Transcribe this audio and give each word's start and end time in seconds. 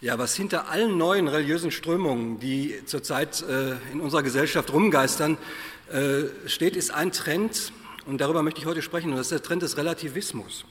Ja, 0.00 0.16
was 0.16 0.36
hinter 0.36 0.68
allen 0.68 0.96
neuen 0.96 1.26
religiösen 1.26 1.72
Strömungen, 1.72 2.38
die 2.38 2.72
zurzeit 2.86 3.42
äh, 3.42 3.72
in 3.92 4.00
unserer 4.00 4.22
Gesellschaft 4.22 4.72
rumgeistern, 4.72 5.38
äh, 5.90 6.48
steht, 6.48 6.76
ist 6.76 6.92
ein 6.92 7.10
Trend, 7.10 7.72
und 8.06 8.20
darüber 8.20 8.44
möchte 8.44 8.60
ich 8.60 8.66
heute 8.66 8.80
sprechen, 8.80 9.10
und 9.10 9.16
das 9.16 9.26
ist 9.26 9.32
der 9.32 9.42
Trend 9.42 9.62
des 9.62 9.76
Relativismus. 9.76 10.64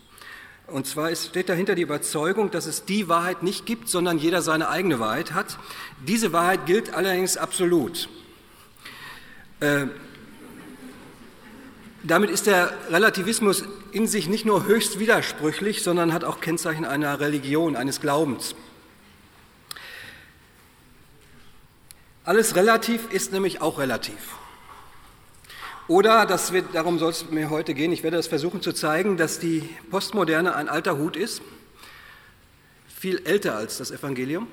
Und 0.67 0.87
zwar 0.87 1.11
ist, 1.11 1.27
steht 1.27 1.49
dahinter 1.49 1.75
die 1.75 1.81
Überzeugung, 1.81 2.51
dass 2.51 2.67
es 2.67 2.85
die 2.85 3.09
Wahrheit 3.09 3.43
nicht 3.43 3.65
gibt, 3.65 3.89
sondern 3.89 4.17
jeder 4.17 4.41
seine 4.41 4.69
eigene 4.69 4.97
Wahrheit 5.01 5.33
hat. 5.33 5.59
Diese 6.07 6.31
Wahrheit 6.31 6.65
gilt 6.65 6.93
allerdings 6.93 7.35
absolut. 7.35 8.07
Äh, 9.59 9.87
damit 12.01 12.29
ist 12.29 12.47
der 12.47 12.71
Relativismus 12.89 13.65
in 13.91 14.07
sich 14.07 14.29
nicht 14.29 14.45
nur 14.45 14.67
höchst 14.67 14.99
widersprüchlich, 14.99 15.83
sondern 15.83 16.13
hat 16.13 16.23
auch 16.23 16.39
Kennzeichen 16.39 16.85
einer 16.85 17.19
Religion, 17.19 17.75
eines 17.75 17.99
Glaubens. 17.99 18.55
Alles 22.27 22.57
relativ 22.57 23.09
ist 23.13 23.31
nämlich 23.31 23.61
auch 23.61 23.79
relativ. 23.79 24.35
Oder, 25.87 26.25
das 26.25 26.51
wird, 26.51 26.75
darum 26.75 26.99
soll 26.99 27.11
es 27.11 27.29
mir 27.29 27.49
heute 27.49 27.73
gehen, 27.73 27.93
ich 27.93 28.03
werde 28.03 28.17
das 28.17 28.27
versuchen 28.27 28.61
zu 28.61 28.73
zeigen, 28.73 29.15
dass 29.15 29.39
die 29.39 29.63
Postmoderne 29.89 30.53
ein 30.53 30.67
alter 30.67 30.97
Hut 30.97 31.15
ist, 31.15 31.41
viel 32.93 33.21
älter 33.23 33.55
als 33.55 33.77
das 33.77 33.91
Evangelium 33.91 34.47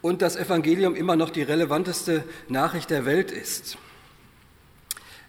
und 0.00 0.22
das 0.22 0.36
Evangelium 0.36 0.96
immer 0.96 1.14
noch 1.14 1.28
die 1.28 1.42
relevanteste 1.42 2.24
Nachricht 2.48 2.88
der 2.88 3.04
Welt 3.04 3.32
ist. 3.32 3.76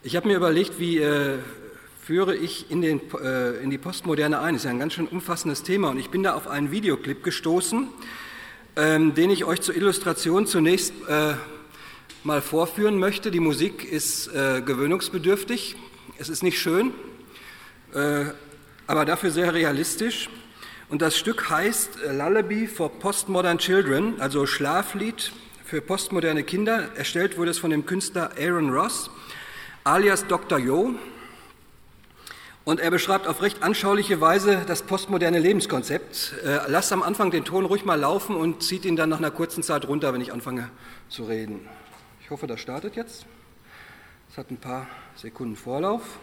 Ich 0.03 0.15
habe 0.15 0.29
mir 0.29 0.37
überlegt, 0.37 0.79
wie 0.79 0.99
äh, 0.99 1.39
führe 2.01 2.37
ich 2.37 2.71
in, 2.71 2.81
den, 2.81 3.01
äh, 3.21 3.61
in 3.61 3.69
die 3.69 3.77
Postmoderne 3.77 4.39
ein. 4.39 4.53
Das 4.53 4.61
ist 4.61 4.65
ja 4.65 4.71
ein 4.71 4.79
ganz 4.79 4.93
schön 4.93 5.09
umfassendes 5.09 5.63
Thema 5.63 5.89
und 5.89 5.99
ich 5.99 6.09
bin 6.09 6.23
da 6.23 6.35
auf 6.35 6.47
einen 6.47 6.71
Videoclip 6.71 7.21
gestoßen, 7.21 7.89
ähm, 8.81 9.13
den 9.13 9.29
ich 9.29 9.45
euch 9.45 9.61
zur 9.61 9.75
Illustration 9.75 10.47
zunächst 10.47 10.91
äh, 11.07 11.35
mal 12.23 12.41
vorführen 12.41 12.97
möchte. 12.97 13.29
Die 13.29 13.39
Musik 13.39 13.85
ist 13.85 14.27
äh, 14.29 14.63
gewöhnungsbedürftig, 14.65 15.75
es 16.17 16.29
ist 16.29 16.41
nicht 16.41 16.59
schön, 16.59 16.91
äh, 17.93 18.25
aber 18.87 19.05
dafür 19.05 19.29
sehr 19.29 19.53
realistisch. 19.53 20.29
Und 20.89 21.03
das 21.03 21.15
Stück 21.15 21.47
heißt 21.51 22.01
äh, 22.01 22.11
Lullaby 22.11 22.65
for 22.65 22.91
Postmodern 22.91 23.59
Children, 23.59 24.19
also 24.19 24.47
Schlaflied 24.47 25.31
für 25.63 25.79
postmoderne 25.79 26.43
Kinder. 26.43 26.89
Erstellt 26.95 27.37
wurde 27.37 27.51
es 27.51 27.59
von 27.59 27.69
dem 27.69 27.85
Künstler 27.85 28.31
Aaron 28.35 28.71
Ross, 28.71 29.11
alias 29.83 30.25
Dr. 30.25 30.57
Yo. 30.57 30.95
Und 32.71 32.79
er 32.79 32.89
beschreibt 32.89 33.27
auf 33.27 33.41
recht 33.41 33.63
anschauliche 33.63 34.21
Weise 34.21 34.63
das 34.65 34.83
postmoderne 34.83 35.39
Lebenskonzept. 35.39 36.35
Äh, 36.45 36.59
lasst 36.67 36.93
am 36.93 37.03
Anfang 37.03 37.29
den 37.29 37.43
Ton 37.43 37.65
ruhig 37.65 37.83
mal 37.83 37.99
laufen 37.99 38.33
und 38.33 38.63
zieht 38.63 38.85
ihn 38.85 38.95
dann 38.95 39.09
nach 39.09 39.17
einer 39.17 39.29
kurzen 39.29 39.61
Zeit 39.61 39.89
runter, 39.89 40.13
wenn 40.13 40.21
ich 40.21 40.31
anfange 40.31 40.69
zu 41.09 41.25
reden. 41.25 41.67
Ich 42.21 42.29
hoffe, 42.29 42.47
das 42.47 42.61
startet 42.61 42.95
jetzt. 42.95 43.25
Es 44.29 44.37
hat 44.37 44.51
ein 44.51 44.55
paar 44.55 44.87
Sekunden 45.17 45.57
Vorlauf. 45.57 46.17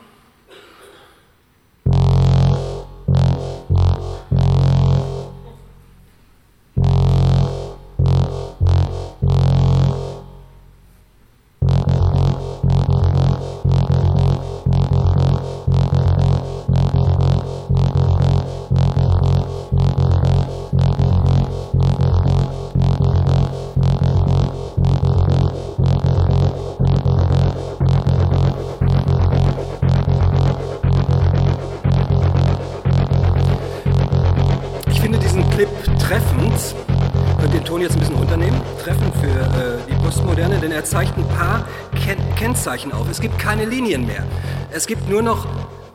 Kennzeichen 42.78 42.92
auf. 42.92 43.08
Es 43.10 43.20
gibt 43.20 43.38
keine 43.38 43.64
Linien 43.64 44.06
mehr. 44.06 44.24
Es 44.70 44.86
gibt 44.86 45.08
nur 45.08 45.22
noch 45.22 45.46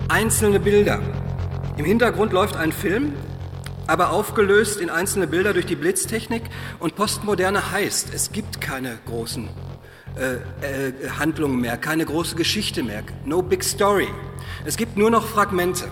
einzelne 0.10 0.60
Bilder. 0.60 1.00
Im 1.78 1.86
Hintergrund 1.86 2.34
läuft 2.34 2.56
ein 2.56 2.72
Film, 2.72 3.14
aber 3.88 4.12
aufgelöst 4.12 4.80
in 4.80 4.90
einzelne 4.90 5.28
Bilder 5.28 5.54
durch 5.54 5.66
die 5.66 5.76
Blitztechnik. 5.76 6.44
Und 6.80 6.96
Postmoderne 6.96 7.72
heißt, 7.72 8.14
es 8.14 8.32
gibt 8.32 8.60
keine 8.62 8.98
großen 9.06 9.50
äh, 10.18 10.90
äh, 10.90 10.94
Handlungen 11.18 11.62
mehr, 11.62 11.78
keine 11.78 12.06
große 12.06 12.36
Geschichte 12.36 12.84
mehr, 12.84 13.04
no 13.26 13.42
big 13.42 13.64
story. 13.64 14.10
Es 14.66 14.78
gibt 14.78 14.98
nur 14.98 15.10
noch 15.10 15.26
Fragmente. 15.26 15.86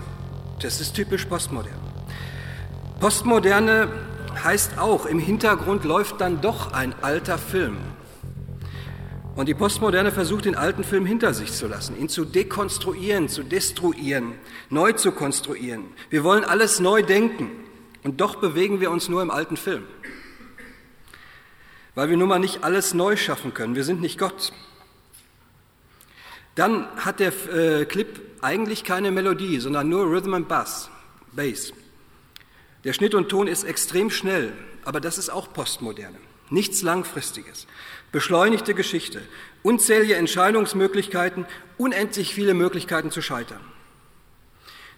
Das 0.60 0.80
ist 0.80 0.94
typisch 0.94 1.24
Postmodern. 1.24 1.72
Postmoderne 3.00 3.88
heißt 4.44 4.78
auch, 4.78 5.06
im 5.06 5.18
Hintergrund 5.18 5.84
läuft 5.84 6.20
dann 6.20 6.40
doch 6.40 6.72
ein 6.72 6.94
alter 7.02 7.38
Film. 7.38 7.78
Und 9.34 9.48
die 9.48 9.54
Postmoderne 9.54 10.12
versucht, 10.12 10.44
den 10.44 10.56
alten 10.56 10.84
Film 10.84 11.06
hinter 11.06 11.32
sich 11.32 11.52
zu 11.52 11.66
lassen, 11.66 11.98
ihn 11.98 12.10
zu 12.10 12.24
dekonstruieren, 12.24 13.28
zu 13.28 13.42
destruieren, 13.42 14.34
neu 14.68 14.92
zu 14.92 15.10
konstruieren. 15.12 15.84
Wir 16.10 16.22
wollen 16.22 16.44
alles 16.44 16.80
neu 16.80 17.02
denken 17.02 17.50
und 18.02 18.20
doch 18.20 18.36
bewegen 18.36 18.80
wir 18.80 18.90
uns 18.90 19.08
nur 19.08 19.22
im 19.22 19.30
alten 19.30 19.56
Film. 19.56 19.84
Weil 21.94 22.10
wir 22.10 22.16
nun 22.16 22.28
mal 22.28 22.38
nicht 22.38 22.62
alles 22.62 22.92
neu 22.92 23.16
schaffen 23.16 23.54
können. 23.54 23.74
Wir 23.74 23.84
sind 23.84 24.02
nicht 24.02 24.18
Gott. 24.18 24.52
Dann 26.54 26.86
hat 26.96 27.20
der 27.20 27.32
äh, 27.48 27.86
Clip 27.86 28.20
eigentlich 28.42 28.84
keine 28.84 29.10
Melodie, 29.10 29.60
sondern 29.60 29.88
nur 29.88 30.10
Rhythm 30.10 30.34
and 30.34 30.48
Bass, 30.48 30.90
Bass. 31.32 31.72
Der 32.84 32.92
Schnitt 32.92 33.14
und 33.14 33.30
Ton 33.30 33.46
ist 33.46 33.64
extrem 33.64 34.10
schnell, 34.10 34.52
aber 34.84 35.00
das 35.00 35.16
ist 35.16 35.30
auch 35.30 35.52
Postmoderne. 35.54 36.18
Nichts 36.50 36.82
Langfristiges 36.82 37.66
beschleunigte 38.12 38.74
Geschichte, 38.74 39.22
unzählige 39.62 40.16
Entscheidungsmöglichkeiten, 40.16 41.46
unendlich 41.78 42.34
viele 42.34 42.54
Möglichkeiten 42.54 43.10
zu 43.10 43.22
scheitern. 43.22 43.60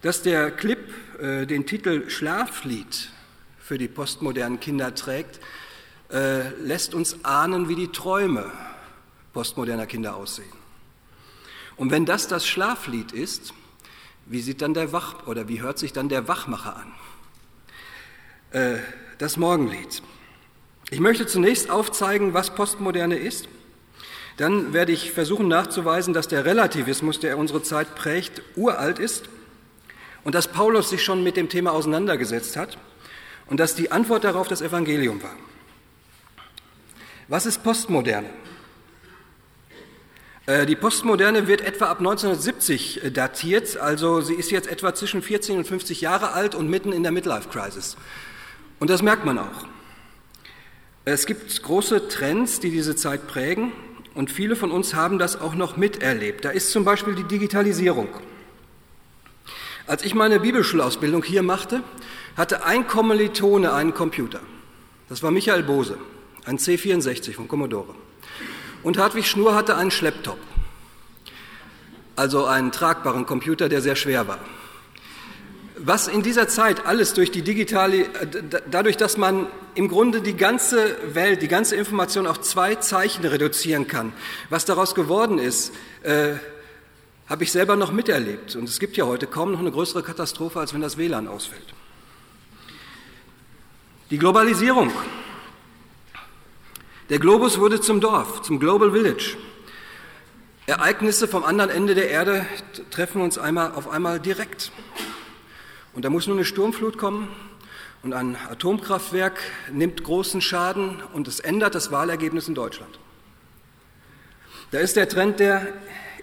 Dass 0.03 0.23
der 0.23 0.51
Clip 0.51 0.93
äh, 1.21 1.47
den 1.47 1.65
Titel 1.65 2.11
Schlaflied 2.11 3.11
für 3.59 3.79
die 3.79 3.89
postmodernen 3.89 4.61
Kinder 4.61 4.95
trägt, 4.95 5.41
äh, 6.11 6.51
lässt 6.59 6.95
uns 6.95 7.25
ahnen, 7.25 7.69
wie 7.69 7.77
die 7.77 7.89
Träume 7.89 8.51
postmoderner 9.33 9.87
Kinder 9.87 10.17
aussehen. 10.17 10.53
Und 11.77 11.91
wenn 11.91 12.05
das 12.05 12.29
das 12.29 12.47
Schlaflied 12.47 13.13
ist, 13.13 13.55
wie 14.27 14.41
sieht 14.41 14.63
dann 14.63 14.75
der 14.75 14.93
Wach 14.93 15.27
oder 15.27 15.49
wie 15.49 15.61
hört 15.63 15.79
sich 15.79 15.93
dann 15.93 16.09
der 16.09 16.29
Wachmacher 16.29 16.77
an? 16.77 16.93
Äh, 18.51 18.79
das 19.19 19.37
Morgenlied. 19.37 20.03
Ich 20.91 21.01
möchte 21.01 21.27
zunächst 21.27 21.71
aufzeigen, 21.71 22.35
was 22.35 22.55
Postmoderne 22.55 23.17
ist. 23.17 23.49
Dann 24.37 24.73
werde 24.73 24.93
ich 24.93 25.13
versuchen 25.13 25.49
nachzuweisen, 25.49 26.13
dass 26.13 26.29
der 26.29 26.45
Relativismus, 26.45 27.21
der 27.21 27.39
unsere 27.39 27.63
Zeit 27.63 27.95
prägt, 27.95 28.43
uralt 28.57 28.99
ist 28.99 29.29
und 30.25 30.35
dass 30.35 30.49
Paulus 30.49 30.91
sich 30.91 31.03
schon 31.03 31.23
mit 31.23 31.37
dem 31.37 31.49
Thema 31.49 31.73
auseinandergesetzt 31.73 32.57
hat 32.57 32.79
und 33.47 33.61
dass 33.61 33.75
die 33.75 33.93
Antwort 33.93 34.25
darauf 34.25 34.49
das 34.49 34.61
Evangelium 34.61 35.23
war. 35.23 35.37
Was 37.29 37.47
ist 37.47 37.63
Postmoderne? 37.63 38.29
Äh, 40.47 40.67
die 40.67 40.77
Postmoderne 40.77 41.47
wird 41.47 41.63
etwa 41.63 41.87
ab 41.87 41.99
1970 42.01 43.05
äh, 43.05 43.11
datiert, 43.11 43.77
also 43.79 44.21
sie 44.21 44.35
ist 44.35 44.51
jetzt 44.51 44.69
etwa 44.69 44.95
zwischen 44.95 45.23
14 45.23 45.57
und 45.59 45.67
50 45.67 46.01
Jahre 46.03 46.33
alt 46.33 46.55
und 46.55 46.69
mitten 46.69 46.93
in 46.93 47.03
der 47.03 47.13
Midlife 47.13 47.49
Crisis. 47.49 47.97
Und 48.79 48.91
das 48.91 49.01
merkt 49.01 49.25
man 49.25 49.39
auch. 49.39 49.67
Es 51.07 51.27
gibt 51.27 51.63
große 51.63 52.09
Trends, 52.09 52.61
die 52.61 52.71
diese 52.71 52.97
Zeit 52.97 53.27
prägen 53.27 53.73
und 54.15 54.31
viele 54.31 54.57
von 54.57 54.71
uns 54.71 54.95
haben 54.95 55.19
das 55.19 55.39
auch 55.39 55.55
noch 55.55 55.77
miterlebt. 55.77 56.47
Da 56.47 56.51
ist 56.51 56.71
zum 56.71 56.85
Beispiel 56.85 57.15
die 57.15 57.25
Digitalisierung. 57.25 58.09
Als 59.87 60.03
ich 60.03 60.15
meine 60.15 60.41
Bibelschulausbildung 60.41 61.23
hier 61.23 61.43
machte, 61.43 61.83
hatte 62.39 62.65
ein 62.65 62.87
Kommilitone 62.87 63.75
einen 63.75 63.93
Computer. 63.93 64.41
Das 65.11 65.23
war 65.23 65.31
Michael 65.31 65.63
Bose, 65.63 65.99
ein 66.47 66.57
C64 66.57 67.35
von 67.35 67.49
Commodore. 67.49 67.95
Und 68.83 68.97
Hartwig 68.97 69.27
Schnur 69.27 69.55
hatte 69.55 69.77
einen 69.77 69.91
Schlepptop, 69.91 70.39
also 72.17 72.47
einen 72.47 72.73
tragbaren 72.73 73.27
Computer, 73.27 73.69
der 73.69 73.83
sehr 73.83 73.97
schwer 73.97 74.27
war 74.27 74.39
was 75.77 76.07
in 76.07 76.23
dieser 76.23 76.49
Zeit 76.49 76.87
alles 76.87 77.15
durch 77.15 77.31
die 77.31 77.43
digitale, 77.43 78.07
dadurch, 78.71 78.97
dass 78.97 79.17
man 79.17 79.49
im 79.75 79.89
Grunde 79.89 80.21
die 80.21 80.37
ganze 80.37 80.97
Welt, 81.15 81.43
die 81.43 81.49
ganze 81.49 81.75
Information 81.75 82.27
auf 82.27 82.41
zwei 82.41 82.77
Zeichen 82.77 83.25
reduzieren 83.25 83.87
kann, 83.87 84.13
was 84.51 84.65
daraus 84.65 84.95
geworden 84.95 85.39
ist, 85.39 85.73
äh, 86.03 86.35
habe 87.29 87.43
ich 87.43 87.51
selber 87.51 87.75
noch 87.77 87.91
miterlebt. 87.91 88.55
Und 88.55 88.69
es 88.69 88.79
gibt 88.79 88.97
ja 88.97 89.07
heute 89.07 89.27
kaum 89.27 89.51
noch 89.53 89.61
eine 89.61 89.73
größere 89.73 90.03
Katastrophe, 90.03 90.61
als 90.61 90.75
wenn 90.75 90.81
das 90.81 90.97
WLAN 90.97 91.27
ausfällt. 91.27 91.75
Die 94.11 94.19
Globalisierung. 94.19 94.93
Der 97.09 97.19
Globus 97.19 97.59
wurde 97.59 97.81
zum 97.81 98.01
Dorf, 98.01 98.43
zum 98.43 98.61
Global 98.61 98.93
Village. 98.93 99.37
Ereignisse 100.67 101.29
vom 101.29 101.45
anderen 101.45 101.71
Ende 101.71 101.95
der 101.95 102.11
Erde 102.11 102.47
treffen 102.91 103.21
uns 103.21 103.37
einmal, 103.37 103.73
auf 103.73 103.89
einmal 103.89 104.21
direkt. 104.21 104.73
Und 105.95 106.05
da 106.05 106.11
muss 106.11 106.27
nur 106.27 106.37
eine 106.37 106.45
Sturmflut 106.45 106.99
kommen 106.99 107.29
und 108.03 108.13
ein 108.13 108.37
Atomkraftwerk 108.51 109.41
nimmt 109.73 110.03
großen 110.03 110.41
Schaden 110.41 111.03
und 111.13 111.29
es 111.29 111.41
ändert 111.41 111.75
das 111.75 111.91
Wahlergebnis 111.91 112.49
in 112.49 112.55
Deutschland. 112.55 112.99
Da 114.73 114.81
ist 114.81 114.97
der 114.97 115.09
Trend 115.09 115.41
der 115.41 115.73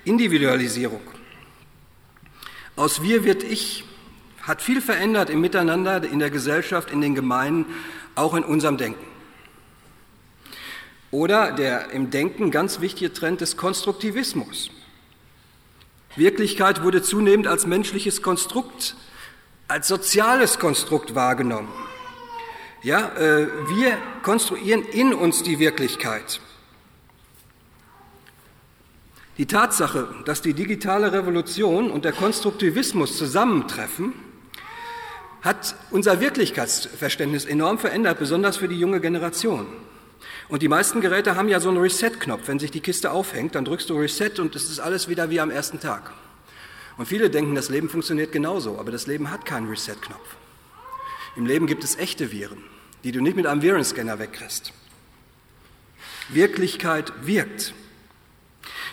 Individualisierung. 0.04 1.02
Aus 2.76 3.02
wir 3.02 3.24
wird 3.24 3.44
ich 3.44 3.86
hat 4.42 4.62
viel 4.62 4.82
verändert 4.82 5.30
im 5.30 5.40
Miteinander, 5.40 6.04
in 6.04 6.20
der 6.20 6.32
Gesellschaft, 6.32 6.92
in 6.92 7.00
den 7.00 7.16
Gemeinden, 7.16 7.66
auch 8.16 8.34
in 8.34 8.44
unserem 8.44 8.78
Denken. 8.78 9.06
Oder 11.12 11.52
der 11.52 11.92
im 11.92 12.10
Denken 12.10 12.52
ganz 12.52 12.80
wichtige 12.80 13.14
Trend 13.14 13.42
des 13.42 13.58
Konstruktivismus. 13.58 14.72
Wirklichkeit 16.16 16.84
wurde 16.84 17.02
zunehmend 17.02 17.48
als 17.48 17.66
menschliches 17.66 18.22
Konstrukt, 18.22 18.96
als 19.72 19.88
soziales 19.88 20.60
Konstrukt 20.60 21.16
wahrgenommen. 21.16 21.72
Ja, 22.84 23.16
äh, 23.16 23.48
wir 23.70 23.98
konstruieren 24.22 24.84
in 24.84 25.14
uns 25.14 25.44
die 25.44 25.60
Wirklichkeit. 25.60 26.42
Die 29.38 29.46
Tatsache, 29.46 30.14
dass 30.26 30.42
die 30.42 30.54
digitale 30.54 31.14
Revolution 31.14 31.90
und 31.90 32.04
der 32.04 32.12
Konstruktivismus 32.12 33.18
zusammentreffen, 33.18 34.14
hat 35.42 35.76
unser 35.90 36.20
Wirklichkeitsverständnis 36.20 37.46
enorm 37.46 37.80
verändert, 37.80 38.20
besonders 38.20 38.58
für 38.58 38.68
die 38.68 38.78
junge 38.78 39.00
Generation. 39.00 39.68
Und 40.50 40.62
die 40.62 40.68
meisten 40.68 41.00
Geräte 41.00 41.38
haben 41.38 41.48
ja 41.48 41.62
so 41.62 41.70
einen 41.70 41.78
Reset-Knopf. 41.78 42.42
Wenn 42.46 42.60
sich 42.60 42.72
die 42.72 42.82
Kiste 42.82 43.12
aufhängt, 43.12 43.56
dann 43.56 43.64
drückst 43.64 43.90
du 43.90 43.98
Reset 43.98 44.38
und 44.40 44.54
es 44.54 44.70
ist 44.70 44.82
alles 44.82 45.08
wieder 45.08 45.30
wie 45.30 45.40
am 45.40 45.50
ersten 45.50 45.80
Tag. 45.80 46.12
Und 46.98 47.08
viele 47.08 47.30
denken, 47.30 47.56
das 47.56 47.70
Leben 47.70 47.90
funktioniert 47.90 48.32
genauso, 48.32 48.78
aber 48.80 48.92
das 48.92 49.08
Leben 49.08 49.32
hat 49.32 49.46
keinen 49.46 49.68
Reset-Knopf. 49.68 50.36
Im 51.36 51.46
Leben 51.46 51.68
gibt 51.68 51.84
es 51.84 51.98
echte 51.98 52.32
Viren, 52.32 52.64
die 53.04 53.12
du 53.12 53.22
nicht 53.22 53.36
mit 53.36 53.48
einem 53.48 53.62
Virenscanner 53.62 54.20
wegkriegst. 54.20 54.74
Wirklichkeit 56.30 57.14
wirkt. 57.26 57.74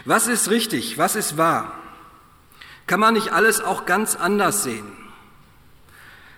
Was 0.05 0.29
ist 0.29 0.51
richtig? 0.51 0.99
Was 0.99 1.17
ist 1.17 1.37
wahr? 1.37 1.79
Kann 2.87 3.01
man 3.01 3.15
nicht 3.15 3.33
alles 3.33 3.61
auch 3.61 3.85
ganz 3.85 4.17
anders 4.17 4.63
sehen? 4.63 4.87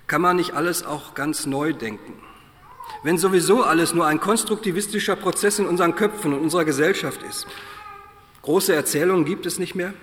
Kann 0.06 0.20
man 0.20 0.36
nicht 0.36 0.54
alles 0.54 0.82
auch 0.82 1.14
ganz 1.14 1.46
neu 1.46 1.72
denken? 1.72 2.14
Wenn 3.02 3.18
sowieso 3.18 3.62
alles 3.62 3.94
nur 3.94 4.06
ein 4.06 4.20
konstruktivistischer 4.20 5.14
Prozess 5.14 5.58
in 5.58 5.66
unseren 5.66 5.94
Köpfen 5.94 6.32
und 6.34 6.40
unserer 6.40 6.64
Gesellschaft 6.64 7.22
ist. 7.22 7.46
Große 8.42 8.74
Erzählungen 8.74 9.24
gibt 9.24 9.46
es 9.46 9.58
nicht 9.58 9.74
mehr. 9.74 9.94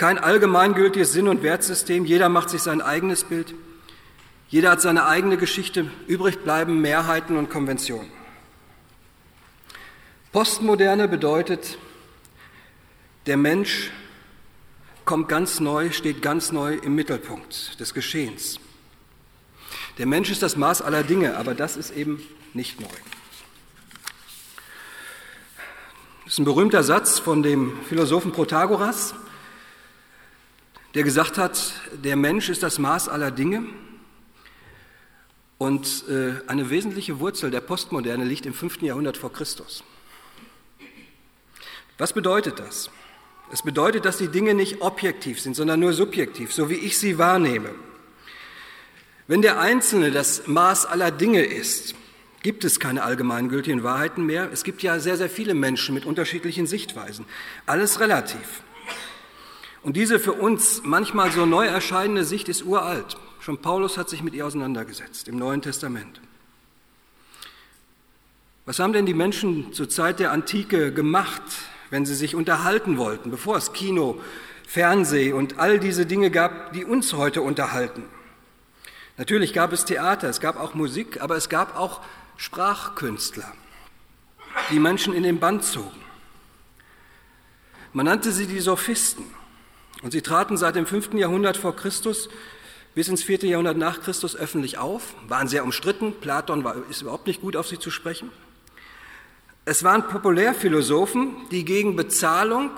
Kein 0.00 0.16
allgemeingültiges 0.16 1.12
Sinn- 1.12 1.28
und 1.28 1.42
Wertsystem. 1.42 2.06
Jeder 2.06 2.30
macht 2.30 2.48
sich 2.48 2.62
sein 2.62 2.80
eigenes 2.80 3.24
Bild. 3.24 3.52
Jeder 4.48 4.70
hat 4.70 4.80
seine 4.80 5.04
eigene 5.04 5.36
Geschichte. 5.36 5.90
Übrig 6.06 6.38
bleiben 6.38 6.80
Mehrheiten 6.80 7.36
und 7.36 7.50
Konventionen. 7.50 8.10
Postmoderne 10.32 11.06
bedeutet, 11.06 11.76
der 13.26 13.36
Mensch 13.36 13.90
kommt 15.04 15.28
ganz 15.28 15.60
neu, 15.60 15.90
steht 15.90 16.22
ganz 16.22 16.50
neu 16.50 16.76
im 16.76 16.94
Mittelpunkt 16.94 17.78
des 17.78 17.92
Geschehens. 17.92 18.58
Der 19.98 20.06
Mensch 20.06 20.30
ist 20.30 20.42
das 20.42 20.56
Maß 20.56 20.80
aller 20.80 21.02
Dinge, 21.02 21.36
aber 21.36 21.54
das 21.54 21.76
ist 21.76 21.90
eben 21.90 22.26
nicht 22.54 22.80
neu. 22.80 22.88
Das 26.24 26.32
ist 26.32 26.38
ein 26.38 26.46
berühmter 26.46 26.84
Satz 26.84 27.18
von 27.18 27.42
dem 27.42 27.78
Philosophen 27.86 28.32
Protagoras, 28.32 29.14
der 30.94 31.04
gesagt 31.04 31.38
hat, 31.38 31.72
der 32.04 32.16
Mensch 32.16 32.48
ist 32.48 32.62
das 32.62 32.78
Maß 32.78 33.08
aller 33.08 33.30
Dinge. 33.30 33.64
Und 35.58 36.04
äh, 36.08 36.32
eine 36.46 36.70
wesentliche 36.70 37.20
Wurzel 37.20 37.50
der 37.50 37.60
Postmoderne 37.60 38.24
liegt 38.24 38.46
im 38.46 38.54
5. 38.54 38.82
Jahrhundert 38.82 39.16
vor 39.16 39.32
Christus. 39.32 39.84
Was 41.98 42.14
bedeutet 42.14 42.58
das? 42.58 42.90
Es 43.52 43.62
bedeutet, 43.62 44.04
dass 44.04 44.16
die 44.16 44.28
Dinge 44.28 44.54
nicht 44.54 44.80
objektiv 44.80 45.40
sind, 45.40 45.54
sondern 45.54 45.80
nur 45.80 45.92
subjektiv, 45.92 46.52
so 46.52 46.70
wie 46.70 46.74
ich 46.74 46.98
sie 46.98 47.18
wahrnehme. 47.18 47.74
Wenn 49.26 49.42
der 49.42 49.60
Einzelne 49.60 50.10
das 50.10 50.46
Maß 50.46 50.86
aller 50.86 51.10
Dinge 51.10 51.42
ist, 51.44 51.94
gibt 52.42 52.64
es 52.64 52.80
keine 52.80 53.02
allgemeingültigen 53.02 53.82
Wahrheiten 53.82 54.24
mehr. 54.24 54.50
Es 54.52 54.64
gibt 54.64 54.82
ja 54.82 54.98
sehr, 54.98 55.16
sehr 55.16 55.28
viele 55.28 55.54
Menschen 55.54 55.94
mit 55.94 56.06
unterschiedlichen 56.06 56.66
Sichtweisen. 56.66 57.26
Alles 57.66 58.00
relativ. 58.00 58.62
Und 59.82 59.96
diese 59.96 60.18
für 60.18 60.34
uns 60.34 60.82
manchmal 60.84 61.30
so 61.30 61.46
neu 61.46 61.66
erscheinende 61.66 62.24
Sicht 62.24 62.48
ist 62.48 62.64
uralt. 62.64 63.16
Schon 63.40 63.58
Paulus 63.58 63.96
hat 63.96 64.10
sich 64.10 64.22
mit 64.22 64.34
ihr 64.34 64.46
auseinandergesetzt 64.46 65.26
im 65.28 65.36
Neuen 65.36 65.62
Testament. 65.62 66.20
Was 68.66 68.78
haben 68.78 68.92
denn 68.92 69.06
die 69.06 69.14
Menschen 69.14 69.72
zur 69.72 69.88
Zeit 69.88 70.20
der 70.20 70.32
Antike 70.32 70.92
gemacht, 70.92 71.42
wenn 71.88 72.04
sie 72.04 72.14
sich 72.14 72.34
unterhalten 72.34 72.98
wollten, 72.98 73.30
bevor 73.30 73.56
es 73.56 73.72
Kino, 73.72 74.20
Fernseh 74.68 75.32
und 75.32 75.58
all 75.58 75.80
diese 75.80 76.04
Dinge 76.04 76.30
gab, 76.30 76.74
die 76.74 76.84
uns 76.84 77.14
heute 77.14 77.40
unterhalten? 77.40 78.04
Natürlich 79.16 79.54
gab 79.54 79.72
es 79.72 79.86
Theater, 79.86 80.28
es 80.28 80.40
gab 80.40 80.60
auch 80.60 80.74
Musik, 80.74 81.22
aber 81.22 81.36
es 81.36 81.48
gab 81.48 81.76
auch 81.76 82.02
Sprachkünstler, 82.36 83.50
die 84.70 84.78
Menschen 84.78 85.14
in 85.14 85.22
den 85.22 85.40
Band 85.40 85.64
zogen. 85.64 86.00
Man 87.92 88.06
nannte 88.06 88.30
sie 88.30 88.46
die 88.46 88.60
Sophisten 88.60 89.24
und 90.02 90.12
sie 90.12 90.22
traten 90.22 90.56
seit 90.56 90.76
dem 90.76 90.86
5. 90.86 91.14
Jahrhundert 91.14 91.56
vor 91.56 91.76
Christus 91.76 92.28
bis 92.94 93.08
ins 93.08 93.22
4. 93.22 93.44
Jahrhundert 93.44 93.76
nach 93.76 94.00
Christus 94.00 94.34
öffentlich 94.34 94.78
auf, 94.78 95.14
waren 95.28 95.48
sehr 95.48 95.64
umstritten, 95.64 96.14
Platon 96.20 96.64
war, 96.64 96.76
ist 96.90 97.02
überhaupt 97.02 97.26
nicht 97.26 97.40
gut 97.40 97.56
auf 97.56 97.68
sie 97.68 97.78
zu 97.78 97.90
sprechen. 97.90 98.30
Es 99.64 99.84
waren 99.84 100.08
Populärphilosophen, 100.08 101.36
die 101.50 101.64
gegen 101.64 101.94
Bezahlung 101.96 102.70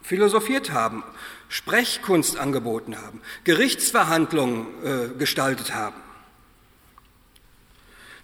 philosophiert 0.00 0.70
haben 0.70 1.04
Sprechkunst 1.52 2.38
angeboten 2.38 2.96
haben, 2.96 3.20
Gerichtsverhandlungen 3.44 4.66
äh, 4.82 5.18
gestaltet 5.18 5.74
haben. 5.74 5.96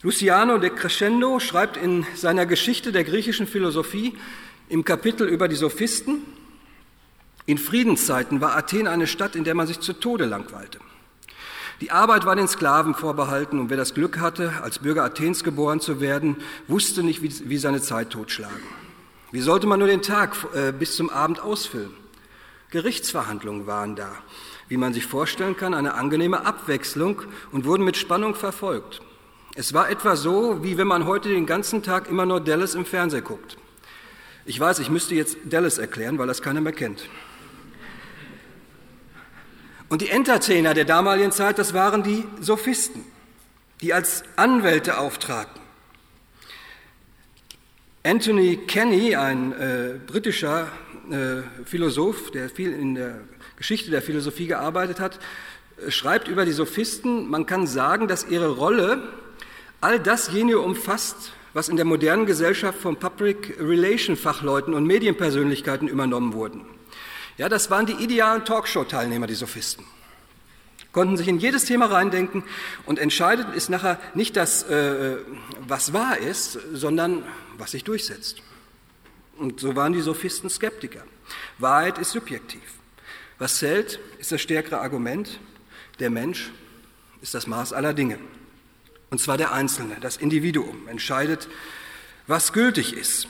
Luciano 0.00 0.56
de 0.56 0.70
Crescendo 0.70 1.38
schreibt 1.38 1.76
in 1.76 2.06
seiner 2.14 2.46
Geschichte 2.46 2.90
der 2.90 3.04
griechischen 3.04 3.46
Philosophie 3.46 4.16
im 4.70 4.82
Kapitel 4.82 5.28
über 5.28 5.46
die 5.46 5.56
Sophisten, 5.56 6.22
in 7.48 7.56
Friedenszeiten 7.56 8.42
war 8.42 8.54
Athen 8.54 8.86
eine 8.86 9.06
Stadt, 9.06 9.34
in 9.34 9.42
der 9.42 9.54
man 9.54 9.66
sich 9.66 9.80
zu 9.80 9.94
Tode 9.94 10.26
langweilte. 10.26 10.80
Die 11.80 11.90
Arbeit 11.90 12.26
war 12.26 12.36
den 12.36 12.46
Sklaven 12.46 12.94
vorbehalten 12.94 13.58
und 13.58 13.70
wer 13.70 13.78
das 13.78 13.94
Glück 13.94 14.18
hatte, 14.18 14.52
als 14.62 14.80
Bürger 14.80 15.02
Athens 15.02 15.44
geboren 15.44 15.80
zu 15.80 16.02
werden, 16.02 16.36
wusste 16.66 17.02
nicht, 17.02 17.22
wie, 17.22 17.56
seine 17.56 17.80
Zeit 17.80 18.10
totschlagen. 18.10 18.60
Wie 19.32 19.40
sollte 19.40 19.66
man 19.66 19.78
nur 19.78 19.88
den 19.88 20.02
Tag 20.02 20.36
äh, 20.54 20.72
bis 20.72 20.94
zum 20.94 21.08
Abend 21.08 21.40
ausfüllen? 21.40 21.94
Gerichtsverhandlungen 22.68 23.66
waren 23.66 23.96
da, 23.96 24.10
wie 24.68 24.76
man 24.76 24.92
sich 24.92 25.06
vorstellen 25.06 25.56
kann, 25.56 25.72
eine 25.72 25.94
angenehme 25.94 26.44
Abwechslung 26.44 27.22
und 27.50 27.64
wurden 27.64 27.82
mit 27.82 27.96
Spannung 27.96 28.34
verfolgt. 28.34 29.00
Es 29.54 29.72
war 29.72 29.88
etwa 29.88 30.16
so, 30.16 30.62
wie 30.62 30.76
wenn 30.76 30.86
man 30.86 31.06
heute 31.06 31.30
den 31.30 31.46
ganzen 31.46 31.82
Tag 31.82 32.10
immer 32.10 32.26
nur 32.26 32.40
Dallas 32.40 32.74
im 32.74 32.84
Fernsehen 32.84 33.24
guckt. 33.24 33.56
Ich 34.44 34.60
weiß, 34.60 34.80
ich 34.80 34.90
müsste 34.90 35.14
jetzt 35.14 35.38
Dallas 35.46 35.78
erklären, 35.78 36.18
weil 36.18 36.26
das 36.26 36.42
keiner 36.42 36.60
mehr 36.60 36.74
kennt. 36.74 37.08
Und 39.88 40.02
die 40.02 40.10
Entertainer 40.10 40.74
der 40.74 40.84
damaligen 40.84 41.32
Zeit, 41.32 41.58
das 41.58 41.72
waren 41.72 42.02
die 42.02 42.24
Sophisten, 42.40 43.04
die 43.80 43.94
als 43.94 44.22
Anwälte 44.36 44.98
auftraten. 44.98 45.60
Anthony 48.02 48.58
Kenny, 48.66 49.16
ein 49.16 49.52
äh, 49.52 49.94
britischer 50.06 50.68
äh, 51.10 51.42
Philosoph, 51.64 52.30
der 52.30 52.48
viel 52.50 52.72
in 52.72 52.94
der 52.94 53.20
Geschichte 53.56 53.90
der 53.90 54.02
Philosophie 54.02 54.46
gearbeitet 54.46 55.00
hat, 55.00 55.18
schreibt 55.88 56.28
über 56.28 56.44
die 56.44 56.52
Sophisten, 56.52 57.28
man 57.28 57.46
kann 57.46 57.66
sagen, 57.66 58.08
dass 58.08 58.28
ihre 58.28 58.48
Rolle 58.48 59.02
all 59.80 60.00
dasjenige 60.00 60.60
umfasst, 60.60 61.32
was 61.54 61.68
in 61.68 61.76
der 61.76 61.84
modernen 61.84 62.26
Gesellschaft 62.26 62.78
von 62.78 62.96
Public 62.96 63.56
Relation 63.58 64.16
Fachleuten 64.16 64.74
und 64.74 64.86
Medienpersönlichkeiten 64.86 65.88
übernommen 65.88 66.34
wurden. 66.34 66.77
Ja, 67.38 67.48
das 67.48 67.70
waren 67.70 67.86
die 67.86 67.92
idealen 67.92 68.44
Talkshow-Teilnehmer, 68.44 69.28
die 69.28 69.36
Sophisten. 69.36 69.84
Konnten 70.90 71.16
sich 71.16 71.28
in 71.28 71.38
jedes 71.38 71.64
Thema 71.64 71.86
reindenken 71.86 72.42
und 72.84 72.98
entscheidend 72.98 73.54
ist 73.54 73.70
nachher 73.70 74.00
nicht 74.14 74.36
das, 74.36 74.64
äh, 74.64 75.18
was 75.60 75.92
wahr 75.92 76.18
ist, 76.18 76.58
sondern 76.72 77.22
was 77.56 77.70
sich 77.70 77.84
durchsetzt. 77.84 78.42
Und 79.36 79.60
so 79.60 79.76
waren 79.76 79.92
die 79.92 80.00
Sophisten 80.00 80.50
Skeptiker. 80.50 81.04
Wahrheit 81.58 81.98
ist 81.98 82.10
subjektiv. 82.10 82.62
Was 83.38 83.58
zählt, 83.58 84.00
ist 84.18 84.32
das 84.32 84.40
stärkere 84.40 84.80
Argument. 84.80 85.38
Der 86.00 86.10
Mensch 86.10 86.50
ist 87.20 87.34
das 87.34 87.46
Maß 87.46 87.72
aller 87.72 87.94
Dinge. 87.94 88.18
Und 89.10 89.20
zwar 89.20 89.38
der 89.38 89.52
Einzelne, 89.52 89.98
das 90.00 90.16
Individuum 90.16 90.88
entscheidet, 90.88 91.48
was 92.26 92.52
gültig 92.52 92.94
ist. 92.94 93.28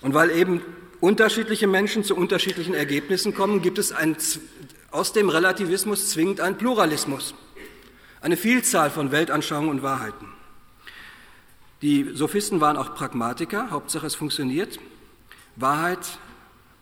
Und 0.00 0.14
weil 0.14 0.30
eben 0.32 0.62
unterschiedliche 1.00 1.66
Menschen 1.66 2.04
zu 2.04 2.16
unterschiedlichen 2.16 2.74
Ergebnissen 2.74 3.34
kommen, 3.34 3.62
gibt 3.62 3.78
es 3.78 3.92
ein, 3.92 4.16
aus 4.90 5.12
dem 5.12 5.28
Relativismus 5.28 6.10
zwingend 6.10 6.40
einen 6.40 6.56
Pluralismus, 6.56 7.34
eine 8.20 8.36
Vielzahl 8.36 8.90
von 8.90 9.12
Weltanschauungen 9.12 9.70
und 9.70 9.82
Wahrheiten. 9.82 10.26
Die 11.82 12.10
Sophisten 12.12 12.60
waren 12.60 12.76
auch 12.76 12.94
Pragmatiker, 12.94 13.70
Hauptsache 13.70 14.06
es 14.06 14.14
funktioniert. 14.14 14.78
Wahrheit 15.56 16.18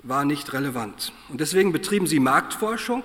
war 0.02 0.24
nicht 0.24 0.52
relevant. 0.52 1.12
Und 1.28 1.40
deswegen 1.40 1.72
betrieben 1.72 2.06
sie 2.06 2.18
Marktforschung. 2.18 3.04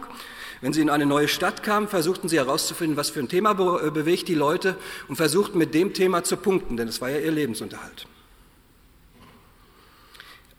Wenn 0.62 0.74
sie 0.74 0.82
in 0.82 0.90
eine 0.90 1.06
neue 1.06 1.28
Stadt 1.28 1.62
kamen, 1.62 1.88
versuchten 1.88 2.30
sie 2.30 2.38
herauszufinden, 2.38 2.98
was 2.98 3.10
für 3.10 3.20
ein 3.20 3.28
Thema 3.28 3.54
bewegt 3.54 4.28
die 4.30 4.34
Leute 4.34 4.76
und 5.08 5.18
versuchten 5.18 5.58
mit 5.58 5.74
dem 5.74 5.94
Thema 5.94 6.24
zu 6.24 6.38
punkten, 6.38 6.78
denn 6.78 6.88
es 6.88 7.02
war 7.02 7.10
ja 7.10 7.20
ihr 7.20 7.32
Lebensunterhalt. 7.32 8.08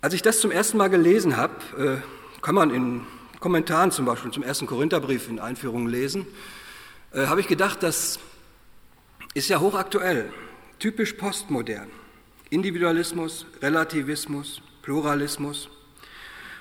Als 0.05 0.13
ich 0.13 0.21
das 0.21 0.39
zum 0.39 0.51
ersten 0.51 0.77
Mal 0.77 0.91
gelesen 0.91 1.39
habe, 1.39 2.03
äh, 2.03 2.43
kann 2.43 2.55
man 2.55 2.69
in 2.69 3.07
Kommentaren 3.41 3.91
zum 3.91 4.05
Beispiel 4.05 4.31
zum 4.31 4.43
ersten 4.43 4.67
Korintherbrief 4.67 5.31
in 5.31 5.41
Einführungen 5.41 5.89
lesen, 5.89 6.27
äh, 7.13 7.25
habe 7.25 7.41
ich 7.41 7.49
gedacht, 7.49 7.83
das 7.83 8.21
ist 9.33 9.49
ja 9.49 9.61
hochaktuell, 9.61 10.31
typisch 10.79 11.15
postmodern. 11.15 11.89
Individualismus, 12.51 13.47
Relativismus, 13.63 14.61
Pluralismus. 14.83 15.71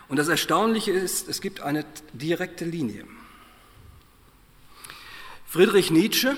Und 0.08 0.16
das 0.16 0.30
Erstaunliche 0.30 0.92
ist, 0.92 1.28
es 1.28 1.42
gibt 1.42 1.60
eine 1.60 1.84
direkte 2.14 2.64
Linie. 2.64 3.04
Friedrich 5.48 5.92
Nietzsche, 5.92 6.38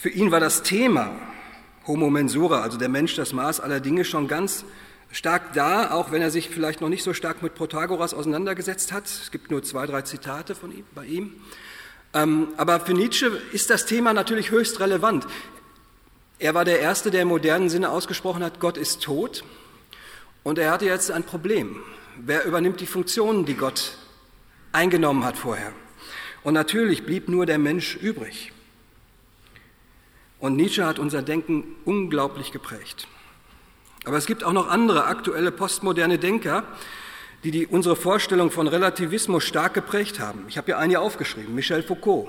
für 0.00 0.08
ihn 0.08 0.30
war 0.30 0.40
das 0.40 0.62
Thema 0.62 1.14
Homo 1.86 2.10
mensura, 2.10 2.62
also 2.62 2.78
der 2.78 2.88
Mensch 2.88 3.14
das 3.14 3.32
Maß 3.32 3.60
aller 3.60 3.80
Dinge, 3.80 4.04
schon 4.04 4.28
ganz 4.28 4.64
stark 5.12 5.52
da, 5.52 5.92
auch 5.92 6.10
wenn 6.10 6.20
er 6.20 6.30
sich 6.30 6.48
vielleicht 6.48 6.80
noch 6.80 6.88
nicht 6.88 7.02
so 7.02 7.14
stark 7.14 7.42
mit 7.42 7.54
Protagoras 7.54 8.12
auseinandergesetzt 8.12 8.92
hat. 8.92 9.06
Es 9.06 9.30
gibt 9.30 9.50
nur 9.50 9.62
zwei, 9.62 9.86
drei 9.86 10.02
Zitate 10.02 10.54
von 10.54 10.76
ihm, 10.76 10.84
bei 10.94 11.06
ihm. 11.06 11.34
Ähm, 12.12 12.48
aber 12.56 12.80
für 12.80 12.94
Nietzsche 12.94 13.26
ist 13.52 13.70
das 13.70 13.86
Thema 13.86 14.12
natürlich 14.12 14.50
höchst 14.50 14.80
relevant. 14.80 15.26
Er 16.38 16.54
war 16.54 16.64
der 16.64 16.80
Erste, 16.80 17.10
der 17.10 17.22
im 17.22 17.28
modernen 17.28 17.68
Sinne 17.68 17.90
ausgesprochen 17.90 18.42
hat, 18.42 18.60
Gott 18.60 18.76
ist 18.76 19.02
tot. 19.02 19.44
Und 20.42 20.58
er 20.58 20.70
hatte 20.70 20.84
jetzt 20.84 21.10
ein 21.10 21.24
Problem. 21.24 21.76
Wer 22.16 22.44
übernimmt 22.44 22.80
die 22.80 22.86
Funktionen, 22.86 23.44
die 23.44 23.54
Gott 23.54 23.96
eingenommen 24.72 25.24
hat 25.24 25.36
vorher? 25.36 25.72
Und 26.42 26.54
natürlich 26.54 27.04
blieb 27.04 27.28
nur 27.28 27.46
der 27.46 27.58
Mensch 27.58 27.96
übrig. 27.96 28.52
Und 30.38 30.56
Nietzsche 30.56 30.84
hat 30.84 30.98
unser 30.98 31.22
Denken 31.22 31.64
unglaublich 31.84 32.52
geprägt. 32.52 33.06
Aber 34.04 34.16
es 34.16 34.26
gibt 34.26 34.44
auch 34.44 34.52
noch 34.52 34.68
andere 34.68 35.06
aktuelle 35.06 35.50
postmoderne 35.50 36.18
Denker, 36.18 36.64
die, 37.42 37.50
die 37.50 37.66
unsere 37.66 37.96
Vorstellung 37.96 38.50
von 38.50 38.68
Relativismus 38.68 39.44
stark 39.44 39.74
geprägt 39.74 40.20
haben. 40.20 40.44
Ich 40.48 40.56
habe 40.56 40.66
hier 40.66 40.78
einige 40.78 41.00
aufgeschrieben. 41.00 41.54
Michel 41.54 41.82
Foucault, 41.82 42.28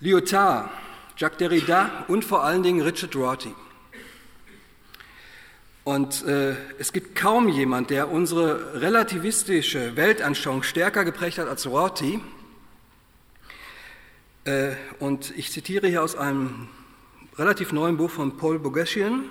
Lyotard, 0.00 0.70
Jacques 1.16 1.38
Derrida 1.38 2.04
und 2.08 2.24
vor 2.24 2.42
allen 2.42 2.62
Dingen 2.62 2.82
Richard 2.82 3.14
Rorty. 3.14 3.54
Und 5.84 6.24
äh, 6.24 6.56
es 6.78 6.92
gibt 6.92 7.14
kaum 7.14 7.48
jemand, 7.48 7.90
der 7.90 8.10
unsere 8.10 8.80
relativistische 8.80 9.96
Weltanschauung 9.96 10.62
stärker 10.62 11.04
geprägt 11.04 11.38
hat 11.38 11.46
als 11.46 11.66
Rorty. 11.66 12.20
Äh, 14.44 14.72
und 14.98 15.32
ich 15.36 15.50
zitiere 15.50 15.88
hier 15.88 16.02
aus 16.02 16.16
einem 16.16 16.68
relativ 17.36 17.72
neuen 17.72 17.96
Buch 17.96 18.10
von 18.10 18.36
Paul 18.36 18.58
Bogeschian. 18.58 19.24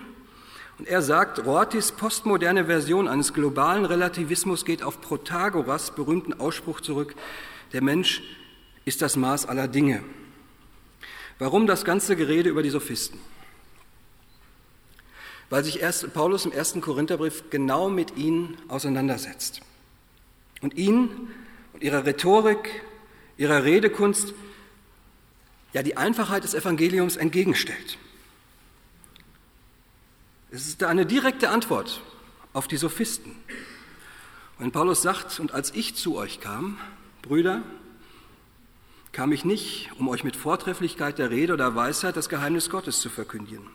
Und 0.79 0.87
er 0.87 1.01
sagt, 1.01 1.45
Rortys 1.45 1.91
postmoderne 1.91 2.65
Version 2.65 3.07
eines 3.07 3.33
globalen 3.33 3.85
Relativismus 3.85 4.65
geht 4.65 4.81
auf 4.81 5.01
Protagoras 5.01 5.93
berühmten 5.93 6.33
Ausspruch 6.33 6.81
zurück, 6.81 7.15
der 7.73 7.83
Mensch 7.83 8.23
ist 8.85 9.01
das 9.01 9.15
Maß 9.15 9.45
aller 9.45 9.67
Dinge. 9.67 10.03
Warum 11.39 11.67
das 11.67 11.85
ganze 11.85 12.15
Gerede 12.15 12.49
über 12.49 12.63
die 12.63 12.69
Sophisten? 12.69 13.19
weil 15.53 15.63
sich 15.63 15.81
erst 15.81 16.15
Paulus 16.15 16.45
im 16.45 16.51
ersten 16.51 16.81
Korintherbrief 16.81 17.51
genau 17.51 17.87
mit 17.87 18.17
ihnen 18.17 18.57
auseinandersetzt 18.69 19.61
und 20.61 20.73
ihnen 20.73 21.29
und 21.73 21.83
ihrer 21.83 22.07
Rhetorik, 22.07 22.81
ihrer 23.37 23.63
Redekunst 23.63 24.33
ja 25.73 25.83
die 25.83 25.97
Einfachheit 25.97 26.43
des 26.43 26.53
Evangeliums 26.53 27.17
entgegenstellt. 27.17 27.97
Es 30.51 30.67
ist 30.67 30.83
eine 30.83 31.05
direkte 31.05 31.49
Antwort 31.49 32.01
auf 32.53 32.67
die 32.67 32.77
Sophisten. 32.77 33.35
Wenn 34.59 34.71
Paulus 34.71 35.01
sagt, 35.01 35.39
und 35.39 35.51
als 35.51 35.73
ich 35.73 35.95
zu 35.95 36.15
euch 36.15 36.39
kam, 36.39 36.77
Brüder, 37.23 37.63
kam 39.11 39.31
ich 39.31 39.45
nicht, 39.45 39.89
um 39.97 40.07
euch 40.09 40.23
mit 40.23 40.35
Vortrefflichkeit 40.35 41.17
der 41.17 41.31
Rede 41.31 41.53
oder 41.53 41.75
Weisheit 41.75 42.15
das 42.15 42.29
Geheimnis 42.29 42.69
Gottes 42.69 43.01
zu 43.01 43.09
verkündigen 43.09 43.67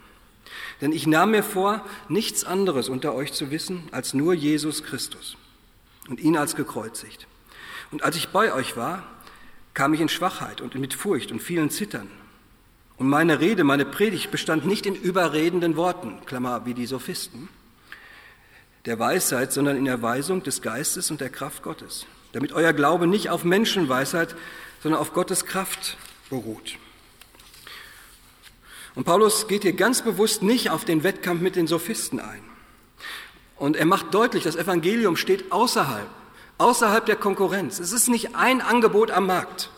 denn 0.81 0.93
ich 0.93 1.07
nahm 1.07 1.33
mir 1.33 1.43
vor, 1.43 1.85
nichts 2.09 2.45
anderes 2.45 2.89
unter 2.89 3.15
euch 3.15 3.33
zu 3.33 3.51
wissen 3.51 3.89
als 3.91 4.15
nur 4.15 4.35
Jesus 4.35 4.83
Christus 4.83 5.37
und 6.09 6.21
ihn 6.21 6.37
als 6.37 6.57
gekreuzigt. 6.57 7.27
Und 7.91 8.03
als 8.03 8.17
ich 8.17 8.29
bei 8.29 8.53
euch 8.53 8.77
war, 8.77 9.03
kam 9.79 9.95
ich 9.95 10.01
in 10.01 10.09
Schwachheit 10.09 10.61
und 10.61 10.75
mit 10.75 10.93
Furcht 10.93 11.31
und 11.31 11.41
vielen 11.41 11.71
Zittern. 11.71 12.11
Und 12.97 13.09
meine 13.09 13.39
Rede, 13.39 13.63
meine 13.63 13.85
Predigt 13.85 14.33
bestand 14.33 14.67
nicht 14.67 14.87
in 14.87 14.97
überredenden 14.97 15.77
Worten, 15.77 16.19
Klammer 16.27 16.67
wie 16.67 16.75
die 16.75 16.85
Sophisten, 16.85 17.49
der 18.87 18.99
Weisheit, 18.99 19.53
sondern 19.53 19.77
in 19.77 19.85
der 19.85 20.03
Weisung 20.03 20.43
des 20.43 20.63
Geistes 20.63 21.13
und 21.13 21.21
der 21.21 21.31
Kraft 21.31 21.63
Gottes, 21.63 22.07
damit 22.33 22.53
euer 22.55 22.73
Glaube 22.73 23.07
nicht 23.07 23.31
auf 23.31 23.45
Menschenweisheit, 23.45 24.35
sondern 24.83 25.01
auf 25.01 25.13
Gottes 25.13 25.47
Kraft 25.47 25.97
beruht. 26.29 26.77
Und 28.97 29.05
Paulus 29.05 29.47
geht 29.47 29.63
hier 29.63 29.75
ganz 29.75 30.03
bewusst 30.03 30.43
nicht 30.43 30.71
auf 30.71 30.85
den 30.85 31.05
Wettkampf 31.05 31.41
mit 31.41 31.55
den 31.55 31.69
Sophisten 31.69 32.19
ein. 32.19 32.43
Und 33.55 33.77
er 33.77 33.87
macht 33.87 34.13
deutlich, 34.13 34.43
das 34.43 34.57
Evangelium 34.57 35.17
steht 35.17 35.53
außerhalb, 35.53 36.09
außerhalb 36.59 37.07
der 37.07 37.17
Konkurrenz. 37.17 37.79
Es 37.79 37.93
ist 37.93 38.09
nicht 38.09 38.35
ein 38.35 38.61
Angebot 38.61 39.11
am 39.11 39.27
Markt. 39.27 39.71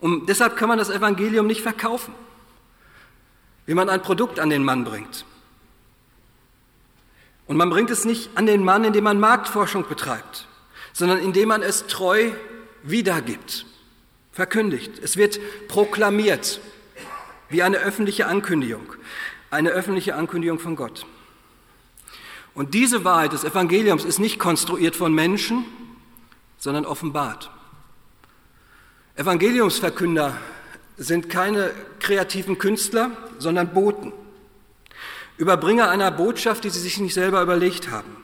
Und 0.00 0.28
deshalb 0.28 0.56
kann 0.56 0.68
man 0.68 0.78
das 0.78 0.90
Evangelium 0.90 1.46
nicht 1.46 1.62
verkaufen, 1.62 2.14
wie 3.66 3.74
man 3.74 3.88
ein 3.88 4.02
Produkt 4.02 4.38
an 4.40 4.50
den 4.50 4.64
Mann 4.64 4.84
bringt. 4.84 5.24
Und 7.46 7.56
man 7.56 7.70
bringt 7.70 7.90
es 7.90 8.04
nicht 8.04 8.30
an 8.36 8.46
den 8.46 8.64
Mann, 8.64 8.84
indem 8.84 9.04
man 9.04 9.20
Marktforschung 9.20 9.86
betreibt, 9.88 10.48
sondern 10.92 11.18
indem 11.18 11.48
man 11.48 11.62
es 11.62 11.86
treu 11.86 12.30
wiedergibt, 12.82 13.66
verkündigt. 14.32 14.98
Es 15.02 15.16
wird 15.16 15.38
proklamiert 15.68 16.60
wie 17.48 17.62
eine 17.62 17.78
öffentliche 17.78 18.26
Ankündigung, 18.26 18.94
eine 19.50 19.70
öffentliche 19.70 20.14
Ankündigung 20.14 20.58
von 20.58 20.76
Gott. 20.76 21.06
Und 22.54 22.74
diese 22.74 23.04
Wahrheit 23.04 23.32
des 23.32 23.44
Evangeliums 23.44 24.04
ist 24.04 24.18
nicht 24.18 24.38
konstruiert 24.38 24.94
von 24.94 25.14
Menschen, 25.14 25.64
sondern 26.58 26.84
offenbart. 26.84 27.50
Evangeliumsverkünder 29.16 30.36
sind 30.96 31.28
keine 31.28 31.70
kreativen 32.00 32.58
Künstler, 32.58 33.10
sondern 33.38 33.72
Boten. 33.72 34.12
Überbringer 35.38 35.90
einer 35.90 36.10
Botschaft, 36.10 36.64
die 36.64 36.70
sie 36.70 36.80
sich 36.80 37.00
nicht 37.00 37.14
selber 37.14 37.42
überlegt 37.42 37.90
haben. 37.90 38.16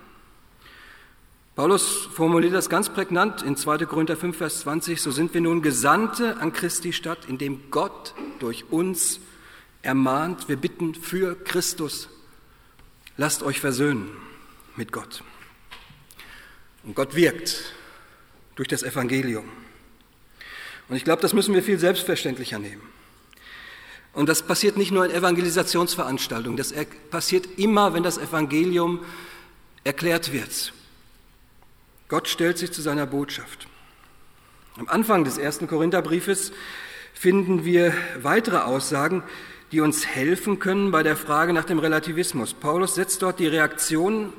Paulus 1.56 2.08
formuliert 2.12 2.54
das 2.54 2.70
ganz 2.70 2.88
prägnant 2.88 3.42
in 3.42 3.56
2. 3.56 3.78
Korinther 3.86 4.16
5, 4.16 4.36
Vers 4.36 4.60
20, 4.60 5.02
so 5.02 5.10
sind 5.10 5.34
wir 5.34 5.40
nun 5.40 5.60
Gesandte 5.60 6.36
an 6.36 6.52
Christi 6.52 6.92
Stadt, 6.92 7.24
indem 7.26 7.70
Gott 7.72 8.14
durch 8.38 8.66
uns 8.70 9.18
ermahnt, 9.82 10.48
wir 10.48 10.56
bitten 10.56 10.94
für 10.94 11.34
Christus, 11.34 12.08
lasst 13.18 13.42
euch 13.42 13.60
versöhnen 13.60 14.10
mit 14.76 14.92
Gott. 14.92 15.22
Und 16.84 16.94
Gott 16.94 17.14
wirkt 17.14 17.74
durch 18.54 18.68
das 18.68 18.82
Evangelium. 18.82 19.46
Und 20.88 20.96
ich 20.96 21.04
glaube, 21.04 21.20
das 21.20 21.34
müssen 21.34 21.54
wir 21.54 21.62
viel 21.62 21.78
selbstverständlicher 21.78 22.58
nehmen. 22.58 22.80
Und 24.14 24.28
das 24.28 24.42
passiert 24.42 24.78
nicht 24.78 24.90
nur 24.90 25.04
in 25.04 25.10
Evangelisationsveranstaltungen, 25.10 26.56
das 26.56 26.72
passiert 27.10 27.58
immer, 27.58 27.92
wenn 27.92 28.02
das 28.02 28.16
Evangelium 28.16 29.04
erklärt 29.84 30.32
wird. 30.32 30.72
Gott 32.08 32.26
stellt 32.26 32.56
sich 32.56 32.72
zu 32.72 32.80
seiner 32.80 33.06
Botschaft. 33.06 33.68
Am 34.76 34.88
Anfang 34.88 35.24
des 35.24 35.36
ersten 35.36 35.66
Korintherbriefes 35.66 36.52
finden 37.12 37.64
wir 37.64 37.92
weitere 38.22 38.58
Aussagen, 38.58 39.22
die 39.72 39.80
uns 39.80 40.06
helfen 40.06 40.58
können 40.58 40.90
bei 40.90 41.02
der 41.02 41.16
Frage 41.16 41.52
nach 41.52 41.64
dem 41.64 41.78
Relativismus. 41.78 42.54
Paulus 42.54 42.94
setzt 42.94 43.22
dort 43.22 43.38
die 43.38 43.46
Reaktion, 43.46 44.32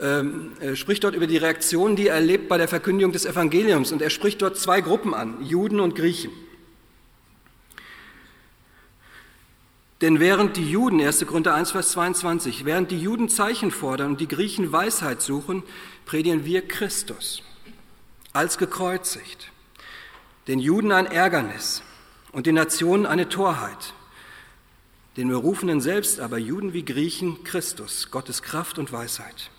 ähm, 0.00 0.52
äh, 0.60 0.76
spricht 0.76 1.04
dort 1.04 1.14
über 1.14 1.26
die 1.26 1.38
Reaktion, 1.38 1.96
die 1.96 2.08
er 2.08 2.16
erlebt 2.16 2.48
bei 2.48 2.58
der 2.58 2.68
Verkündigung 2.68 3.12
des 3.12 3.24
Evangeliums. 3.24 3.92
Und 3.92 4.02
er 4.02 4.10
spricht 4.10 4.42
dort 4.42 4.58
zwei 4.58 4.80
Gruppen 4.80 5.14
an, 5.14 5.44
Juden 5.44 5.80
und 5.80 5.94
Griechen. 5.94 6.30
Denn 10.02 10.20
während 10.20 10.58
die 10.58 10.70
Juden, 10.70 11.00
1. 11.00 11.26
Korinther 11.26 11.54
1, 11.54 11.70
Vers 11.70 11.92
22, 11.92 12.66
während 12.66 12.90
die 12.90 13.00
Juden 13.00 13.30
Zeichen 13.30 13.70
fordern 13.70 14.12
und 14.12 14.20
die 14.20 14.28
Griechen 14.28 14.70
Weisheit 14.70 15.22
suchen, 15.22 15.62
predigen 16.04 16.44
wir 16.44 16.68
Christus 16.68 17.42
als 18.34 18.58
gekreuzigt, 18.58 19.50
den 20.48 20.58
Juden 20.58 20.92
ein 20.92 21.06
Ärgernis 21.06 21.82
und 22.32 22.44
den 22.44 22.56
Nationen 22.56 23.06
eine 23.06 23.30
Torheit, 23.30 23.94
den 25.16 25.28
Berufenen 25.28 25.80
selbst 25.80 26.20
aber, 26.20 26.38
Juden 26.38 26.72
wie 26.72 26.84
Griechen, 26.84 27.42
Christus, 27.44 28.10
Gottes 28.10 28.42
Kraft 28.42 28.78
und 28.78 28.92
Weisheit. 28.92 29.50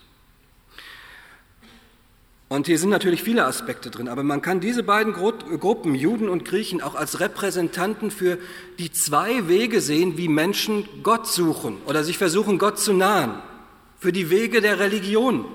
Und 2.49 2.67
hier 2.67 2.79
sind 2.79 2.91
natürlich 2.91 3.23
viele 3.23 3.43
Aspekte 3.43 3.89
drin, 3.91 4.07
aber 4.07 4.23
man 4.23 4.41
kann 4.41 4.61
diese 4.61 4.81
beiden 4.81 5.11
Gruppen, 5.11 5.95
Juden 5.95 6.29
und 6.29 6.45
Griechen, 6.45 6.81
auch 6.81 6.95
als 6.95 7.19
Repräsentanten 7.19 8.09
für 8.09 8.37
die 8.79 8.91
zwei 8.91 9.49
Wege 9.49 9.81
sehen, 9.81 10.17
wie 10.17 10.29
Menschen 10.29 10.87
Gott 11.03 11.27
suchen 11.27 11.81
oder 11.85 12.05
sich 12.05 12.17
versuchen, 12.17 12.57
Gott 12.57 12.79
zu 12.79 12.93
nahen, 12.93 13.41
für 13.99 14.13
die 14.13 14.29
Wege 14.29 14.61
der 14.61 14.79
Religion. 14.79 15.45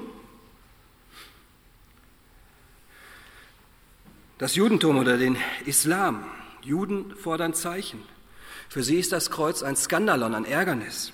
Das 4.36 4.54
Judentum 4.54 4.98
oder 4.98 5.16
den 5.16 5.38
Islam. 5.64 6.24
Juden 6.62 7.14
fordern 7.16 7.54
Zeichen. 7.54 8.02
Für 8.72 8.82
sie 8.82 8.98
ist 8.98 9.12
das 9.12 9.30
Kreuz 9.30 9.62
ein 9.62 9.76
Skandalon, 9.76 10.34
ein 10.34 10.46
Ärgernis. 10.46 11.12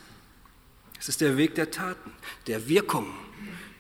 Es 1.01 1.09
ist 1.09 1.21
der 1.21 1.37
Weg 1.37 1.57
der 1.57 1.73
Taten, 1.73 2.13
der 2.47 2.69
Wirkung, 2.69 3.13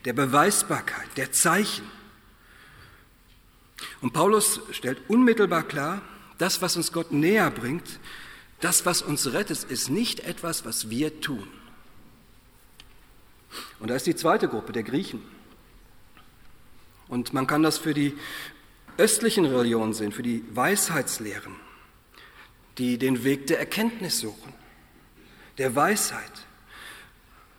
der 0.04 0.14
Beweisbarkeit, 0.14 1.06
der 1.16 1.30
Zeichen. 1.30 1.88
Und 4.00 4.12
Paulus 4.12 4.60
stellt 4.72 4.98
unmittelbar 5.06 5.62
klar, 5.62 6.02
das, 6.38 6.60
was 6.60 6.76
uns 6.76 6.90
Gott 6.90 7.12
näher 7.12 7.52
bringt, 7.52 8.00
das, 8.58 8.84
was 8.84 9.00
uns 9.00 9.32
rettet, 9.32 9.62
ist 9.62 9.90
nicht 9.90 10.18
etwas, 10.26 10.64
was 10.64 10.90
wir 10.90 11.20
tun. 11.20 11.46
Und 13.78 13.90
da 13.90 13.94
ist 13.94 14.08
die 14.08 14.16
zweite 14.16 14.48
Gruppe, 14.48 14.72
der 14.72 14.82
Griechen. 14.82 15.22
Und 17.06 17.32
man 17.32 17.46
kann 17.46 17.62
das 17.62 17.78
für 17.78 17.94
die 17.94 18.18
östlichen 18.96 19.44
Religionen 19.44 19.94
sehen, 19.94 20.10
für 20.10 20.24
die 20.24 20.44
Weisheitslehren, 20.52 21.67
die 22.78 22.96
den 22.98 23.24
Weg 23.24 23.46
der 23.48 23.58
Erkenntnis 23.58 24.20
suchen, 24.20 24.54
der 25.58 25.74
Weisheit. 25.74 26.32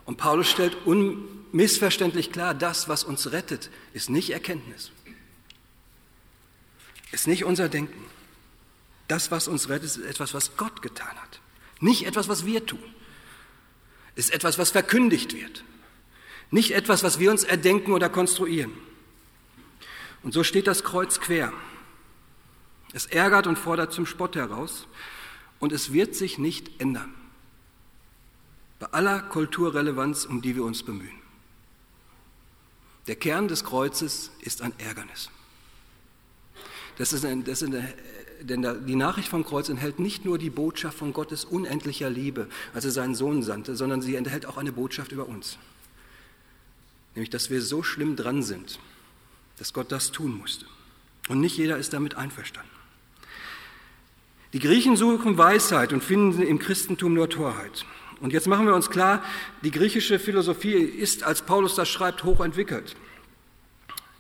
Und 0.05 0.17
Paulus 0.17 0.49
stellt 0.49 0.75
unmissverständlich 0.85 2.31
klar, 2.31 2.53
das, 2.53 2.88
was 2.88 3.03
uns 3.03 3.31
rettet, 3.31 3.69
ist 3.93 4.09
nicht 4.09 4.31
Erkenntnis, 4.31 4.91
ist 7.11 7.27
nicht 7.27 7.43
unser 7.43 7.69
Denken. 7.69 8.05
Das, 9.07 9.31
was 9.31 9.47
uns 9.47 9.69
rettet, 9.69 9.85
ist 9.85 9.97
etwas, 9.97 10.33
was 10.33 10.55
Gott 10.55 10.81
getan 10.81 11.15
hat, 11.15 11.41
nicht 11.79 12.05
etwas, 12.05 12.27
was 12.27 12.45
wir 12.45 12.65
tun, 12.65 12.83
ist 14.15 14.33
etwas, 14.33 14.57
was 14.57 14.71
verkündigt 14.71 15.33
wird, 15.33 15.63
nicht 16.51 16.71
etwas, 16.71 17.03
was 17.03 17.19
wir 17.19 17.29
uns 17.31 17.43
erdenken 17.43 17.91
oder 17.91 18.09
konstruieren. 18.09 18.71
Und 20.23 20.33
so 20.33 20.43
steht 20.43 20.67
das 20.67 20.83
Kreuz 20.83 21.19
quer. 21.19 21.53
Es 22.93 23.05
ärgert 23.05 23.48
und 23.48 23.58
fordert 23.58 23.93
zum 23.93 24.05
Spott 24.05 24.36
heraus 24.36 24.88
und 25.60 25.72
es 25.72 25.93
wird 25.93 26.15
sich 26.15 26.38
nicht 26.38 26.81
ändern. 26.81 27.13
Bei 28.79 28.88
aller 28.88 29.22
Kulturrelevanz, 29.22 30.25
um 30.25 30.41
die 30.41 30.55
wir 30.55 30.63
uns 30.63 30.84
bemühen. 30.84 31.19
Der 33.08 33.15
Kern 33.15 33.48
des 33.48 33.63
Kreuzes 33.63 34.31
ist 34.39 34.62
ein 34.62 34.74
Ärgernis. 34.79 35.29
Das 36.98 37.13
ist 37.13 37.25
ein, 37.25 37.43
das 37.43 37.62
ist 37.62 37.69
eine, 37.69 37.93
denn 38.41 38.86
die 38.86 38.96
Nachricht 38.96 39.29
vom 39.29 39.46
Kreuz 39.46 39.69
enthält 39.69 40.00
nicht 40.00 40.25
nur 40.25 40.38
die 40.38 40.50
Botschaft 40.50 40.98
von 40.98 41.13
Gottes 41.13 41.46
unendlicher 41.46 42.10
Liebe, 42.10 42.48
als 42.74 42.86
er 42.86 42.91
seinen 42.91 43.15
Sohn 43.15 43.43
sandte, 43.43 43.75
sondern 43.75 44.02
sie 44.02 44.15
enthält 44.15 44.45
auch 44.45 44.58
eine 44.58 44.71
Botschaft 44.71 45.12
über 45.12 45.28
uns. 45.28 45.58
Nämlich, 47.15 47.30
dass 47.30 47.49
wir 47.49 47.62
so 47.62 47.84
schlimm 47.84 48.15
dran 48.15 48.43
sind, 48.43 48.80
dass 49.58 49.73
Gott 49.73 49.91
das 49.91 50.12
tun 50.12 50.38
musste. 50.38 50.65
Und 51.28 51.41
nicht 51.41 51.58
jeder 51.58 51.78
ist 51.78 51.93
damit 51.93 52.15
einverstanden. 52.15 52.79
Die 54.53 54.59
Griechen 54.59 54.95
suchen 54.95 55.38
Weisheit 55.38 55.93
und 55.93 56.03
finden 56.03 56.41
im 56.41 56.57
Christentum 56.57 57.13
nur 57.13 57.29
Torheit. 57.29 57.85
Und 58.19 58.33
jetzt 58.33 58.47
machen 58.47 58.65
wir 58.65 58.75
uns 58.75 58.89
klar, 58.89 59.23
die 59.63 59.71
griechische 59.71 60.19
Philosophie 60.19 60.73
ist, 60.73 61.23
als 61.23 61.41
Paulus 61.43 61.75
das 61.75 61.88
schreibt, 61.88 62.23
hochentwickelt. 62.23 62.95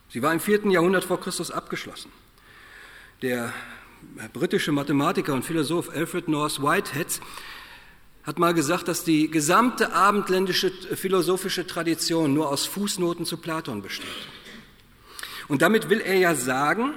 Sie 0.09 0.21
war 0.21 0.31
im 0.31 0.39
vierten 0.39 0.71
Jahrhundert 0.71 1.03
vor 1.03 1.19
Christus 1.19 1.51
abgeschlossen. 1.51 2.11
Der 3.21 3.51
britische 4.31 4.71
Mathematiker 4.71 5.33
und 5.33 5.43
Philosoph 5.43 5.89
Alfred 5.89 6.27
North 6.27 6.61
Whitehead 6.61 7.19
hat 8.23 8.39
mal 8.39 8.53
gesagt, 8.53 8.87
dass 8.87 9.03
die 9.03 9.29
gesamte 9.29 9.93
abendländische 9.93 10.71
philosophische 10.71 11.65
Tradition 11.65 12.33
nur 12.33 12.49
aus 12.49 12.65
Fußnoten 12.65 13.25
zu 13.25 13.37
Platon 13.37 13.81
besteht. 13.81 14.07
Und 15.47 15.61
damit 15.61 15.89
will 15.89 15.99
er 15.99 16.17
ja 16.17 16.35
sagen, 16.35 16.93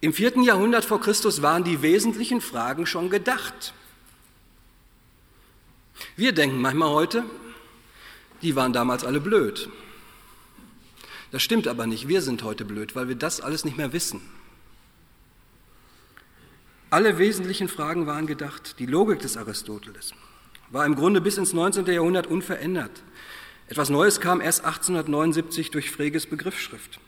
im 0.00 0.12
vierten 0.12 0.42
Jahrhundert 0.42 0.84
vor 0.84 1.00
Christus 1.00 1.42
waren 1.42 1.64
die 1.64 1.82
wesentlichen 1.82 2.40
Fragen 2.40 2.86
schon 2.86 3.10
gedacht. 3.10 3.74
Wir 6.16 6.32
denken 6.32 6.60
manchmal 6.60 6.90
heute, 6.90 7.24
die 8.42 8.56
waren 8.56 8.72
damals 8.72 9.04
alle 9.04 9.20
blöd. 9.20 9.68
Das 11.30 11.42
stimmt 11.42 11.68
aber 11.68 11.86
nicht, 11.86 12.08
wir 12.08 12.22
sind 12.22 12.42
heute 12.42 12.64
blöd, 12.64 12.96
weil 12.96 13.08
wir 13.08 13.14
das 13.14 13.40
alles 13.40 13.64
nicht 13.64 13.76
mehr 13.76 13.92
wissen. 13.92 14.20
Alle 16.88 17.18
wesentlichen 17.18 17.68
Fragen 17.68 18.06
waren 18.06 18.26
gedacht. 18.26 18.76
Die 18.80 18.86
Logik 18.86 19.20
des 19.20 19.36
Aristoteles 19.36 20.12
war 20.70 20.86
im 20.86 20.96
Grunde 20.96 21.20
bis 21.20 21.36
ins 21.36 21.52
19. 21.52 21.86
Jahrhundert 21.86 22.26
unverändert. 22.26 23.02
Etwas 23.68 23.90
Neues 23.90 24.20
kam 24.20 24.40
erst 24.40 24.64
1879 24.64 25.70
durch 25.70 25.90
Freges 25.90 26.26
Begriffsschrift. 26.26 26.98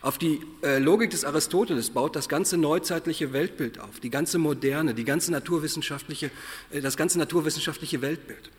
Auf 0.00 0.18
die 0.18 0.40
äh, 0.62 0.78
Logik 0.78 1.10
des 1.10 1.24
Aristoteles 1.24 1.90
baut 1.90 2.14
das 2.14 2.28
ganze 2.28 2.56
neuzeitliche 2.56 3.32
Weltbild 3.32 3.80
auf, 3.80 4.00
die 4.00 4.10
ganze 4.10 4.38
moderne, 4.38 4.94
die 4.94 5.04
ganze 5.04 5.32
naturwissenschaftliche, 5.32 6.30
äh, 6.70 6.80
das 6.80 6.96
ganze 6.96 7.18
naturwissenschaftliche 7.18 8.00
Weltbild. 8.00 8.50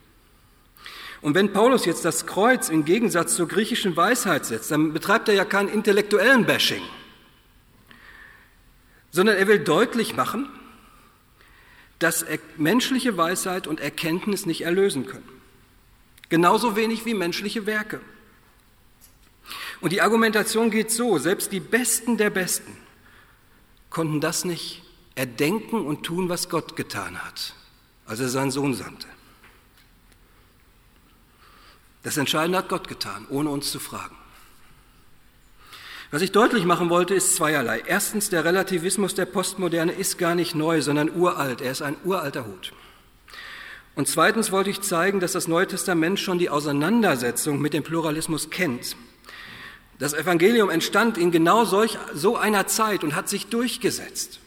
Und 1.22 1.34
wenn 1.34 1.54
Paulus 1.54 1.86
jetzt 1.86 2.06
das 2.06 2.26
Kreuz 2.26 2.70
im 2.70 2.86
Gegensatz 2.86 3.36
zur 3.36 3.48
griechischen 3.48 3.96
Weisheit 3.96 4.46
setzt, 4.46 4.72
dann 4.72 4.94
betreibt 4.94 5.30
er 5.30 5.36
ja 5.36 5.46
keinen 5.46 5.70
intellektuellen 5.70 6.46
Bashing, 6.46 6.84
sondern 9.12 9.38
er 9.38 9.48
will 9.48 9.60
deutlich 9.60 10.16
machen, 10.16 10.50
dass 12.00 12.26
menschliche 12.58 13.16
Weisheit 13.18 13.68
und 13.68 13.80
Erkenntnis 13.80 14.46
nicht 14.46 14.62
erlösen 14.62 15.06
können. 15.06 15.28
Genauso 16.28 16.76
wenig 16.76 17.06
wie 17.06 17.14
menschliche 17.14 17.66
Werke. 17.66 18.02
Und 19.86 19.92
die 19.92 20.02
Argumentation 20.02 20.72
geht 20.72 20.90
so, 20.90 21.20
selbst 21.20 21.52
die 21.52 21.60
Besten 21.60 22.18
der 22.18 22.32
Besten 22.32 22.76
konnten 23.92 24.20
das 24.20 24.44
nicht 24.44 24.82
erdenken 25.14 25.86
und 25.86 26.02
tun, 26.02 26.28
was 26.28 26.50
Gott 26.50 26.76
getan 26.76 27.24
hat, 27.24 27.54
als 28.08 28.20
er 28.20 28.30
seinen 28.30 28.50
Sohn 28.50 28.74
sandte. 28.74 29.06
Das 32.02 32.18
Entscheidende 32.18 32.58
hat 32.58 32.68
Gott 32.68 32.88
getan, 32.88 33.28
ohne 33.30 33.52
uns 33.52 33.72
zu 33.72 33.78
fragen. 33.78 34.16
Was 36.10 36.24
ich 36.24 36.32
deutlich 36.32 36.66
machen 36.66 36.90
wollte, 36.90 37.14
ist 37.14 37.36
zweierlei. 37.36 37.84
Erstens, 37.86 38.32
der 38.32 38.44
Relativismus 38.44 39.14
der 39.14 39.28
Postmoderne 39.28 39.92
ist 39.92 40.18
gar 40.18 40.34
nicht 40.34 40.56
neu, 40.56 40.82
sondern 40.82 41.16
uralt. 41.16 41.62
Er 41.62 41.74
ist 41.74 41.84
ein 41.84 41.98
uralter 42.04 42.48
Hut. 42.48 42.74
Und 43.94 44.08
zweitens 44.08 44.52
wollte 44.52 44.72
ich 44.72 44.82
zeigen, 44.82 45.20
dass 45.20 45.34
das 45.34 45.48
Neue 45.48 45.68
Testament 45.68 46.20
schon 46.20 46.40
die 46.40 46.50
Auseinandersetzung 46.50 47.62
mit 47.62 47.74
dem 47.74 47.84
Pluralismus 47.84 48.50
kennt. 48.50 48.96
Das 50.00 50.14
Evangelium 50.14 50.70
entstand 50.70 51.18
in 51.18 51.32
genau 51.32 51.64
solch, 51.66 51.98
so 52.14 52.36
einer 52.36 52.68
Zeit 52.68 53.04
und 53.04 53.16
hat 53.16 53.30
sich 53.30 53.48
durchgesetzt. 53.48 54.40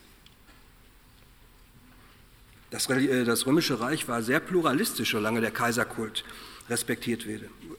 Das, 2.70 2.88
äh, 2.90 3.24
das 3.24 3.46
Römische 3.46 3.80
Reich 3.80 4.08
war 4.08 4.22
sehr 4.22 4.40
pluralistisch, 4.40 5.12
solange 5.12 5.40
der 5.40 5.50
Kaiserkult 5.50 6.24
respektiert 6.68 7.24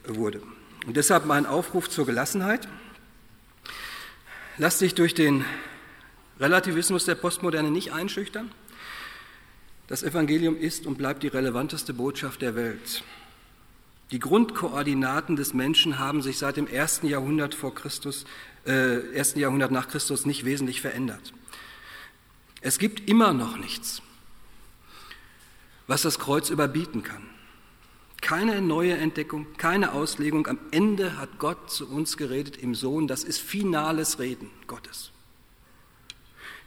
wurde. 0.06 0.42
Und 0.86 0.96
deshalb 0.96 1.26
mein 1.26 1.46
Aufruf 1.46 1.88
zur 1.88 2.06
Gelassenheit. 2.06 2.66
Lass 4.58 4.78
dich 4.78 4.94
durch 4.94 5.14
den 5.14 5.44
Relativismus 6.40 7.04
der 7.04 7.14
Postmoderne 7.14 7.70
nicht 7.70 7.92
einschüchtern. 7.92 8.50
Das 9.86 10.02
Evangelium 10.02 10.56
ist 10.56 10.86
und 10.86 10.98
bleibt 10.98 11.22
die 11.22 11.28
relevanteste 11.28 11.94
Botschaft 11.94 12.42
der 12.42 12.54
Welt. 12.56 13.04
Die 14.12 14.18
Grundkoordinaten 14.18 15.36
des 15.36 15.54
Menschen 15.54 15.98
haben 15.98 16.20
sich 16.20 16.38
seit 16.38 16.56
dem 16.56 16.66
ersten 16.66 17.06
Jahrhundert 17.06 17.54
vor 17.54 17.74
Christus, 17.74 18.24
äh, 18.66 19.14
ersten 19.14 19.38
Jahrhundert 19.38 19.70
nach 19.70 19.88
Christus 19.88 20.26
nicht 20.26 20.44
wesentlich 20.44 20.80
verändert. 20.80 21.32
Es 22.60 22.78
gibt 22.78 23.08
immer 23.08 23.32
noch 23.32 23.56
nichts, 23.56 24.02
was 25.86 26.02
das 26.02 26.18
Kreuz 26.18 26.50
überbieten 26.50 27.02
kann. 27.02 27.22
Keine 28.20 28.60
neue 28.60 28.96
Entdeckung, 28.96 29.46
keine 29.56 29.92
Auslegung. 29.92 30.46
Am 30.46 30.58
Ende 30.72 31.16
hat 31.16 31.38
Gott 31.38 31.70
zu 31.70 31.88
uns 31.88 32.16
geredet 32.16 32.56
im 32.58 32.74
Sohn. 32.74 33.06
Das 33.06 33.24
ist 33.24 33.40
finales 33.40 34.18
Reden 34.18 34.50
Gottes. 34.66 35.10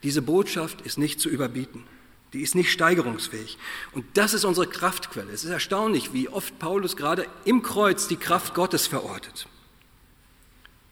Diese 0.02 0.22
Botschaft 0.22 0.82
ist 0.82 0.98
nicht 0.98 1.20
zu 1.20 1.30
überbieten. 1.30 1.84
Die 2.34 2.42
ist 2.42 2.56
nicht 2.56 2.72
steigerungsfähig. 2.72 3.58
Und 3.92 4.06
das 4.16 4.34
ist 4.34 4.44
unsere 4.44 4.68
Kraftquelle. 4.68 5.32
Es 5.32 5.44
ist 5.44 5.52
erstaunlich, 5.52 6.14
wie 6.14 6.30
oft 6.30 6.58
Paulus 6.58 6.98
gerade 6.98 7.28
im 7.46 7.62
Kreuz 7.62 8.08
die 8.08 8.18
Kraft 8.18 8.56
Gottes 8.56 8.88
verortet, 8.88 9.48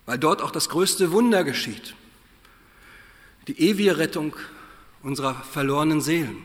weil 0.05 0.19
dort 0.19 0.41
auch 0.41 0.51
das 0.51 0.69
größte 0.69 1.11
Wunder 1.11 1.43
geschieht. 1.43 1.95
Die 3.47 3.59
ewige 3.59 3.97
Rettung 3.97 4.35
unserer 5.01 5.33
verlorenen 5.33 5.99
Seelen. 5.99 6.37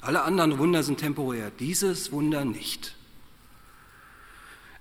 Alle 0.00 0.22
anderen 0.22 0.58
Wunder 0.58 0.82
sind 0.82 0.98
temporär, 0.98 1.50
dieses 1.50 2.10
Wunder 2.10 2.46
nicht. 2.46 2.96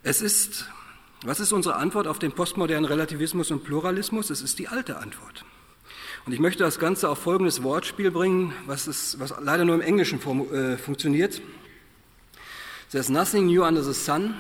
Es 0.02 0.22
ist, 0.22 0.66
was 1.24 1.42
ist 1.42 1.52
unsere 1.52 1.76
Antwort 1.76 2.08
auf 2.08 2.20
den 2.20 2.32
postmodernen 2.32 2.86
Relativismus 2.86 3.52
und 3.52 3.64
Pluralismus? 3.66 4.30
Es 4.30 4.42
ist 4.42 4.58
die 4.60 4.70
alte 4.70 4.98
Antwort. 4.98 5.46
Und 6.26 6.34
ich 6.34 6.40
möchte 6.40 6.64
das 6.64 6.78
Ganze 6.78 7.10
auf 7.10 7.20
folgendes 7.20 7.64
Wortspiel 7.64 8.12
bringen, 8.12 8.54
was, 8.68 8.88
ist, 8.88 9.20
was 9.20 9.34
leider 9.42 9.66
nur 9.66 9.76
im 9.76 9.82
Englischen 9.82 10.20
äh, 10.20 10.78
funktioniert. 10.78 11.42
There's 12.92 13.10
nothing 13.10 13.48
new 13.48 13.64
under 13.64 13.84
the 13.84 13.94
sun, 13.94 14.36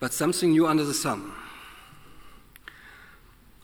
but 0.00 0.12
something 0.12 0.52
new 0.52 0.66
under 0.66 0.84
the 0.84 0.92
sun. 0.92 1.22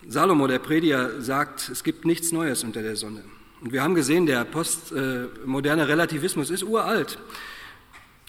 Salomo, 0.09 0.46
der 0.46 0.59
Prediger, 0.59 1.20
sagt, 1.20 1.68
es 1.68 1.85
gibt 1.85 2.05
nichts 2.05 2.33
Neues 2.33 2.64
unter 2.64 2.83
der 2.83 2.96
Sonne. 2.96 3.22
Und 3.61 3.72
wir 3.72 3.83
haben 3.83 3.94
gesehen, 3.94 4.27
der 4.27 4.44
postmoderne 4.44 5.87
Relativismus 5.87 6.51
ist 6.51 6.64
uralt. 6.64 7.18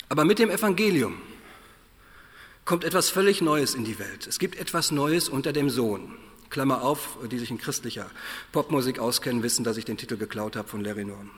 Aber 0.10 0.26
mit 0.26 0.38
dem 0.38 0.52
Evangelium 0.52 1.17
kommt 2.65 2.84
etwas 2.84 3.10
völlig 3.10 3.41
Neues 3.41 3.74
in 3.74 3.84
die 3.84 3.98
Welt. 3.98 4.28
Es 4.28 4.38
gibt 4.38 4.58
etwas 4.58 4.91
Neues 4.91 5.30
unter 5.30 5.54
dem 5.54 5.69
Sohn. 5.69 6.13
Klammer 6.54 6.84
auf, 6.84 7.18
die 7.32 7.39
sich 7.39 7.50
in 7.50 7.58
christlicher 7.58 8.10
Popmusik 8.52 9.00
auskennen, 9.00 9.42
wissen, 9.42 9.66
dass 9.66 9.76
ich 9.76 9.86
den 9.86 9.98
Titel 9.98 10.18
geklaut 10.18 10.56
habe 10.56 10.68
von 10.70 10.84
Larry 10.84 11.04
Norm. 11.04 11.32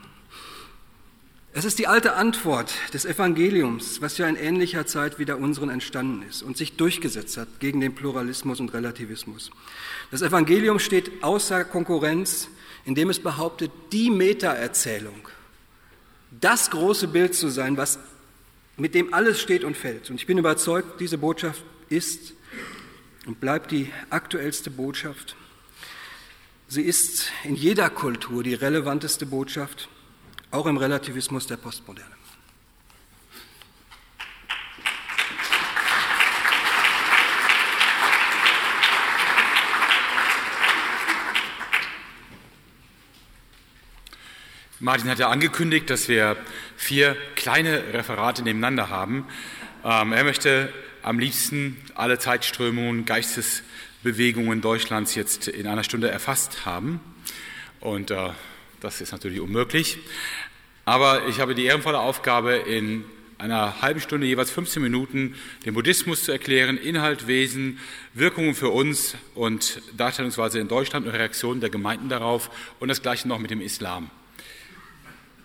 Es 1.53 1.63
ist 1.63 1.79
die 1.79 1.87
alte 1.87 2.15
Antwort 2.15 2.73
des 2.93 3.05
Evangeliums, 3.05 4.01
was 4.01 4.17
ja 4.17 4.27
in 4.27 4.35
ähnlicher 4.35 4.85
Zeit 4.85 5.17
wie 5.17 5.23
der 5.23 5.39
unseren 5.39 5.69
entstanden 5.69 6.21
ist 6.29 6.43
und 6.43 6.57
sich 6.57 6.75
durchgesetzt 6.75 7.37
hat 7.37 7.47
gegen 7.61 7.79
den 7.79 7.95
Pluralismus 7.95 8.59
und 8.59 8.73
Relativismus. 8.73 9.51
Das 10.11 10.21
Evangelium 10.21 10.79
steht 10.79 11.23
außer 11.23 11.63
Konkurrenz, 11.63 12.49
indem 12.83 13.09
es 13.09 13.19
behauptet, 13.19 13.71
die 13.93 14.09
Meta-Erzählung, 14.09 15.29
das 16.29 16.71
große 16.71 17.07
Bild 17.07 17.33
zu 17.35 17.47
sein, 17.47 17.77
was, 17.77 17.99
mit 18.75 18.93
dem 18.93 19.13
alles 19.13 19.39
steht 19.39 19.63
und 19.63 19.77
fällt. 19.77 20.09
Und 20.09 20.17
ich 20.17 20.27
bin 20.27 20.37
überzeugt, 20.37 20.99
diese 20.99 21.17
Botschaft 21.17 21.63
ist 21.87 22.33
und 23.25 23.39
bleibt 23.39 23.71
die 23.71 23.91
aktuellste 24.09 24.69
Botschaft. 24.69 25.35
Sie 26.67 26.81
ist 26.81 27.31
in 27.43 27.55
jeder 27.55 27.89
Kultur 27.89 28.43
die 28.43 28.53
relevanteste 28.53 29.25
Botschaft, 29.25 29.89
auch 30.51 30.65
im 30.65 30.77
Relativismus 30.77 31.47
der 31.47 31.57
Postmoderne. 31.57 32.15
Martin 44.79 45.09
hat 45.09 45.17
ja 45.17 45.29
angekündigt, 45.29 45.89
dass 45.89 46.09
wir 46.09 46.37
vier 46.77 47.17
kleine 47.35 47.93
Referate 47.93 48.43
nebeneinander 48.43 48.89
haben. 48.89 49.25
Ähm, 49.83 50.13
er 50.13 50.23
möchte 50.23 50.71
am 51.05 51.19
liebsten 51.19 51.77
alle 51.93 52.17
Zeitströmungen, 52.17 53.05
Geistesbewegungen 53.05 54.61
Deutschlands 54.61 55.13
jetzt 55.13 55.47
in 55.47 55.67
einer 55.67 55.83
Stunde 55.83 56.09
erfasst 56.09 56.65
haben. 56.65 56.99
Und 57.79 58.09
äh, 58.09 58.29
das 58.81 59.01
ist 59.01 59.11
natürlich 59.11 59.39
unmöglich. 59.39 59.99
Aber 60.83 61.27
ich 61.27 61.39
habe 61.39 61.53
die 61.53 61.65
ehrenvolle 61.65 61.99
Aufgabe, 61.99 62.55
in 62.55 63.03
einer 63.37 63.83
halben 63.83 64.01
Stunde, 64.01 64.25
jeweils 64.25 64.49
15 64.49 64.81
Minuten, 64.81 65.35
den 65.63 65.75
Buddhismus 65.75 66.23
zu 66.23 66.31
erklären, 66.31 66.75
Inhalt, 66.75 67.27
Wesen, 67.27 67.79
Wirkungen 68.15 68.55
für 68.55 68.69
uns 68.69 69.15
und 69.35 69.83
Darstellungsweise 69.95 70.57
in 70.57 70.67
Deutschland 70.67 71.05
und 71.05 71.11
Reaktionen 71.11 71.61
der 71.61 71.69
Gemeinden 71.69 72.09
darauf 72.09 72.49
und 72.79 72.87
das 72.87 73.03
gleiche 73.03 73.27
noch 73.27 73.37
mit 73.37 73.51
dem 73.51 73.61
Islam. 73.61 74.09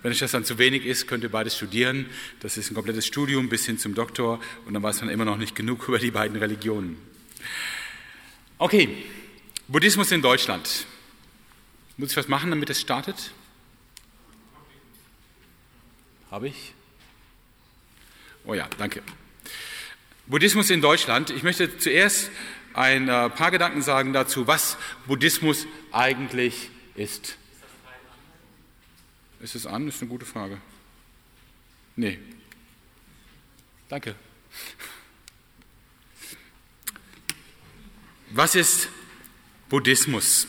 Wenn 0.03 0.13
euch 0.13 0.19
das 0.19 0.31
dann 0.31 0.45
zu 0.45 0.59
wenig 0.59 0.87
ist, 0.87 1.07
könnt 1.07 1.25
ihr 1.25 1.31
beides 1.31 1.57
studieren. 1.57 2.07
Das 2.41 2.57
ist 2.57 2.71
ein 2.71 2.75
komplettes 2.75 3.07
Studium 3.07 3.49
bis 3.49 3.67
hin 3.67 3.79
zum 3.79 3.95
Doktor 3.95 4.41
und 4.65 4.75
dann 4.75 4.83
weiß 4.83 5.03
man 5.03 5.11
immer 5.11 5.25
noch 5.25 5.37
nicht 5.37 5.55
genug 5.55 5.89
über 5.89 5.99
die 5.99 6.11
beiden 6.11 6.37
Religionen. 6.37 6.97
Okay, 8.59 9.05
Buddhismus 9.69 10.11
in 10.13 10.23
Deutschland. 10.23 10.87
Muss 11.97 12.11
ich 12.13 12.17
was 12.17 12.29
machen, 12.29 12.51
damit 12.51 12.71
es 12.71 12.81
startet? 12.81 13.33
Habe 16.31 16.49
ich? 16.49 16.73
Oh 18.45 18.55
ja, 18.55 18.69
danke. 18.79 19.03
Buddhismus 20.27 20.71
in 20.71 20.81
Deutschland. 20.81 21.31
Ich 21.31 21.43
möchte 21.43 21.77
zuerst 21.79 22.31
ein 22.73 23.09
äh, 23.09 23.29
paar 23.31 23.51
Gedanken 23.51 23.83
sagen 23.83 24.13
dazu, 24.13 24.47
was 24.47 24.79
Buddhismus 25.07 25.67
eigentlich 25.93 26.71
ist. 26.95 27.37
Ist 29.41 29.55
es 29.55 29.67
an? 29.67 29.87
Das 29.87 29.97
ist 29.97 30.03
eine 30.03 30.11
gute 30.11 30.27
Frage. 30.27 30.59
Nee. 31.97 32.19
Danke. 33.89 34.15
Was 38.31 38.55
ist 38.55 38.89
Buddhismus? 39.69 40.47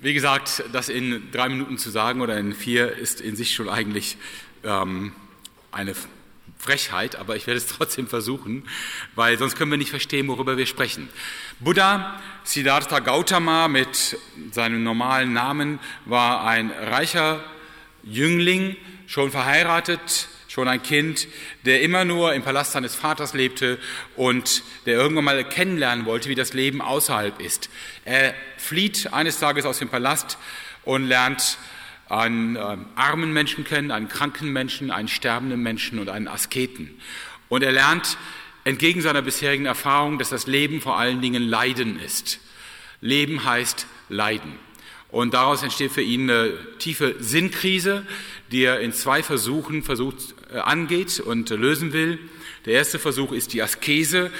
Wie 0.00 0.14
gesagt, 0.14 0.64
das 0.72 0.88
in 0.88 1.30
drei 1.30 1.48
Minuten 1.48 1.78
zu 1.78 1.90
sagen 1.90 2.20
oder 2.20 2.38
in 2.38 2.54
vier 2.54 2.92
ist 2.96 3.20
in 3.20 3.36
sich 3.36 3.54
schon 3.54 3.68
eigentlich 3.68 4.16
ähm, 4.64 5.12
eine 5.70 5.94
Frechheit, 6.58 7.16
aber 7.16 7.36
ich 7.36 7.46
werde 7.46 7.58
es 7.58 7.66
trotzdem 7.76 8.08
versuchen, 8.08 8.68
weil 9.14 9.38
sonst 9.38 9.56
können 9.56 9.70
wir 9.70 9.78
nicht 9.78 9.90
verstehen, 9.90 10.28
worüber 10.28 10.56
wir 10.56 10.66
sprechen. 10.66 11.08
Buddha 11.60 12.20
Siddhartha 12.44 13.00
Gautama 13.00 13.68
mit 13.68 14.18
seinem 14.52 14.82
normalen 14.82 15.32
Namen 15.32 15.78
war 16.04 16.44
ein 16.46 16.70
reicher 16.70 17.42
Jüngling, 18.02 18.76
schon 19.06 19.30
verheiratet, 19.30 20.28
schon 20.48 20.68
ein 20.68 20.82
Kind, 20.82 21.28
der 21.64 21.82
immer 21.82 22.04
nur 22.04 22.32
im 22.32 22.42
Palast 22.42 22.72
seines 22.72 22.94
Vaters 22.94 23.34
lebte 23.34 23.78
und 24.14 24.62
der 24.86 24.94
irgendwann 24.94 25.24
mal 25.24 25.44
kennenlernen 25.44 26.06
wollte, 26.06 26.28
wie 26.28 26.34
das 26.34 26.54
Leben 26.54 26.80
außerhalb 26.80 27.40
ist. 27.40 27.68
Er 28.04 28.34
flieht 28.56 29.12
eines 29.12 29.38
Tages 29.38 29.66
aus 29.66 29.80
dem 29.80 29.88
Palast 29.88 30.38
und 30.84 31.04
lernt 31.04 31.58
einen 32.08 32.56
äh, 32.56 32.76
armen 32.94 33.32
Menschen 33.32 33.64
kennen, 33.64 33.90
einen 33.90 34.08
kranken 34.08 34.52
Menschen, 34.52 34.90
einen 34.90 35.08
sterbenden 35.08 35.62
Menschen 35.62 35.98
und 35.98 36.08
einen 36.08 36.28
Asketen. 36.28 36.94
Und 37.48 37.62
er 37.62 37.72
lernt 37.72 38.18
entgegen 38.64 39.00
seiner 39.00 39.22
bisherigen 39.22 39.66
Erfahrung, 39.66 40.18
dass 40.18 40.30
das 40.30 40.46
Leben 40.46 40.80
vor 40.80 40.98
allen 40.98 41.20
Dingen 41.20 41.42
Leiden 41.42 42.00
ist. 42.00 42.40
Leben 43.00 43.44
heißt 43.44 43.86
Leiden. 44.08 44.52
Und 45.08 45.34
daraus 45.34 45.62
entsteht 45.62 45.92
für 45.92 46.02
ihn 46.02 46.28
eine 46.28 46.52
tiefe 46.78 47.14
Sinnkrise, 47.20 48.04
die 48.50 48.64
er 48.64 48.80
in 48.80 48.92
zwei 48.92 49.22
Versuchen 49.22 49.82
versucht, 49.82 50.34
äh, 50.52 50.58
angeht 50.58 51.20
und 51.20 51.50
lösen 51.50 51.92
will. 51.92 52.18
Der 52.64 52.74
erste 52.74 52.98
Versuch 52.98 53.32
ist 53.32 53.52
die 53.52 53.62
Askese. 53.62 54.30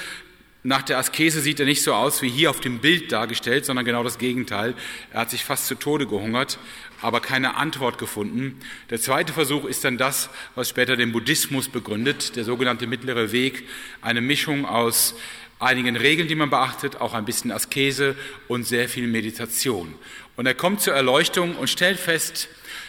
Nach 0.63 0.81
der 0.81 0.97
Askese 0.97 1.39
sieht 1.39 1.59
er 1.59 1.65
nicht 1.65 1.83
so 1.83 1.93
aus 1.93 2.21
wie 2.21 2.29
hier 2.29 2.49
auf 2.49 2.59
dem 2.59 2.79
Bild 2.79 3.11
dargestellt, 3.11 3.65
sondern 3.65 3.85
genau 3.85 4.03
das 4.03 4.17
Gegenteil. 4.17 4.73
Er 5.13 5.21
hat 5.21 5.29
sich 5.29 5.43
fast 5.45 5.67
zu 5.67 5.75
Tode 5.75 6.07
gehungert 6.07 6.57
aber 7.01 7.19
keine 7.21 7.55
Antwort 7.55 7.97
gefunden. 7.97 8.59
Der 8.89 8.99
zweite 8.99 9.33
Versuch 9.33 9.65
ist 9.65 9.83
dann 9.83 9.97
das, 9.97 10.29
was 10.55 10.69
später 10.69 10.95
den 10.95 11.11
Buddhismus 11.11 11.69
begründet, 11.69 12.35
der 12.35 12.43
sogenannte 12.43 12.87
mittlere 12.87 13.31
Weg, 13.31 13.67
eine 14.01 14.21
Mischung 14.21 14.65
aus 14.65 15.15
einigen 15.59 15.95
Regeln, 15.95 16.27
die 16.27 16.35
man 16.35 16.49
beachtet, 16.49 16.97
auch 16.97 17.13
ein 17.13 17.25
bisschen 17.25 17.51
Askese 17.51 18.15
und 18.47 18.65
sehr 18.65 18.89
viel 18.89 19.07
Meditation. 19.07 19.93
Und 20.35 20.45
er 20.45 20.53
kommt 20.53 20.81
zur 20.81 20.93
Erleuchtung 20.93 21.55
und 21.55 21.69
stellt 21.69 21.99
fest, 21.99 22.47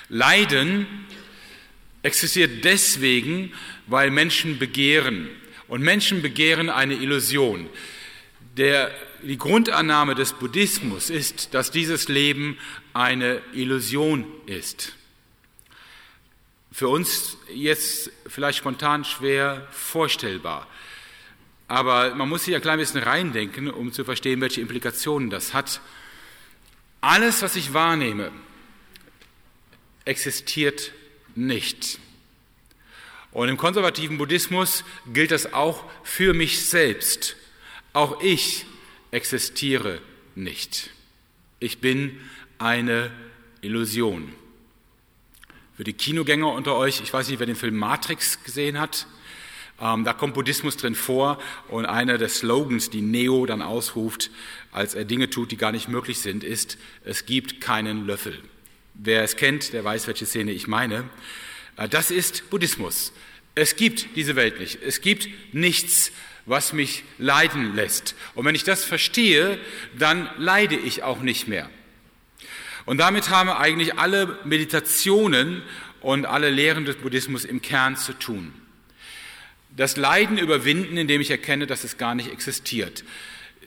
Leiden 0.08 0.86
existiert 2.02 2.64
deswegen, 2.64 3.52
weil 3.86 4.10
Menschen 4.10 4.58
begehren. 4.58 5.28
Und 5.68 5.82
Menschen 5.82 6.22
begehren 6.22 6.70
eine 6.70 6.94
Illusion. 6.94 7.68
Der 8.56 8.90
die 9.22 9.38
Grundannahme 9.38 10.14
des 10.14 10.32
Buddhismus 10.32 11.10
ist, 11.10 11.54
dass 11.54 11.70
dieses 11.70 12.08
Leben 12.08 12.58
eine 12.94 13.40
Illusion 13.52 14.24
ist. 14.46 14.94
Für 16.70 16.88
uns 16.88 17.36
jetzt 17.52 18.10
vielleicht 18.26 18.58
spontan 18.58 19.04
schwer 19.04 19.66
vorstellbar. 19.70 20.66
Aber 21.66 22.14
man 22.14 22.28
muss 22.28 22.44
sich 22.44 22.54
ein 22.54 22.62
klein 22.62 22.78
bisschen 22.78 23.02
reindenken, 23.02 23.68
um 23.70 23.92
zu 23.92 24.04
verstehen, 24.04 24.40
welche 24.40 24.60
Implikationen 24.60 25.30
das 25.30 25.52
hat. 25.52 25.80
Alles, 27.00 27.42
was 27.42 27.56
ich 27.56 27.74
wahrnehme, 27.74 28.30
existiert 30.04 30.92
nicht. 31.34 31.98
Und 33.32 33.48
im 33.48 33.56
konservativen 33.56 34.18
Buddhismus 34.18 34.84
gilt 35.12 35.30
das 35.30 35.52
auch 35.52 35.84
für 36.02 36.34
mich 36.34 36.66
selbst. 36.68 37.36
Auch 37.92 38.22
ich 38.22 38.66
existiere 39.10 40.00
nicht. 40.34 40.90
Ich 41.60 41.78
bin 41.78 42.18
eine 42.58 43.10
Illusion. 43.60 44.32
Für 45.76 45.84
die 45.84 45.92
Kinogänger 45.92 46.52
unter 46.52 46.76
euch, 46.76 47.00
ich 47.00 47.12
weiß 47.12 47.28
nicht, 47.28 47.38
wer 47.38 47.46
den 47.46 47.56
Film 47.56 47.76
Matrix 47.76 48.42
gesehen 48.42 48.80
hat. 48.80 49.06
Ähm, 49.80 50.04
da 50.04 50.12
kommt 50.12 50.34
Buddhismus 50.34 50.76
drin 50.76 50.94
vor 50.94 51.38
und 51.68 51.86
einer 51.86 52.18
der 52.18 52.28
Slogans, 52.28 52.90
die 52.90 53.00
Neo 53.00 53.46
dann 53.46 53.62
ausruft, 53.62 54.30
als 54.72 54.94
er 54.94 55.04
Dinge 55.04 55.30
tut, 55.30 55.52
die 55.52 55.56
gar 55.56 55.70
nicht 55.70 55.88
möglich 55.88 56.18
sind, 56.18 56.42
ist, 56.42 56.78
es 57.04 57.26
gibt 57.26 57.60
keinen 57.60 58.06
Löffel. 58.06 58.40
Wer 58.94 59.22
es 59.22 59.36
kennt, 59.36 59.72
der 59.72 59.84
weiß, 59.84 60.08
welche 60.08 60.26
Szene 60.26 60.50
ich 60.50 60.66
meine. 60.66 61.08
Äh, 61.78 61.88
das 61.88 62.10
ist 62.10 62.50
Buddhismus. 62.50 63.12
Es 63.54 63.76
gibt 63.76 64.16
diese 64.16 64.36
Welt 64.36 64.60
nicht. 64.60 64.82
Es 64.82 65.00
gibt 65.00 65.28
nichts, 65.52 66.12
was 66.44 66.72
mich 66.72 67.04
leiden 67.18 67.74
lässt. 67.74 68.14
Und 68.34 68.44
wenn 68.44 68.54
ich 68.54 68.64
das 68.64 68.84
verstehe, 68.84 69.58
dann 69.98 70.28
leide 70.36 70.76
ich 70.76 71.02
auch 71.02 71.20
nicht 71.20 71.48
mehr. 71.48 71.70
Und 72.86 72.98
damit 72.98 73.28
haben 73.30 73.50
eigentlich 73.50 73.98
alle 73.98 74.38
Meditationen 74.44 75.62
und 76.00 76.24
alle 76.24 76.50
Lehren 76.50 76.84
des 76.84 76.96
Buddhismus 76.96 77.44
im 77.44 77.60
Kern 77.60 77.96
zu 77.96 78.12
tun. 78.14 78.52
Das 79.76 79.96
Leiden 79.96 80.38
überwinden, 80.38 80.96
indem 80.96 81.20
ich 81.20 81.30
erkenne, 81.30 81.66
dass 81.66 81.84
es 81.84 81.98
gar 81.98 82.14
nicht 82.14 82.32
existiert. 82.32 83.04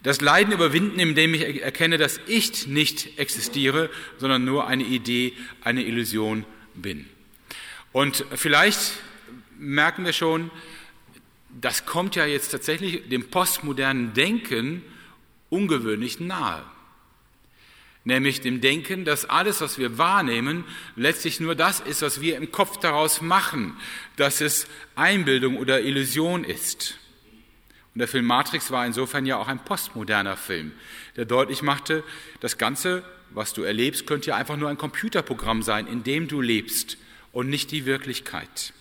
Das 0.02 0.20
Leiden 0.22 0.52
überwinden, 0.52 1.00
indem 1.00 1.36
ich 1.36 1.62
erkenne, 1.62 2.00
dass 2.00 2.20
ich 2.26 2.66
nicht 2.66 3.20
existiere, 3.20 3.92
sondern 4.18 4.44
nur 4.44 4.68
eine 4.68 4.84
Idee, 4.84 5.34
eine 5.64 5.84
Illusion 5.84 6.46
bin. 6.74 7.08
Und 7.92 8.26
vielleicht 8.36 8.94
merken 9.58 10.06
wir 10.06 10.14
schon, 10.14 10.50
das 11.50 11.86
kommt 11.86 12.16
ja 12.16 12.26
jetzt 12.26 12.50
tatsächlich 12.50 13.10
dem 13.10 13.30
postmodernen 13.30 14.14
Denken 14.14 14.84
ungewöhnlich 15.50 16.20
nahe. 16.20 16.64
Nämlich 18.04 18.42
dem 18.42 18.62
Denken, 18.62 19.06
dass 19.06 19.26
alles, 19.26 19.62
was 19.62 19.78
wir 19.78 19.98
wahrnehmen, 19.98 20.64
letztlich 20.96 21.40
nur 21.40 21.54
das 21.54 21.82
ist, 21.82 22.02
was 22.02 22.22
wir 22.22 22.38
im 22.38 22.52
Kopf 22.52 22.78
daraus 22.78 23.22
machen, 23.22 23.78
dass 24.16 24.42
es 24.42 24.68
Einbildung 24.96 25.58
oder 25.58 25.82
Illusion 25.82 26.44
ist. 26.44 26.98
Und 27.94 28.00
der 28.00 28.08
Film 28.08 28.26
Matrix 28.26 28.72
war 28.72 28.86
insofern 28.86 29.26
ja 29.26 29.38
auch 29.38 29.50
ein 29.50 29.64
postmoderner 29.64 30.38
Film, 30.38 30.72
der 31.18 31.26
deutlich 31.26 31.62
machte, 31.62 32.04
das 32.40 32.58
Ganze, 32.58 33.04
was 33.32 33.54
du 33.54 33.62
erlebst, 33.64 34.08
könnte 34.08 34.30
ja 34.30 34.38
einfach 34.38 34.58
nur 34.58 34.70
ein 34.70 34.78
Computerprogramm 34.78 35.62
sein, 35.62 35.86
in 35.86 36.04
dem 36.04 36.28
du 36.28 36.42
lebst 36.42 36.98
und 37.32 37.50
nicht 37.50 37.72
die 37.72 37.86
Wirklichkeit. 37.86 38.74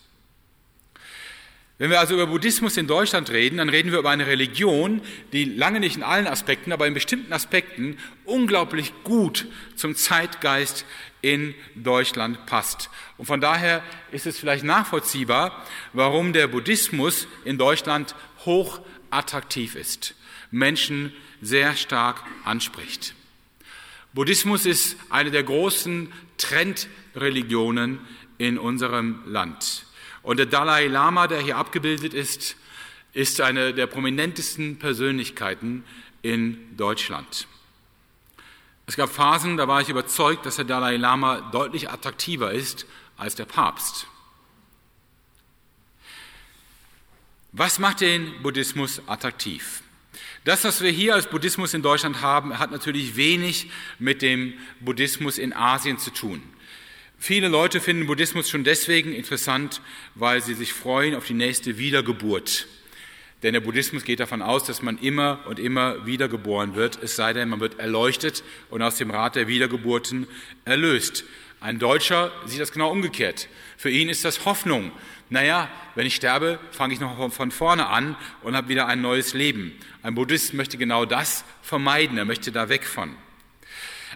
Wenn 1.81 1.89
wir 1.89 1.99
also 1.99 2.13
über 2.13 2.27
Buddhismus 2.27 2.77
in 2.77 2.87
Deutschland 2.87 3.31
reden, 3.31 3.57
dann 3.57 3.71
reden 3.71 3.91
wir 3.91 4.01
über 4.01 4.11
eine 4.11 4.27
Religion, 4.27 5.01
die 5.33 5.45
lange 5.47 5.81
nicht 5.81 5.97
in 5.97 6.03
allen 6.03 6.27
Aspekten, 6.27 6.73
aber 6.73 6.87
in 6.87 6.93
bestimmten 6.93 7.33
Aspekten 7.33 7.97
unglaublich 8.27 8.93
gut 9.03 9.47
zum 9.77 9.97
Zeitgeist 9.97 10.85
in 11.23 11.55
Deutschland 11.75 12.45
passt. 12.45 12.91
Und 13.17 13.25
von 13.25 13.41
daher 13.41 13.83
ist 14.13 14.27
es 14.27 14.39
vielleicht 14.39 14.63
nachvollziehbar, 14.63 15.65
warum 15.95 16.35
der 16.35 16.49
Buddhismus 16.49 17.27
in 17.47 17.57
Deutschland 17.57 18.15
hoch 18.45 18.83
attraktiv 19.09 19.75
ist, 19.75 20.15
Menschen 20.51 21.15
sehr 21.41 21.77
stark 21.77 22.23
anspricht. 22.45 23.15
Buddhismus 24.13 24.67
ist 24.67 24.97
eine 25.09 25.31
der 25.31 25.45
großen 25.45 26.13
Trendreligionen 26.41 28.01
in 28.39 28.59
unserem 28.59 29.23
Land. 29.27 29.87
Und 30.23 30.39
der 30.39 30.47
Dalai 30.47 30.87
Lama, 30.87 31.27
der 31.27 31.41
hier 31.41 31.57
abgebildet 31.57 32.15
ist, 32.15 32.57
ist 33.13 33.41
eine 33.41 33.75
der 33.75 33.87
prominentesten 33.87 34.79
Persönlichkeiten 34.79 35.85
in 36.23 36.77
Deutschland. 36.77 37.47
Es 38.87 38.97
gab 38.97 39.11
Phasen, 39.11 39.57
da 39.57 39.69
war 39.69 39.81
ich 39.81 39.89
überzeugt, 39.89 40.47
dass 40.47 40.57
der 40.57 40.65
Dalai 40.65 40.97
Lama 40.97 41.51
deutlich 41.53 41.91
attraktiver 41.91 42.53
ist 42.53 42.87
als 43.17 43.35
der 43.35 43.45
Papst. 43.45 44.07
Was 47.53 47.79
macht 47.79 48.01
den 48.01 48.43
Buddhismus 48.43 49.03
attraktiv? 49.07 49.83
Das, 50.45 50.65
was 50.65 50.81
wir 50.81 50.91
hier 50.91 51.15
als 51.15 51.27
Buddhismus 51.27 51.75
in 51.75 51.83
Deutschland 51.83 52.23
haben, 52.23 52.59
hat 52.59 52.71
natürlich 52.71 53.17
wenig 53.17 53.71
mit 53.99 54.23
dem 54.23 54.55
Buddhismus 54.81 55.37
in 55.37 55.53
Asien 55.53 55.99
zu 55.99 56.11
tun. 56.11 56.43
Viele 57.19 57.49
Leute 57.49 57.79
finden 57.81 58.07
Buddhismus 58.07 58.49
schon 58.49 58.65
deswegen 58.65 59.13
interessant, 59.13 59.83
weil 60.15 60.41
sie 60.43 60.55
sich 60.55 60.73
freuen 60.73 61.15
auf 61.15 61.27
die 61.27 61.35
nächste 61.35 61.77
Wiedergeburt. 61.77 62.67
Denn 63.43 63.53
der 63.53 63.61
Buddhismus 63.61 64.05
geht 64.05 64.21
davon 64.21 64.41
aus, 64.41 64.65
dass 64.65 64.81
man 64.81 64.97
immer 64.97 65.45
und 65.47 65.59
immer 65.59 66.07
wiedergeboren 66.07 66.75
wird, 66.75 66.99
es 67.03 67.17
sei 67.17 67.35
denn, 67.35 67.51
man 67.51 67.61
wird 67.61 67.79
erleuchtet 67.79 68.43
und 68.71 68.81
aus 68.81 68.97
dem 68.97 69.11
Rat 69.11 69.37
der 69.37 69.47
Wiedergeburten 69.47 70.27
erlöst. 70.65 71.25
Ein 71.61 71.79
Deutscher 71.79 72.33
sieht 72.47 72.61
das 72.61 72.73
genau 72.73 72.91
umgekehrt. 72.91 73.49
Für 73.77 73.91
ihn 73.91 74.09
ist 74.09 74.25
das 74.25 74.47
Hoffnung. 74.47 74.93
Naja, 75.29 75.69
wenn 75.95 76.07
ich 76.07 76.15
sterbe, 76.15 76.59
fange 76.71 76.95
ich 76.95 77.01
noch 77.01 77.33
von 77.33 77.51
vorne 77.51 77.89
an 77.89 78.17
und 78.43 78.57
habe 78.57 78.69
wieder 78.69 78.87
ein 78.87 79.03
neues 79.03 79.35
Leben. 79.35 79.79
Ein 80.03 80.15
Buddhist 80.15 80.55
möchte 80.55 80.79
genau 80.79 81.05
das 81.05 81.45
vermeiden, 81.63 82.17
er 82.17 82.25
möchte 82.25 82.51
da 82.51 82.71
weg 82.71 82.85
von. 82.85 83.15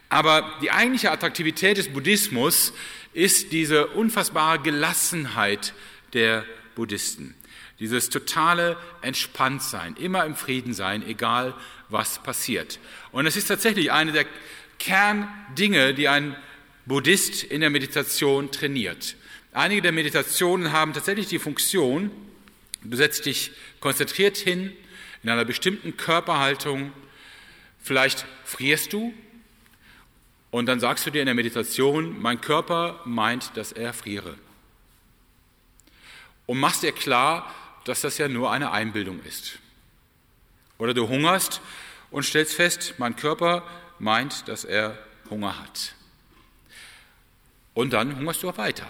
Aber 0.09 0.55
die 0.63 0.71
eigentliche 0.71 1.11
Attraktivität 1.11 1.77
des 1.77 1.93
Buddhismus 1.93 2.73
ist 3.13 3.53
diese 3.53 3.89
unfassbare 3.89 4.61
Gelassenheit 4.61 5.75
der 6.15 6.45
Buddhisten. 6.75 7.35
Dieses 7.79 8.09
totale 8.09 8.79
Entspanntsein, 9.03 9.97
immer 9.97 10.25
im 10.25 10.35
Frieden 10.35 10.73
sein, 10.73 11.07
egal 11.07 11.55
was 11.91 12.23
passiert. 12.23 12.79
Und 13.13 13.27
es 13.27 13.37
ist 13.37 13.49
tatsächlich 13.49 13.93
eine 13.93 14.13
der 14.13 14.27
Kerndinge, 14.79 15.93
die 15.93 16.09
ein 16.09 16.37
Buddhist 16.87 17.43
in 17.43 17.61
der 17.61 17.71
Meditation 17.71 18.51
trainiert. 18.51 19.17
Einige 19.53 19.83
der 19.83 19.93
Meditationen 19.93 20.73
haben 20.73 20.93
tatsächlich 20.93 21.29
die 21.29 21.39
Funktion, 21.39 22.11
du 22.83 22.97
setzt 22.97 23.25
dich 23.25 23.53
konzentriert 23.81 24.37
hin, 24.37 24.73
in 25.23 25.31
einer 25.31 25.45
bestimmten 25.45 25.97
Körperhaltung, 25.97 26.93
vielleicht 27.81 28.27
frierst 28.45 28.93
du 28.93 29.15
und 30.51 30.67
dann 30.67 30.81
sagst 30.81 31.07
du 31.07 31.11
dir 31.11 31.21
in 31.21 31.27
der 31.27 31.35
Meditation, 31.35 32.21
mein 32.21 32.41
Körper 32.41 33.01
meint, 33.05 33.57
dass 33.57 33.73
er 33.73 33.95
friere. 33.95 34.37
Und 36.47 36.61
machst 36.61 36.83
dir 36.83 36.93
klar, 36.93 37.53
dass 37.85 38.03
das 38.03 38.19
ja 38.19 38.29
nur 38.29 38.51
eine 38.51 38.71
Einbildung 38.73 39.23
ist. 39.25 39.59
Oder 40.77 40.93
du 40.93 41.09
hungerst 41.09 41.63
und 42.11 42.25
stellst 42.25 42.55
fest, 42.55 42.95
mein 42.99 43.17
Körper 43.17 43.63
meint, 43.99 44.47
dass 44.49 44.65
er 44.65 44.99
Hunger 45.31 45.59
hat. 45.59 45.95
Und 47.75 47.93
dann 47.93 48.17
hungerst 48.17 48.43
du 48.43 48.49
auch 48.49 48.59
weiter. 48.59 48.87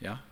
Ja? 0.00 0.22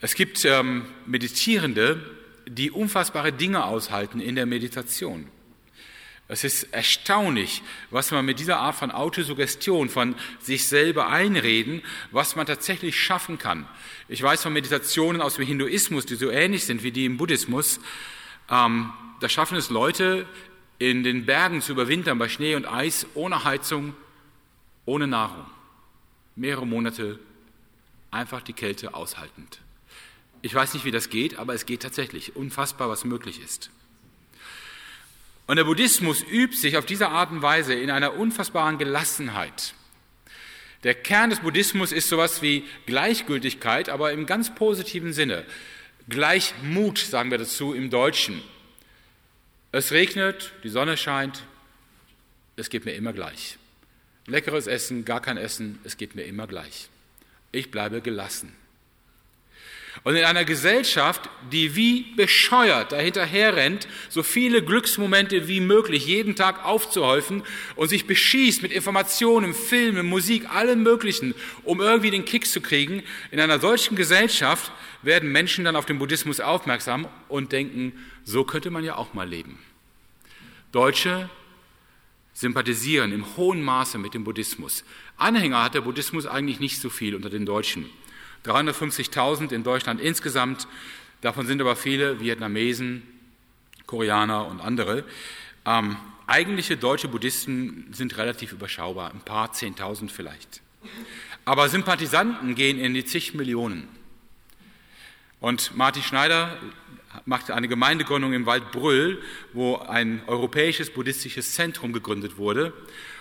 Es 0.00 0.14
gibt 0.14 0.44
ähm, 0.44 0.86
Meditierende, 1.06 2.00
die 2.46 2.70
unfassbare 2.70 3.32
Dinge 3.32 3.64
aushalten 3.64 4.20
in 4.20 4.36
der 4.36 4.46
Meditation. 4.46 5.26
Es 6.30 6.44
ist 6.44 6.64
erstaunlich, 6.74 7.62
was 7.90 8.10
man 8.10 8.26
mit 8.26 8.38
dieser 8.38 8.58
Art 8.58 8.76
von 8.76 8.90
Autosuggestion, 8.90 9.88
von 9.88 10.14
sich 10.38 10.68
selber 10.68 11.08
einreden, 11.08 11.82
was 12.10 12.36
man 12.36 12.46
tatsächlich 12.46 13.00
schaffen 13.00 13.38
kann. 13.38 13.66
Ich 14.08 14.22
weiß 14.22 14.42
von 14.42 14.52
Meditationen 14.52 15.22
aus 15.22 15.36
dem 15.36 15.46
Hinduismus, 15.46 16.04
die 16.04 16.16
so 16.16 16.30
ähnlich 16.30 16.66
sind 16.66 16.82
wie 16.82 16.92
die 16.92 17.06
im 17.06 17.16
Buddhismus, 17.16 17.80
ähm, 18.50 18.92
da 19.20 19.28
schaffen 19.28 19.56
es 19.56 19.70
Leute, 19.70 20.26
in 20.78 21.02
den 21.02 21.26
Bergen 21.26 21.60
zu 21.60 21.72
überwintern 21.72 22.18
bei 22.18 22.28
Schnee 22.28 22.54
und 22.54 22.66
Eis, 22.66 23.06
ohne 23.14 23.44
Heizung, 23.44 23.94
ohne 24.84 25.06
Nahrung. 25.06 25.46
Mehrere 26.38 26.66
Monate 26.66 27.18
einfach 28.12 28.42
die 28.42 28.52
Kälte 28.52 28.94
aushaltend. 28.94 29.58
Ich 30.40 30.54
weiß 30.54 30.74
nicht, 30.74 30.84
wie 30.84 30.92
das 30.92 31.10
geht, 31.10 31.36
aber 31.36 31.52
es 31.52 31.66
geht 31.66 31.82
tatsächlich. 31.82 32.36
Unfassbar, 32.36 32.88
was 32.88 33.04
möglich 33.04 33.42
ist. 33.42 33.70
Und 35.48 35.56
der 35.56 35.64
Buddhismus 35.64 36.22
übt 36.22 36.56
sich 36.56 36.76
auf 36.76 36.86
diese 36.86 37.08
Art 37.08 37.32
und 37.32 37.42
Weise 37.42 37.74
in 37.74 37.90
einer 37.90 38.14
unfassbaren 38.14 38.78
Gelassenheit. 38.78 39.74
Der 40.84 40.94
Kern 40.94 41.30
des 41.30 41.40
Buddhismus 41.40 41.90
ist 41.90 42.08
sowas 42.08 42.40
wie 42.40 42.64
Gleichgültigkeit, 42.86 43.88
aber 43.88 44.12
im 44.12 44.24
ganz 44.24 44.54
positiven 44.54 45.12
Sinne. 45.12 45.44
Gleichmut, 46.08 46.98
sagen 46.98 47.32
wir 47.32 47.38
dazu 47.38 47.74
im 47.74 47.90
Deutschen. 47.90 48.42
Es 49.72 49.90
regnet, 49.90 50.52
die 50.62 50.68
Sonne 50.68 50.96
scheint, 50.96 51.42
es 52.54 52.70
geht 52.70 52.84
mir 52.84 52.92
immer 52.92 53.12
gleich. 53.12 53.58
Leckeres 54.28 54.66
Essen, 54.66 55.04
gar 55.04 55.20
kein 55.20 55.38
Essen, 55.38 55.78
es 55.84 55.96
geht 55.96 56.14
mir 56.14 56.24
immer 56.24 56.46
gleich. 56.46 56.88
Ich 57.50 57.70
bleibe 57.70 58.02
gelassen. 58.02 58.52
Und 60.04 60.14
in 60.14 60.24
einer 60.24 60.44
Gesellschaft, 60.44 61.28
die 61.50 61.74
wie 61.74 62.14
bescheuert 62.14 62.92
dahinterher 62.92 63.56
rennt, 63.56 63.88
so 64.08 64.22
viele 64.22 64.62
Glücksmomente 64.62 65.48
wie 65.48 65.60
möglich 65.60 66.06
jeden 66.06 66.36
Tag 66.36 66.64
aufzuhäufen 66.64 67.42
und 67.74 67.88
sich 67.88 68.06
beschießt 68.06 68.62
mit 68.62 68.70
Informationen, 68.70 69.54
Filmen, 69.54 70.06
Musik, 70.06 70.48
allem 70.50 70.82
Möglichen, 70.82 71.34
um 71.64 71.80
irgendwie 71.80 72.10
den 72.10 72.24
Kick 72.24 72.46
zu 72.46 72.60
kriegen, 72.60 73.02
in 73.30 73.40
einer 73.40 73.58
solchen 73.58 73.96
Gesellschaft 73.96 74.70
werden 75.02 75.32
Menschen 75.32 75.64
dann 75.64 75.74
auf 75.74 75.86
den 75.86 75.98
Buddhismus 75.98 76.38
aufmerksam 76.38 77.08
und 77.28 77.50
denken, 77.52 77.92
so 78.24 78.44
könnte 78.44 78.70
man 78.70 78.84
ja 78.84 78.96
auch 78.96 79.14
mal 79.14 79.28
leben. 79.28 79.58
Deutsche 80.70 81.28
sympathisieren 82.38 83.10
im 83.10 83.36
hohen 83.36 83.60
Maße 83.60 83.98
mit 83.98 84.14
dem 84.14 84.22
Buddhismus. 84.22 84.84
Anhänger 85.16 85.64
hat 85.64 85.74
der 85.74 85.80
Buddhismus 85.80 86.24
eigentlich 86.24 86.60
nicht 86.60 86.80
so 86.80 86.88
viel 86.88 87.16
unter 87.16 87.30
den 87.30 87.44
Deutschen. 87.44 87.86
350.000 88.44 89.50
in 89.50 89.64
Deutschland 89.64 90.00
insgesamt. 90.00 90.68
Davon 91.20 91.48
sind 91.48 91.60
aber 91.60 91.74
viele 91.74 92.20
Vietnamesen, 92.20 93.02
Koreaner 93.86 94.46
und 94.46 94.60
andere. 94.60 95.02
Ähm, 95.66 95.96
eigentliche 96.28 96.76
deutsche 96.76 97.08
Buddhisten 97.08 97.88
sind 97.90 98.16
relativ 98.16 98.52
überschaubar, 98.52 99.10
ein 99.10 99.20
paar 99.22 99.52
Zehntausend 99.52 100.12
vielleicht. 100.12 100.60
Aber 101.44 101.68
Sympathisanten 101.68 102.54
gehen 102.54 102.78
in 102.78 102.94
die 102.94 103.04
zig 103.04 103.34
Millionen. 103.34 103.88
Und 105.40 105.76
Martin 105.76 106.04
Schneider 106.04 106.56
machte 107.24 107.54
eine 107.54 107.68
Gemeindegründung 107.68 108.32
im 108.32 108.46
Wald 108.46 108.72
Brüll, 108.72 109.22
wo 109.52 109.76
ein 109.76 110.22
europäisches 110.26 110.90
buddhistisches 110.90 111.52
Zentrum 111.52 111.92
gegründet 111.92 112.36
wurde. 112.36 112.72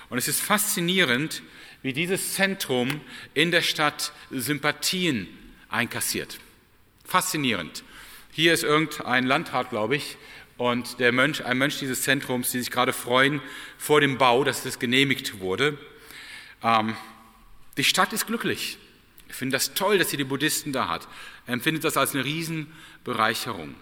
Und 0.10 0.17
es 0.17 0.27
ist 0.27 0.41
faszinierend, 0.41 1.43
wie 1.81 1.93
dieses 1.93 2.33
Zentrum 2.33 3.01
in 3.33 3.51
der 3.51 3.62
Stadt 3.62 4.12
Sympathien 4.31 5.27
einkassiert. 5.69 6.39
Faszinierend. 7.03 7.83
Hier 8.31 8.53
ist 8.53 8.63
irgendein 8.63 9.25
Landrat, 9.25 9.69
glaube 9.69 9.95
ich, 9.95 10.17
und 10.57 10.99
der 10.99 11.12
Mönch, 11.12 11.45
ein 11.45 11.57
Mönch 11.57 11.79
dieses 11.79 12.01
Zentrums, 12.01 12.51
die 12.51 12.60
sich 12.60 12.71
gerade 12.71 12.93
freuen 12.93 13.41
vor 13.77 14.01
dem 14.01 14.17
Bau, 14.17 14.43
dass 14.43 14.63
das 14.63 14.79
genehmigt 14.79 15.39
wurde. 15.39 15.77
Ähm, 16.63 16.95
die 17.77 17.83
Stadt 17.83 18.12
ist 18.13 18.25
glücklich. 18.25 18.77
Ich 19.29 19.36
finde 19.36 19.55
das 19.55 19.73
toll, 19.73 19.97
dass 19.97 20.10
sie 20.10 20.17
die 20.17 20.23
Buddhisten 20.23 20.71
da 20.71 20.88
hat. 20.88 21.07
Er 21.45 21.53
empfindet 21.53 21.83
das 21.83 21.97
als 21.97 22.15
eine 22.15 22.25
Riesenbereicherung. 22.25 23.75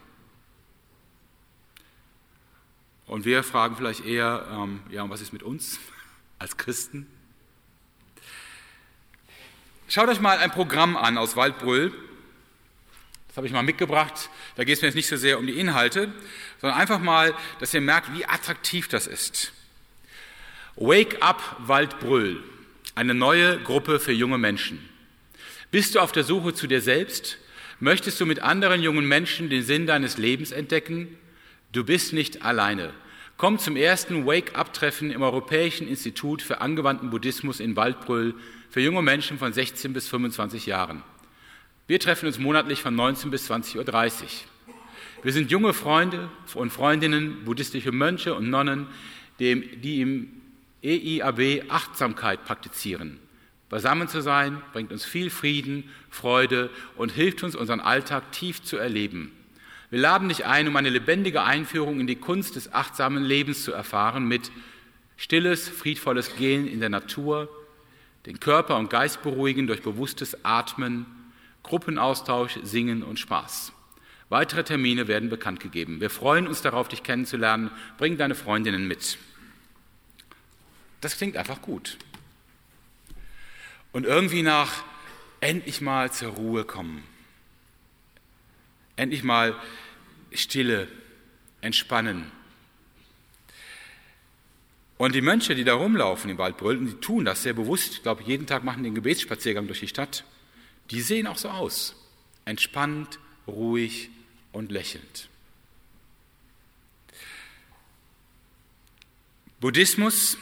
Und 3.08 3.26
wir 3.26 3.44
fragen 3.44 3.76
vielleicht 3.76 4.06
eher, 4.06 4.48
ähm, 4.52 4.80
ja, 4.90 5.08
was 5.10 5.22
ist 5.22 5.32
mit 5.32 5.44
uns 5.44 5.80
als 6.40 6.58
Christen? 6.58 7.08
Schaut 9.88 10.10
euch 10.10 10.20
mal 10.20 10.40
ein 10.40 10.50
Programm 10.50 10.98
an 10.98 11.18
aus 11.18 11.36
Waldbrüll. 11.36 11.94
Das 13.28 13.38
habe 13.38 13.46
ich 13.46 13.54
mal 13.54 13.64
mitgebracht. 13.64 14.30
Da 14.56 14.64
geht 14.64 14.78
es 14.78 14.82
mir 14.82 14.88
jetzt 14.88 14.96
nicht 14.96 15.08
so 15.08 15.18
sehr 15.18 15.38
um 15.38 15.46
die 15.46 15.60
Inhalte, 15.60 16.12
sondern 16.60 16.80
einfach 16.80 17.00
mal, 17.00 17.36
dass 17.60 17.74
ihr 17.74 17.82
merkt, 17.82 18.14
wie 18.14 18.26
attraktiv 18.26 18.88
das 18.88 19.06
ist. 19.06 19.54
Wake 20.76 21.22
Up 21.22 21.56
Waldbrüll, 21.60 22.44
eine 22.96 23.14
neue 23.14 23.60
Gruppe 23.60 24.00
für 24.00 24.12
junge 24.12 24.38
Menschen. 24.40 24.90
Bist 25.70 25.94
du 25.94 26.00
auf 26.00 26.12
der 26.12 26.24
Suche 26.24 26.54
zu 26.54 26.66
dir 26.66 26.82
selbst? 26.82 27.38
Möchtest 27.80 28.20
du 28.20 28.26
mit 28.26 28.40
anderen 28.40 28.82
jungen 28.82 29.08
Menschen 29.08 29.50
den 29.50 29.62
Sinn 29.62 29.86
deines 29.86 30.18
Lebens 30.18 30.52
entdecken? 30.52 31.18
Du 31.76 31.84
bist 31.84 32.14
nicht 32.14 32.42
alleine. 32.42 32.94
Komm 33.36 33.60
zum 33.60 33.76
ersten 33.76 34.26
Wake-up-Treffen 34.26 35.12
im 35.12 35.22
Europäischen 35.22 35.90
Institut 35.90 36.42
für 36.42 36.62
angewandten 36.62 37.10
Buddhismus 37.10 37.60
in 37.60 37.76
Waldbrüll 37.76 38.34
für 38.70 38.80
junge 38.80 39.02
Menschen 39.02 39.38
von 39.38 39.52
16 39.52 39.92
bis 39.92 40.08
25 40.08 40.68
Jahren. 40.68 41.04
Wir 41.86 42.00
treffen 42.00 42.28
uns 42.28 42.40
monatlich 42.40 42.82
von 42.82 42.96
19 42.96 43.30
bis 43.30 43.52
20.30 43.52 44.24
Uhr. 44.24 44.30
Wir 45.22 45.34
sind 45.34 45.52
junge 45.52 45.74
Freunde 45.74 46.30
und 46.54 46.72
Freundinnen, 46.72 47.44
buddhistische 47.44 47.92
Mönche 47.92 48.36
und 48.36 48.50
Nonnen, 48.50 48.88
die 49.42 50.00
im 50.00 50.30
EIAB 50.82 51.66
Achtsamkeit 51.68 52.46
praktizieren. 52.46 53.20
Beisammen 53.68 54.08
zu 54.08 54.22
sein 54.22 54.62
bringt 54.72 54.94
uns 54.94 55.04
viel 55.04 55.30
Frieden, 55.30 55.90
Freude 56.10 56.70
und 56.96 57.12
hilft 57.12 57.44
uns, 57.44 57.54
unseren 57.54 57.82
Alltag 57.82 58.32
tief 58.32 58.64
zu 58.64 58.78
erleben. 58.78 59.34
Wir 59.96 60.02
laden 60.02 60.28
dich 60.28 60.46
ein, 60.46 60.68
um 60.68 60.76
eine 60.76 60.90
lebendige 60.90 61.44
Einführung 61.44 62.02
in 62.02 62.06
die 62.06 62.18
Kunst 62.18 62.58
des 62.58 62.74
achtsamen 62.74 63.24
Lebens 63.24 63.64
zu 63.64 63.72
erfahren 63.72 64.28
mit 64.28 64.52
stilles, 65.16 65.70
friedvolles 65.70 66.36
Gehen 66.36 66.68
in 66.68 66.82
der 66.82 66.90
Natur, 66.90 67.48
den 68.26 68.42
Körper 68.42 68.76
und 68.76 68.90
Geist 68.90 69.24
beruhigen 69.24 69.68
durch 69.68 69.82
bewusstes 69.82 70.44
Atmen, 70.44 71.06
Gruppenaustausch, 71.64 72.60
Singen 72.64 73.04
und 73.04 73.20
Spaß. 73.20 73.72
Weitere 74.28 74.66
Termine 74.66 75.08
werden 75.08 75.30
bekannt 75.30 75.62
gegeben. 75.62 76.02
Wir 76.02 76.10
freuen 76.10 76.46
uns 76.46 76.62
darauf, 76.62 76.90
dich 76.90 77.02
kennenzulernen. 77.02 77.72
Bring 77.98 78.18
deine 78.18 78.36
Freundinnen 78.36 78.90
mit. 78.90 79.18
Das 81.00 81.16
klingt 81.16 81.38
einfach 81.38 81.62
gut. 81.62 81.98
Und 83.94 84.06
irgendwie 84.06 84.42
nach 84.42 84.84
endlich 85.40 85.80
mal 85.80 86.12
zur 86.12 86.34
Ruhe 86.34 86.66
kommen. 86.66 87.02
Endlich 88.98 89.24
mal 89.24 89.56
Stille, 90.38 90.88
entspannen. 91.62 92.32
Und 94.98 95.14
die 95.14 95.22
Mönche, 95.22 95.56
die 95.56 95.66
da 95.66 95.74
rumlaufen 95.74 96.30
im 96.30 96.38
Waldbrüll, 96.38 96.80
die 96.80 96.94
tun 96.96 97.26
das 97.26 97.44
sehr 97.44 97.54
bewusst, 97.54 97.94
ich 97.96 98.04
glaube, 98.04 98.24
jeden 98.24 98.48
Tag 98.48 98.64
machen 98.64 98.84
den 98.84 98.96
Gebetsspaziergang 98.96 99.68
durch 99.68 99.82
die 99.82 99.88
Stadt, 99.88 100.24
die 100.92 101.02
sehen 101.02 101.28
auch 101.28 101.38
so 101.38 101.50
aus. 101.50 101.96
Entspannt, 102.46 103.20
ruhig 103.48 104.10
und 104.54 104.72
lächelnd. 104.72 105.28
Buddhismus 109.60 110.38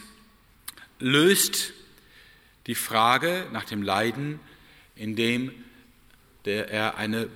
löst 0.99 1.73
die 2.67 2.75
Frage 2.75 3.47
nach 3.53 3.63
dem 3.63 3.81
Leiden, 3.81 4.39
indem 4.95 5.51
er 6.45 6.97
eine 6.97 7.29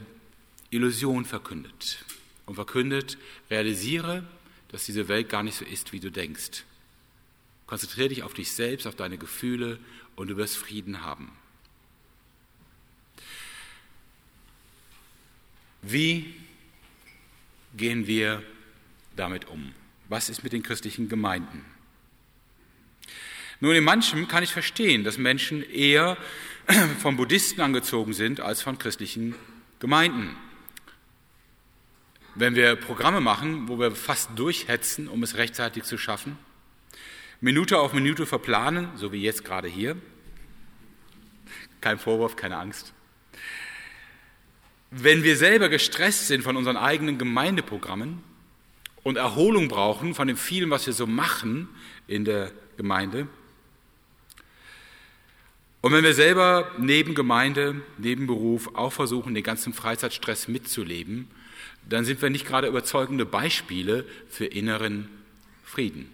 Illusion 0.70 1.26
verkündet 1.26 2.06
und 2.48 2.56
verkündet, 2.56 3.20
realisiere, 3.52 4.24
dass 4.70 4.86
diese 4.86 5.08
Welt 5.08 5.30
gar 5.30 5.44
nicht 5.44 5.58
so 5.58 5.66
ist, 5.66 5.94
wie 5.94 6.00
du 6.00 6.10
denkst. 6.10 6.64
Konzentriere 7.68 8.10
dich 8.10 8.24
auf 8.24 8.34
dich 8.34 8.52
selbst, 8.52 8.88
auf 8.88 8.96
deine 8.96 9.18
Gefühle 9.18 9.78
und 10.16 10.30
du 10.30 10.38
wirst 10.38 10.58
Frieden 10.58 11.04
haben. 11.04 11.32
Wie 15.84 16.34
gehen 17.76 18.08
wir 18.08 18.42
damit 19.16 19.48
um? 19.48 19.74
Was 20.10 20.30
ist 20.30 20.44
mit 20.44 20.54
den 20.54 20.64
christlichen 20.64 21.10
Gemeinden? 21.10 21.66
Nun, 23.60 23.76
in 23.76 23.84
manchem 23.84 24.28
kann 24.28 24.44
ich 24.44 24.52
verstehen, 24.52 25.04
dass 25.04 25.18
Menschen 25.18 25.64
eher 25.64 26.18
von 27.00 27.18
Buddhisten 27.18 27.62
angezogen 27.62 28.14
sind 28.14 28.40
als 28.40 28.62
von 28.62 28.78
christlichen 28.78 29.36
Gemeinden. 29.80 30.36
Wenn 32.40 32.54
wir 32.54 32.76
Programme 32.76 33.20
machen, 33.20 33.68
wo 33.68 33.80
wir 33.80 33.90
fast 33.90 34.30
durchhetzen, 34.36 35.08
um 35.08 35.24
es 35.24 35.38
rechtzeitig 35.38 35.86
zu 35.86 35.98
schaffen, 35.98 36.38
Minute 37.42 37.80
auf 37.80 37.94
Minute 37.94 38.28
verplanen, 38.28 38.90
so 38.96 39.12
wie 39.12 39.24
jetzt 39.24 39.44
gerade 39.44 39.68
hier, 39.68 39.98
kein 41.82 41.98
Vorwurf, 41.98 42.36
keine 42.36 42.58
Angst. 42.58 42.94
Wenn 44.92 45.24
wir 45.24 45.36
selber 45.36 45.68
gestresst 45.68 46.28
sind 46.28 46.44
von 46.44 46.58
unseren 46.58 46.78
eigenen 46.78 47.18
Gemeindeprogrammen 47.18 48.22
und 49.02 49.18
Erholung 49.18 49.68
brauchen 49.68 50.14
von 50.14 50.28
dem 50.28 50.38
vielen, 50.38 50.70
was 50.70 50.86
wir 50.86 50.94
so 50.94 51.08
machen 51.08 51.68
in 52.06 52.24
der 52.24 52.52
Gemeinde, 52.78 53.28
und 55.82 55.92
wenn 55.92 56.04
wir 56.04 56.14
selber 56.14 56.72
neben 56.78 57.16
Gemeinde, 57.16 57.82
neben 57.98 58.28
Beruf 58.28 58.76
auch 58.76 58.94
versuchen, 58.94 59.34
den 59.34 59.44
ganzen 59.44 59.74
Freizeitstress 59.74 60.48
mitzuleben, 60.48 61.30
dann 61.90 62.06
sind 62.06 62.22
wir 62.22 62.30
nicht 62.30 62.46
gerade 62.46 62.68
überzeugende 62.68 63.26
Beispiele 63.26 64.06
für 64.30 64.46
inneren 64.46 65.10
Frieden. 65.64 66.10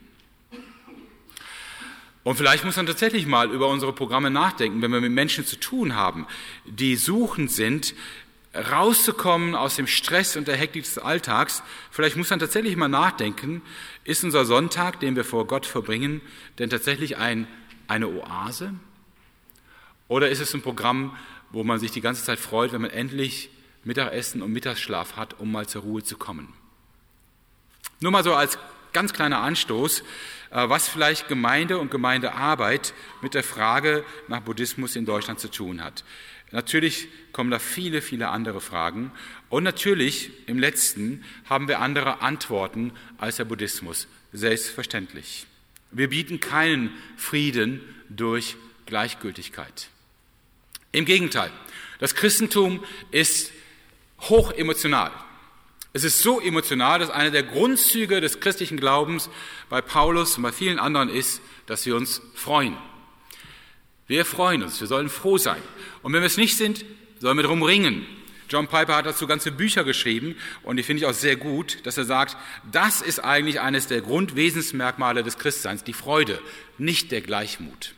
Und 2.23 2.38
vielleicht 2.38 2.63
muss 2.63 2.77
man 2.77 2.86
tatsächlich 2.86 3.25
mal 3.25 3.51
über 3.51 3.67
unsere 3.67 3.91
Programme 3.91 4.31
nachdenken, 4.31 4.81
wenn 4.81 4.91
wir 4.91 5.01
mit 5.01 5.12
Menschen 5.12 5.45
zu 5.45 5.57
tun 5.59 5.95
haben, 5.95 6.25
die 6.65 6.95
suchend 6.95 7.51
sind, 7.51 7.93
rauszukommen 8.55 9.55
aus 9.55 9.75
dem 9.75 9.88
Stress 9.88 10.38
und 10.38 10.47
der 10.47 10.55
Hektik 10.55 10.83
des 10.83 10.97
Alltags. 10.99 11.63
Vielleicht 11.91 12.15
muss 12.15 12.29
man 12.29 12.39
tatsächlich 12.39 12.77
mal 12.77 12.88
nachdenken, 12.88 13.62
ist 14.05 14.24
unser 14.24 14.45
Sonntag, 14.45 14.99
den 14.99 15.15
wir 15.15 15.26
vor 15.26 15.47
Gott 15.47 15.65
verbringen, 15.65 16.21
denn 16.59 16.69
tatsächlich 16.69 17.17
ein, 17.17 17.47
eine 17.88 18.07
Oase? 18.07 18.74
Oder 20.07 20.30
ist 20.30 20.39
es 20.39 20.53
ein 20.53 20.61
Programm, 20.61 21.17
wo 21.51 21.63
man 21.63 21.80
sich 21.80 21.91
die 21.91 22.01
ganze 22.01 22.24
Zeit 22.24 22.39
freut, 22.39 22.71
wenn 22.71 22.82
man 22.82 22.91
endlich 22.91 23.49
Mittagessen 23.84 24.41
und 24.41 24.51
Mittagsschlaf 24.51 25.15
hat, 25.15 25.39
um 25.39 25.51
mal 25.51 25.67
zur 25.67 25.84
Ruhe 25.84 26.03
zu 26.03 26.17
kommen? 26.17 26.53
Nur 27.99 28.11
mal 28.11 28.23
so 28.23 28.34
als 28.34 28.57
ganz 28.93 29.13
kleiner 29.13 29.41
Anstoß, 29.41 30.01
äh, 30.51 30.69
was 30.69 30.88
vielleicht 30.88 31.27
Gemeinde 31.27 31.79
und 31.79 31.91
Gemeindearbeit 31.91 32.93
mit 33.21 33.34
der 33.34 33.43
Frage 33.43 34.05
nach 34.27 34.41
Buddhismus 34.41 34.95
in 34.95 35.05
Deutschland 35.05 35.39
zu 35.39 35.49
tun 35.49 35.84
hat. 35.84 36.03
Natürlich 36.51 37.07
kommen 37.31 37.49
da 37.49 37.57
viele, 37.57 38.01
viele 38.01 38.29
andere 38.29 38.61
Fragen. 38.61 39.11
Und 39.49 39.63
natürlich, 39.63 40.29
im 40.47 40.59
letzten, 40.59 41.23
haben 41.49 41.67
wir 41.67 41.79
andere 41.79 42.21
Antworten 42.21 42.93
als 43.17 43.38
der 43.38 43.45
Buddhismus. 43.45 44.07
Selbstverständlich. 44.31 45.47
Wir 45.89 46.09
bieten 46.09 46.39
keinen 46.39 46.91
Frieden 47.17 47.81
durch 48.09 48.55
Gleichgültigkeit. 48.86 49.89
Im 50.91 51.05
Gegenteil, 51.05 51.51
das 51.97 52.13
Christentum 52.13 52.84
ist 53.09 53.51
hoch 54.30 54.51
emotional. 54.51 55.11
Es 55.93 56.03
ist 56.03 56.19
so 56.19 56.41
emotional, 56.41 56.99
dass 56.99 57.11
einer 57.11 57.30
der 57.30 57.43
Grundzüge 57.43 58.19
des 58.19 58.39
christlichen 58.39 58.78
Glaubens 58.78 59.30
bei 59.69 59.82
Paulus 59.82 60.38
und 60.38 60.43
bei 60.43 60.51
vielen 60.51 60.80
anderen 60.80 61.09
ist, 61.09 61.41
dass 61.67 61.86
wir 61.86 61.95
uns 61.95 62.21
freuen. 62.34 62.76
Wir 64.07 64.26
freuen 64.26 64.63
uns, 64.63 64.80
wir 64.82 64.88
sollen 64.88 65.09
froh 65.09 65.38
sein. 65.38 65.61
Und 66.01 66.13
wenn 66.13 66.21
wir 66.21 66.28
es 66.28 66.38
nicht 66.38 66.57
sind, 66.57 66.84
sollen 67.19 67.38
wir 67.38 67.43
darum 67.43 67.61
ringen. 67.61 68.05
John 68.49 68.67
Piper 68.67 68.95
hat 68.95 69.05
dazu 69.05 69.28
ganze 69.28 69.51
Bücher 69.51 69.84
geschrieben 69.84 70.36
und 70.63 70.78
die 70.78 70.84
finde 70.84 71.01
ich 71.01 71.05
auch 71.07 71.13
sehr 71.13 71.36
gut, 71.36 71.86
dass 71.86 71.97
er 71.97 72.05
sagt, 72.05 72.38
das 72.71 73.01
ist 73.01 73.19
eigentlich 73.19 73.61
eines 73.61 73.88
der 73.88 74.01
Grundwesensmerkmale 74.01 75.24
des 75.24 75.38
Christseins, 75.38 75.84
die 75.84 75.93
Freude, 75.93 76.39
nicht 76.78 77.11
der 77.11 77.21
Gleichmut. 77.21 77.93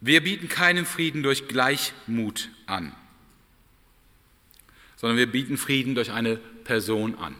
Wir 0.00 0.22
bieten 0.22 0.48
keinen 0.48 0.86
Frieden 0.86 1.22
durch 1.22 1.46
Gleichmut 1.46 2.48
an, 2.66 2.94
sondern 4.96 5.18
wir 5.18 5.26
bieten 5.26 5.58
Frieden 5.58 5.94
durch 5.94 6.10
eine 6.10 6.36
Person 6.36 7.16
an. 7.16 7.34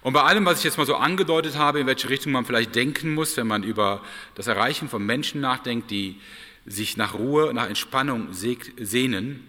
Und 0.00 0.12
bei 0.12 0.22
allem, 0.22 0.44
was 0.44 0.58
ich 0.58 0.64
jetzt 0.64 0.78
mal 0.78 0.86
so 0.86 0.94
angedeutet 0.94 1.56
habe, 1.56 1.80
in 1.80 1.86
welche 1.86 2.08
Richtung 2.08 2.32
man 2.32 2.44
vielleicht 2.44 2.74
denken 2.74 3.14
muss, 3.14 3.36
wenn 3.36 3.48
man 3.48 3.64
über 3.64 4.02
das 4.36 4.46
Erreichen 4.46 4.88
von 4.88 5.04
Menschen 5.04 5.40
nachdenkt, 5.40 5.90
die 5.90 6.20
sich 6.66 6.96
nach 6.96 7.14
Ruhe, 7.14 7.52
nach 7.52 7.66
Entspannung 7.66 8.28
sehnen, 8.32 9.48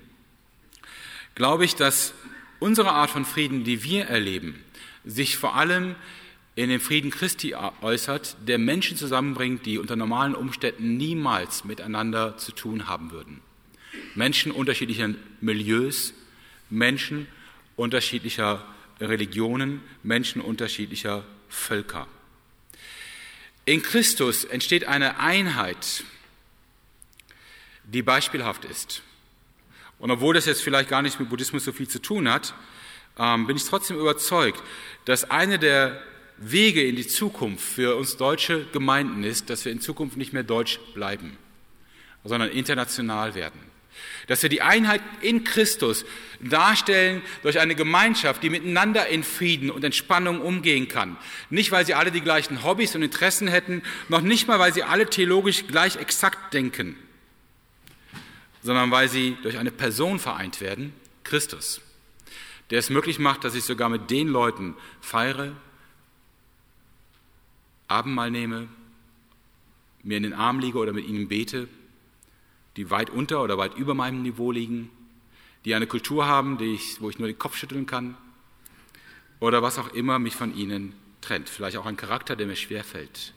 glaube 1.35 1.65
ich, 1.65 1.75
dass 1.75 2.13
unsere 2.59 2.91
Art 2.91 3.11
von 3.11 3.25
Frieden, 3.25 3.63
die 3.63 3.83
wir 3.83 4.05
erleben, 4.05 4.63
sich 5.05 5.37
vor 5.37 5.55
allem 5.55 5.95
in 6.59 6.69
dem 6.69 6.81
Frieden 6.81 7.09
Christi 7.09 7.55
äußert, 7.55 8.35
der 8.45 8.57
Menschen 8.57 8.97
zusammenbringt, 8.97 9.65
die 9.65 9.77
unter 9.77 9.95
normalen 9.95 10.35
Umständen 10.35 10.97
niemals 10.97 11.63
miteinander 11.63 12.35
zu 12.35 12.51
tun 12.51 12.89
haben 12.89 13.11
würden. 13.11 13.39
Menschen 14.13 14.51
unterschiedlicher 14.51 15.11
Milieus, 15.39 16.13
Menschen 16.69 17.29
unterschiedlicher 17.77 18.65
Religionen, 18.99 19.79
Menschen 20.03 20.41
unterschiedlicher 20.41 21.23
Völker. 21.47 22.07
In 23.63 23.81
Christus 23.81 24.43
entsteht 24.43 24.83
eine 24.83 25.17
Einheit, 25.17 26.03
die 27.85 28.01
beispielhaft 28.01 28.65
ist. 28.65 29.01
Und 29.97 30.11
obwohl 30.11 30.33
das 30.33 30.45
jetzt 30.45 30.61
vielleicht 30.61 30.89
gar 30.89 31.03
nicht 31.03 31.21
mit 31.21 31.29
Buddhismus 31.29 31.63
so 31.63 31.71
viel 31.71 31.87
zu 31.87 32.01
tun 32.01 32.29
hat, 32.29 32.53
ähm, 33.17 33.47
bin 33.47 33.55
ich 33.55 33.63
trotzdem 33.63 33.97
überzeugt, 33.97 34.61
dass 35.05 35.31
eine 35.31 35.57
der 35.57 36.01
Wege 36.39 36.83
in 36.83 36.95
die 36.95 37.07
Zukunft 37.07 37.63
für 37.63 37.97
uns 37.97 38.15
deutsche 38.15 38.65
Gemeinden 38.71 39.23
ist, 39.23 39.49
dass 39.49 39.65
wir 39.65 39.71
in 39.71 39.81
Zukunft 39.81 40.15
nicht 40.15 40.31
mehr 40.31 40.43
deutsch 40.43 40.79
bleiben, 40.93 41.37
sondern 42.23 42.49
international 42.49 43.35
werden. 43.35 43.59
Dass 44.27 44.41
wir 44.41 44.49
die 44.49 44.61
Einheit 44.61 45.01
in 45.19 45.43
Christus 45.43 46.05
darstellen 46.39 47.21
durch 47.41 47.59
eine 47.59 47.75
Gemeinschaft, 47.75 48.41
die 48.41 48.49
miteinander 48.49 49.07
in 49.07 49.23
Frieden 49.23 49.69
und 49.69 49.83
Entspannung 49.83 50.39
umgehen 50.39 50.87
kann. 50.87 51.17
Nicht, 51.49 51.71
weil 51.71 51.85
sie 51.85 51.93
alle 51.93 52.11
die 52.11 52.21
gleichen 52.21 52.63
Hobbys 52.63 52.95
und 52.95 53.01
Interessen 53.01 53.49
hätten, 53.49 53.81
noch 54.07 54.21
nicht 54.21 54.47
mal, 54.47 54.59
weil 54.59 54.73
sie 54.73 54.83
alle 54.83 55.09
theologisch 55.09 55.67
gleich 55.67 55.97
exakt 55.97 56.53
denken, 56.53 56.95
sondern 58.63 58.91
weil 58.91 59.09
sie 59.09 59.35
durch 59.41 59.57
eine 59.57 59.71
Person 59.71 60.19
vereint 60.19 60.61
werden, 60.61 60.93
Christus, 61.25 61.81
der 62.69 62.79
es 62.79 62.89
möglich 62.89 63.19
macht, 63.19 63.43
dass 63.43 63.55
ich 63.55 63.65
sogar 63.65 63.89
mit 63.89 64.09
den 64.09 64.29
Leuten 64.29 64.75
feiere, 65.01 65.53
Abendmahl 67.89 68.31
nehme, 68.31 68.69
mir 70.03 70.17
in 70.17 70.23
den 70.23 70.33
Arm 70.33 70.59
liege 70.59 70.77
oder 70.77 70.93
mit 70.93 71.07
ihnen 71.07 71.27
bete, 71.27 71.67
die 72.77 72.89
weit 72.89 73.09
unter 73.09 73.43
oder 73.43 73.57
weit 73.57 73.75
über 73.75 73.93
meinem 73.93 74.21
Niveau 74.21 74.51
liegen, 74.51 74.89
die 75.65 75.75
eine 75.75 75.87
Kultur 75.87 76.25
haben, 76.25 76.57
die 76.57 76.73
ich, 76.73 77.01
wo 77.01 77.09
ich 77.09 77.19
nur 77.19 77.27
den 77.27 77.39
Kopf 77.39 77.57
schütteln 77.57 77.85
kann 77.85 78.15
oder 79.39 79.61
was 79.61 79.77
auch 79.77 79.93
immer 79.93 80.19
mich 80.19 80.35
von 80.35 80.55
ihnen 80.55 80.93
trennt. 81.21 81.49
Vielleicht 81.49 81.77
auch 81.77 81.85
ein 81.85 81.97
Charakter, 81.97 82.35
der 82.35 82.47
mir 82.47 82.55
schwerfällt. 82.55 83.33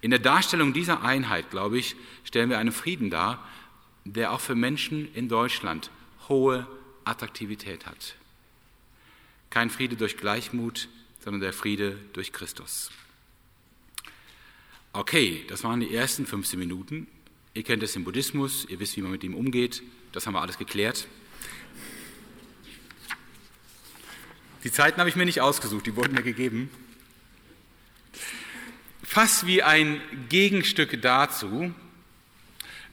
In 0.00 0.10
der 0.10 0.20
Darstellung 0.20 0.72
dieser 0.72 1.02
Einheit, 1.02 1.50
glaube 1.50 1.78
ich, 1.78 1.94
stellen 2.24 2.50
wir 2.50 2.58
einen 2.58 2.72
Frieden 2.72 3.10
dar, 3.10 3.46
der 4.04 4.32
auch 4.32 4.40
für 4.40 4.54
Menschen 4.54 5.12
in 5.14 5.28
Deutschland 5.28 5.90
hohe 6.28 6.66
Attraktivität 7.04 7.86
hat. 7.86 8.16
Kein 9.50 9.70
Friede 9.70 9.96
durch 9.96 10.16
Gleichmut, 10.16 10.88
sondern 11.22 11.40
der 11.40 11.52
Friede 11.52 11.98
durch 12.12 12.32
Christus. 12.32 12.90
Okay, 14.92 15.44
das 15.48 15.62
waren 15.62 15.80
die 15.80 15.94
ersten 15.94 16.26
15 16.26 16.58
Minuten. 16.58 17.06
Ihr 17.54 17.62
kennt 17.62 17.82
es 17.82 17.94
im 17.94 18.04
Buddhismus, 18.04 18.66
ihr 18.68 18.80
wisst, 18.80 18.96
wie 18.96 19.02
man 19.02 19.12
mit 19.12 19.22
ihm 19.22 19.34
umgeht. 19.34 19.82
Das 20.12 20.26
haben 20.26 20.34
wir 20.34 20.42
alles 20.42 20.58
geklärt. 20.58 21.06
Die 24.64 24.72
Zeiten 24.72 24.98
habe 24.98 25.08
ich 25.08 25.16
mir 25.16 25.24
nicht 25.24 25.40
ausgesucht, 25.40 25.86
die 25.86 25.96
wurden 25.96 26.14
mir 26.14 26.22
gegeben. 26.22 26.70
Fast 29.02 29.46
wie 29.46 29.62
ein 29.62 30.00
Gegenstück 30.28 31.00
dazu 31.00 31.74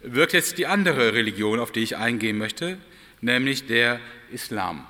wirkt 0.01 0.33
jetzt 0.33 0.57
die 0.57 0.67
andere 0.67 1.13
Religion, 1.13 1.59
auf 1.59 1.71
die 1.71 1.81
ich 1.81 1.97
eingehen 1.97 2.37
möchte, 2.37 2.77
nämlich 3.21 3.67
der 3.67 3.99
Islam. 4.31 4.85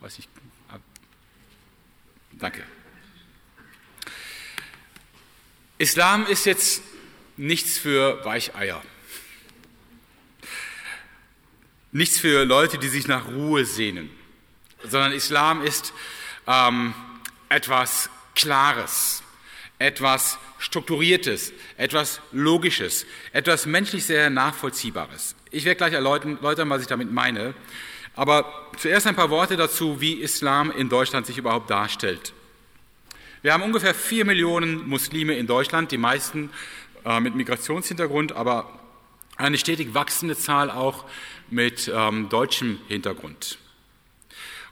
Was 0.00 0.18
ich, 0.18 0.28
danke. 2.32 2.62
Islam 5.78 6.26
ist 6.26 6.44
jetzt 6.44 6.82
nichts 7.36 7.78
für 7.78 8.24
Weicheier. 8.24 8.82
Nichts 11.92 12.18
für 12.18 12.44
Leute, 12.44 12.78
die 12.78 12.88
sich 12.88 13.06
nach 13.06 13.28
Ruhe 13.28 13.64
sehnen, 13.64 14.10
sondern 14.82 15.12
Islam 15.12 15.62
ist 15.62 15.94
ähm, 16.46 16.94
etwas 17.48 18.10
Klares, 18.34 19.22
etwas 19.78 20.38
Strukturiertes, 20.58 21.52
etwas 21.76 22.20
Logisches, 22.32 23.06
etwas 23.32 23.64
menschlich 23.64 24.04
sehr 24.04 24.30
Nachvollziehbares. 24.30 25.36
Ich 25.50 25.64
werde 25.64 25.76
gleich 25.76 25.92
erläutern, 25.92 26.38
was 26.40 26.82
ich 26.82 26.88
damit 26.88 27.10
meine, 27.12 27.54
aber 28.16 28.70
zuerst 28.76 29.06
ein 29.06 29.16
paar 29.16 29.30
Worte 29.30 29.56
dazu, 29.56 30.00
wie 30.00 30.14
Islam 30.14 30.72
in 30.72 30.88
Deutschland 30.88 31.26
sich 31.26 31.38
überhaupt 31.38 31.70
darstellt. 31.70 32.32
Wir 33.40 33.52
haben 33.52 33.62
ungefähr 33.62 33.94
vier 33.94 34.24
Millionen 34.24 34.88
Muslime 34.88 35.34
in 35.34 35.46
Deutschland, 35.46 35.92
die 35.92 35.98
meisten 35.98 36.50
äh, 37.04 37.20
mit 37.20 37.36
Migrationshintergrund, 37.36 38.32
aber 38.32 38.80
eine 39.36 39.58
stetig 39.58 39.94
wachsende 39.94 40.36
Zahl 40.36 40.72
auch 40.72 41.04
mit 41.48 41.88
ähm, 41.94 42.28
deutschem 42.30 42.80
Hintergrund. 42.88 43.58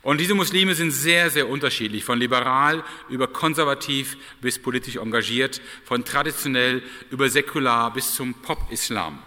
Und 0.03 0.21
diese 0.21 0.35
Muslime 0.35 0.75
sind 0.75 0.91
sehr, 0.91 1.31
sehr 1.31 1.49
unterschiedlich, 1.49 2.05
von 2.05 2.19
liberal 2.19 2.83
über 3.09 3.29
konservativ 3.29 4.17
bis 4.41 4.61
politisch 4.61 4.97
engagiert, 4.97 5.61
von 5.85 6.05
traditionell 6.05 6.83
über 7.11 7.29
säkular 7.29 7.93
bis 7.93 8.15
zum 8.17 8.35
Pop-Islam. 8.35 9.23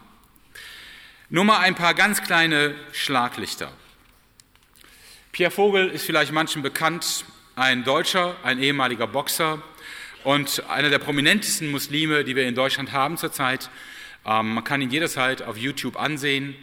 Nur 1.29 1.45
mal 1.45 1.59
ein 1.59 1.75
paar 1.75 1.93
ganz 1.93 2.21
kleine 2.23 2.75
Schlaglichter. 2.91 3.71
Pierre 5.31 5.51
Vogel 5.51 5.89
ist 5.89 6.05
vielleicht 6.05 6.33
manchen 6.33 6.61
bekannt, 6.61 7.23
ein 7.59 7.83
Deutscher, 7.83 8.37
ein 8.41 8.63
ehemaliger 8.63 9.05
Boxer 9.05 9.61
und 10.23 10.63
einer 10.69 10.89
der 10.89 10.97
prominentesten 10.97 11.69
Muslime, 11.69 12.23
die 12.23 12.37
wir 12.37 12.47
in 12.47 12.55
Deutschland 12.55 12.93
haben 12.93 13.17
zurzeit. 13.17 13.69
Ähm, 14.25 14.53
man 14.53 14.63
kann 14.63 14.81
ihn 14.81 14.89
jederzeit 14.89 15.41
auf 15.41 15.57
YouTube 15.57 15.99
ansehen. 15.99 16.55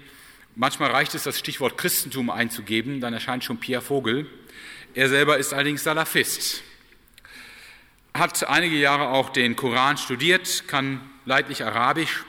Manchmal 0.54 0.90
reicht 0.90 1.14
es, 1.14 1.24
das 1.24 1.38
Stichwort 1.38 1.76
Christentum 1.76 2.30
einzugeben, 2.30 3.02
dann 3.02 3.12
erscheint 3.12 3.44
schon 3.44 3.58
Pierre 3.58 3.82
Vogel. 3.82 4.26
Er 4.94 5.10
selber 5.10 5.36
ist 5.36 5.52
allerdings 5.52 5.84
Salafist. 5.84 6.62
Hat 8.14 8.48
einige 8.48 8.76
Jahre 8.76 9.08
auch 9.08 9.28
den 9.28 9.54
Koran 9.54 9.98
studiert, 9.98 10.66
kann 10.66 11.02
leidlich 11.26 11.62
Arabisch 11.62 12.24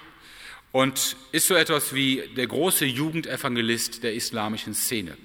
und 0.74 1.16
ist 1.32 1.48
so 1.48 1.56
etwas 1.56 1.96
wie 1.96 2.22
der 2.36 2.48
große 2.48 2.84
Jugendevangelist 2.84 4.04
der 4.04 4.14
islamischen 4.14 4.74
Szene 4.74 5.16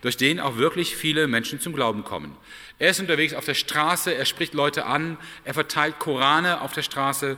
durch 0.00 0.16
den 0.16 0.40
auch 0.40 0.56
wirklich 0.56 0.96
viele 0.96 1.26
Menschen 1.26 1.60
zum 1.60 1.72
Glauben 1.72 2.04
kommen. 2.04 2.36
Er 2.78 2.90
ist 2.90 3.00
unterwegs 3.00 3.34
auf 3.34 3.44
der 3.44 3.54
Straße, 3.54 4.14
er 4.14 4.24
spricht 4.24 4.54
Leute 4.54 4.86
an, 4.86 5.16
er 5.44 5.54
verteilt 5.54 5.98
Korane 5.98 6.60
auf 6.60 6.72
der 6.72 6.82
Straße, 6.82 7.36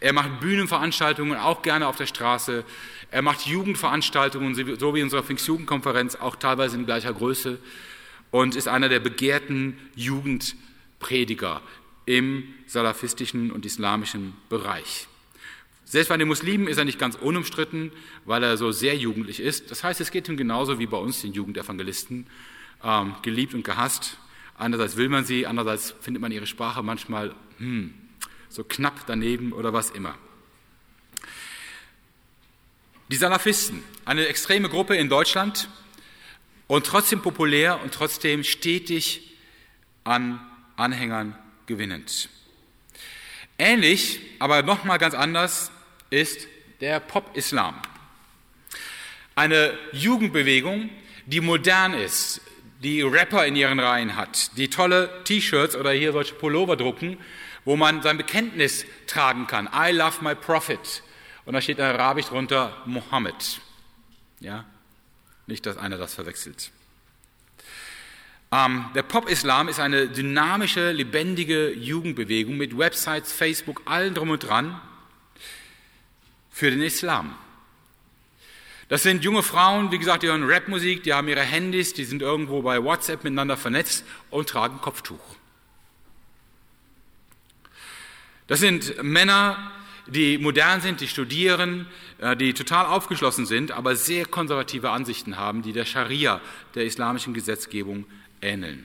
er 0.00 0.12
macht 0.12 0.40
Bühnenveranstaltungen 0.40 1.38
auch 1.38 1.62
gerne 1.62 1.86
auf 1.86 1.96
der 1.96 2.06
Straße, 2.06 2.64
er 3.10 3.22
macht 3.22 3.46
Jugendveranstaltungen, 3.46 4.54
so 4.78 4.94
wie 4.94 5.02
unsere 5.02 5.22
Pfingstjugendkonferenz, 5.22 6.16
auch 6.16 6.36
teilweise 6.36 6.76
in 6.76 6.86
gleicher 6.86 7.12
Größe 7.12 7.58
und 8.30 8.56
ist 8.56 8.68
einer 8.68 8.88
der 8.88 9.00
begehrten 9.00 9.78
Jugendprediger 9.94 11.62
im 12.06 12.44
salafistischen 12.66 13.50
und 13.52 13.66
islamischen 13.66 14.34
Bereich. 14.48 15.06
Selbst 15.90 16.08
bei 16.08 16.16
den 16.16 16.28
Muslimen 16.28 16.68
ist 16.68 16.76
er 16.76 16.84
nicht 16.84 17.00
ganz 17.00 17.16
unumstritten, 17.16 17.90
weil 18.24 18.44
er 18.44 18.56
so 18.56 18.70
sehr 18.70 18.96
jugendlich 18.96 19.40
ist. 19.40 19.72
Das 19.72 19.82
heißt, 19.82 20.00
es 20.00 20.12
geht 20.12 20.28
ihm 20.28 20.36
genauso 20.36 20.78
wie 20.78 20.86
bei 20.86 20.96
uns, 20.96 21.20
den 21.20 21.32
Jugendevangelisten, 21.32 22.28
ähm, 22.84 23.16
geliebt 23.22 23.54
und 23.54 23.64
gehasst. 23.64 24.16
Einerseits 24.56 24.96
will 24.96 25.08
man 25.08 25.24
sie, 25.24 25.48
andererseits 25.48 25.92
findet 26.00 26.20
man 26.20 26.30
ihre 26.30 26.46
Sprache 26.46 26.84
manchmal 26.84 27.34
hm, 27.58 27.92
so 28.48 28.62
knapp 28.62 29.04
daneben 29.08 29.52
oder 29.52 29.72
was 29.72 29.90
immer. 29.90 30.14
Die 33.10 33.16
Salafisten, 33.16 33.82
eine 34.04 34.28
extreme 34.28 34.68
Gruppe 34.68 34.94
in 34.94 35.08
Deutschland 35.08 35.68
und 36.68 36.86
trotzdem 36.86 37.20
populär 37.20 37.82
und 37.82 37.92
trotzdem 37.92 38.44
stetig 38.44 39.36
an 40.04 40.40
Anhängern 40.76 41.36
gewinnend. 41.66 42.28
Ähnlich, 43.58 44.20
aber 44.38 44.62
nochmal 44.62 44.98
ganz 44.98 45.14
anders, 45.14 45.72
ist 46.10 46.48
der 46.80 47.00
Pop-Islam. 47.00 47.80
Eine 49.34 49.72
Jugendbewegung, 49.92 50.90
die 51.26 51.40
modern 51.40 51.94
ist, 51.94 52.40
die 52.82 53.02
Rapper 53.02 53.46
in 53.46 53.56
ihren 53.56 53.78
Reihen 53.78 54.16
hat, 54.16 54.56
die 54.56 54.68
tolle 54.68 55.22
T-Shirts 55.24 55.76
oder 55.76 55.92
hier 55.92 56.12
solche 56.12 56.34
Pullover 56.34 56.76
drucken, 56.76 57.18
wo 57.64 57.76
man 57.76 58.02
sein 58.02 58.16
Bekenntnis 58.16 58.86
tragen 59.06 59.46
kann. 59.46 59.68
I 59.72 59.92
love 59.92 60.22
my 60.22 60.34
prophet. 60.34 61.02
Und 61.44 61.54
da 61.54 61.60
steht 61.60 61.78
in 61.78 61.84
Arabisch 61.84 62.26
drunter 62.26 62.76
Mohammed. 62.86 63.60
Ja? 64.40 64.64
Nicht, 65.46 65.66
dass 65.66 65.76
einer 65.76 65.98
das 65.98 66.14
verwechselt. 66.14 66.70
Ähm, 68.52 68.86
der 68.94 69.02
Pop-Islam 69.02 69.68
ist 69.68 69.78
eine 69.78 70.08
dynamische, 70.08 70.90
lebendige 70.92 71.72
Jugendbewegung 71.72 72.56
mit 72.56 72.76
Websites, 72.76 73.32
Facebook, 73.32 73.82
allen 73.84 74.14
drum 74.14 74.30
und 74.30 74.40
dran 74.40 74.80
für 76.60 76.70
den 76.70 76.82
Islam. 76.82 77.34
Das 78.90 79.02
sind 79.02 79.24
junge 79.24 79.42
Frauen, 79.42 79.90
wie 79.92 79.98
gesagt, 79.98 80.22
die 80.22 80.26
hören 80.26 80.44
Rapmusik, 80.44 81.02
die 81.04 81.14
haben 81.14 81.26
ihre 81.26 81.40
Handys, 81.40 81.94
die 81.94 82.04
sind 82.04 82.20
irgendwo 82.20 82.60
bei 82.60 82.84
WhatsApp 82.84 83.24
miteinander 83.24 83.56
vernetzt 83.56 84.04
und 84.28 84.50
tragen 84.50 84.78
Kopftuch. 84.82 85.36
Das 88.46 88.60
sind 88.60 89.02
Männer, 89.02 89.72
die 90.06 90.36
modern 90.36 90.82
sind, 90.82 91.00
die 91.00 91.08
studieren, 91.08 91.86
äh, 92.18 92.36
die 92.36 92.52
total 92.52 92.84
aufgeschlossen 92.84 93.46
sind, 93.46 93.72
aber 93.72 93.96
sehr 93.96 94.26
konservative 94.26 94.90
Ansichten 94.90 95.38
haben, 95.38 95.62
die 95.62 95.72
der 95.72 95.86
Scharia, 95.86 96.42
der 96.74 96.84
islamischen 96.84 97.32
Gesetzgebung, 97.32 98.04
ähneln. 98.42 98.84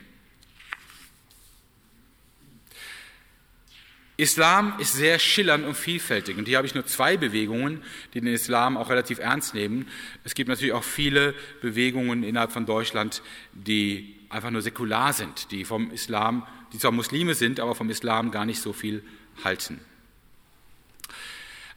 Islam 4.17 4.75
ist 4.79 4.93
sehr 4.93 5.19
schillernd 5.19 5.65
und 5.65 5.75
vielfältig. 5.75 6.37
Und 6.37 6.47
hier 6.47 6.57
habe 6.57 6.67
ich 6.67 6.73
nur 6.73 6.85
zwei 6.85 7.17
Bewegungen, 7.17 7.83
die 8.13 8.21
den 8.21 8.33
Islam 8.33 8.77
auch 8.77 8.89
relativ 8.89 9.19
ernst 9.19 9.53
nehmen. 9.53 9.87
Es 10.23 10.35
gibt 10.35 10.47
natürlich 10.47 10.73
auch 10.73 10.85
viele 10.85 11.33
Bewegungen 11.61 12.23
innerhalb 12.23 12.51
von 12.51 12.65
Deutschland, 12.65 13.21
die 13.51 14.15
einfach 14.29 14.51
nur 14.51 14.61
säkular 14.61 15.11
sind, 15.11 15.51
die 15.51 15.65
vom 15.65 15.91
Islam, 15.91 16.47
die 16.71 16.77
zwar 16.77 16.91
Muslime 16.91 17.35
sind, 17.35 17.59
aber 17.59 17.75
vom 17.75 17.89
Islam 17.89 18.31
gar 18.31 18.45
nicht 18.45 18.61
so 18.61 18.71
viel 18.71 19.03
halten. 19.43 19.81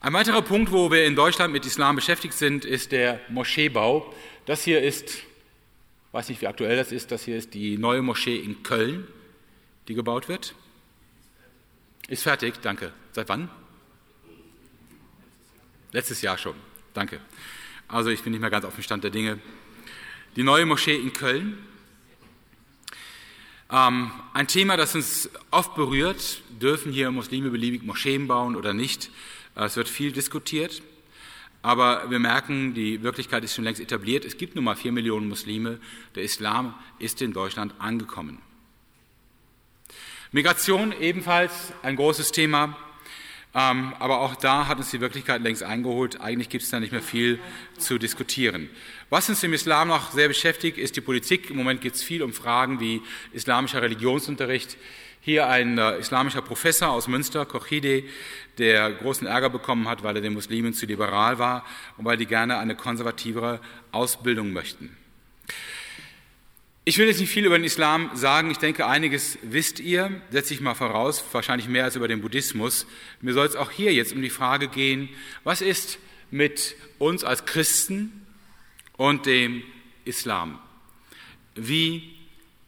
Ein 0.01 0.13
weiterer 0.13 0.41
Punkt, 0.41 0.71
wo 0.71 0.91
wir 0.91 1.05
in 1.05 1.17
Deutschland 1.17 1.51
mit 1.51 1.65
Islam 1.65 1.97
beschäftigt 1.97 2.33
sind, 2.33 2.63
ist 2.63 2.93
der 2.93 3.19
Moscheebau. 3.27 4.13
Das 4.45 4.63
hier 4.63 4.81
ist, 4.81 5.23
weiß 6.13 6.29
nicht, 6.29 6.39
wie 6.41 6.47
aktuell 6.47 6.77
das 6.77 6.93
ist, 6.93 7.11
das 7.11 7.25
hier 7.25 7.35
ist 7.35 7.53
die 7.53 7.77
neue 7.77 8.01
Moschee 8.01 8.37
in 8.37 8.63
Köln, 8.63 9.05
die 9.89 9.95
gebaut 9.95 10.29
wird. 10.29 10.55
Ist 12.09 12.23
fertig, 12.23 12.55
danke. 12.63 12.91
Seit 13.11 13.29
wann? 13.29 13.49
Letztes 15.91 16.23
Jahr 16.23 16.39
schon, 16.39 16.55
danke. 16.95 17.21
Also 17.87 18.09
ich 18.09 18.23
bin 18.23 18.31
nicht 18.31 18.41
mehr 18.41 18.49
ganz 18.49 18.65
auf 18.65 18.73
dem 18.73 18.83
Stand 18.83 19.03
der 19.03 19.11
Dinge. 19.11 19.37
Die 20.35 20.41
neue 20.41 20.65
Moschee 20.65 20.95
in 20.95 21.13
Köln. 21.13 21.59
Ähm, 23.71 24.09
ein 24.33 24.47
Thema, 24.47 24.75
das 24.75 24.95
uns 24.95 25.29
oft 25.51 25.75
berührt. 25.75 26.41
Dürfen 26.59 26.91
hier 26.91 27.11
Muslime 27.11 27.51
beliebig 27.51 27.83
Moscheen 27.83 28.27
bauen 28.27 28.55
oder 28.55 28.73
nicht? 28.73 29.11
Äh, 29.55 29.65
es 29.65 29.75
wird 29.75 29.87
viel 29.87 30.11
diskutiert. 30.11 30.81
Aber 31.61 32.09
wir 32.09 32.17
merken, 32.17 32.73
die 32.73 33.03
Wirklichkeit 33.03 33.43
ist 33.43 33.53
schon 33.53 33.65
längst 33.65 33.81
etabliert. 33.81 34.25
Es 34.25 34.37
gibt 34.37 34.55
nun 34.55 34.63
mal 34.63 34.75
vier 34.75 34.91
Millionen 34.91 35.27
Muslime. 35.27 35.79
Der 36.15 36.23
Islam 36.23 36.73
ist 36.97 37.21
in 37.21 37.33
Deutschland 37.33 37.75
angekommen. 37.77 38.41
Migration 40.31 40.93
ebenfalls 41.01 41.73
ein 41.81 41.95
großes 41.95 42.31
Thema, 42.31 42.77
ähm, 43.55 43.95
aber 43.97 44.19
auch 44.19 44.35
da 44.35 44.67
hat 44.67 44.77
uns 44.77 44.91
die 44.91 45.01
Wirklichkeit 45.01 45.41
längst 45.41 45.63
eingeholt. 45.63 46.21
Eigentlich 46.21 46.49
gibt 46.49 46.63
es 46.63 46.69
da 46.69 46.79
nicht 46.79 46.91
mehr 46.91 47.01
viel 47.01 47.39
zu 47.79 47.97
diskutieren. 47.97 48.69
Was 49.09 49.27
uns 49.27 49.41
im 49.41 49.53
Islam 49.53 49.87
noch 49.87 50.11
sehr 50.11 50.27
beschäftigt, 50.27 50.77
ist 50.77 50.95
die 50.95 51.01
Politik. 51.01 51.49
Im 51.49 51.57
Moment 51.57 51.81
geht 51.81 51.95
es 51.95 52.03
viel 52.03 52.21
um 52.21 52.31
Fragen 52.31 52.79
wie 52.79 53.01
islamischer 53.33 53.81
Religionsunterricht. 53.81 54.77
Hier 55.19 55.47
ein 55.47 55.79
äh, 55.79 55.97
islamischer 55.97 56.43
Professor 56.43 56.89
aus 56.89 57.07
Münster, 57.07 57.47
Kochide, 57.47 58.03
der 58.59 58.91
großen 58.91 59.25
Ärger 59.25 59.49
bekommen 59.49 59.87
hat, 59.87 60.03
weil 60.03 60.15
er 60.15 60.21
den 60.21 60.33
Muslimen 60.33 60.75
zu 60.75 60.85
liberal 60.85 61.39
war 61.39 61.65
und 61.97 62.05
weil 62.05 62.17
die 62.17 62.27
gerne 62.27 62.59
eine 62.59 62.75
konservativere 62.75 63.59
Ausbildung 63.91 64.53
möchten. 64.53 64.95
Ich 66.85 66.97
will 66.97 67.07
jetzt 67.07 67.19
nicht 67.19 67.29
viel 67.29 67.45
über 67.45 67.57
den 67.57 67.65
Islam 67.65 68.09
sagen. 68.15 68.49
Ich 68.51 68.57
denke, 68.57 68.87
einiges 68.87 69.37
wisst 69.41 69.79
ihr, 69.79 70.21
setze 70.31 70.53
ich 70.53 70.61
mal 70.61 70.75
voraus, 70.75 71.23
wahrscheinlich 71.31 71.67
mehr 71.67 71.83
als 71.83 71.95
über 71.95 72.07
den 72.07 72.21
Buddhismus. 72.21 72.87
Mir 73.21 73.33
soll 73.33 73.45
es 73.45 73.55
auch 73.55 73.69
hier 73.69 73.93
jetzt 73.93 74.13
um 74.13 74.21
die 74.21 74.29
Frage 74.29 74.69
gehen, 74.69 75.09
was 75.43 75.61
ist 75.61 75.99
mit 76.31 76.75
uns 76.97 77.23
als 77.23 77.45
Christen 77.45 78.25
und 78.97 79.25
dem 79.25 79.61
Islam? 80.05 80.57
Wie 81.55 82.15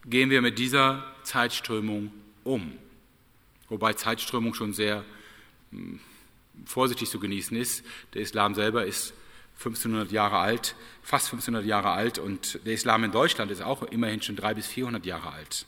gehen 0.06 0.30
wir 0.30 0.42
mit 0.42 0.60
dieser 0.60 1.06
Zeitströmung 1.24 2.12
um? 2.44 2.74
Wobei 3.70 3.94
Zeitströmung 3.94 4.54
schon 4.54 4.74
sehr 4.74 5.06
hm, 5.72 6.00
vorsichtig 6.66 7.10
zu 7.10 7.20
genießen 7.20 7.56
ist. 7.56 7.86
Der 8.14 8.22
Islam 8.22 8.56
selber 8.56 8.86
ist 8.86 9.14
1500 9.62 10.12
Jahre 10.12 10.40
alt, 10.40 10.76
fast 11.04 11.28
1500 11.28 11.66
Jahre 11.66 11.92
alt 11.92 12.18
und 12.18 12.60
der 12.66 12.74
Islam 12.74 13.04
in 13.04 13.12
Deutschland 13.12 13.52
ist 13.52 13.62
auch 13.62 13.84
immerhin 13.84 14.22
schon 14.22 14.36
300 14.36 14.56
bis 14.56 14.68
400 14.68 15.06
Jahre 15.06 15.32
alt. 15.32 15.68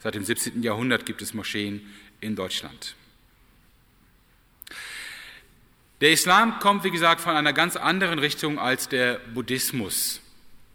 Seit 0.00 0.16
dem 0.16 0.24
17. 0.24 0.62
Jahrhundert 0.62 1.06
gibt 1.06 1.22
es 1.22 1.34
Moscheen 1.34 1.88
in 2.20 2.34
Deutschland. 2.34 2.96
Der 6.00 6.10
Islam 6.10 6.58
kommt, 6.58 6.82
wie 6.82 6.90
gesagt, 6.90 7.20
von 7.20 7.36
einer 7.36 7.52
ganz 7.52 7.76
anderen 7.76 8.18
Richtung 8.18 8.58
als 8.58 8.88
der 8.88 9.20
Buddhismus 9.34 10.20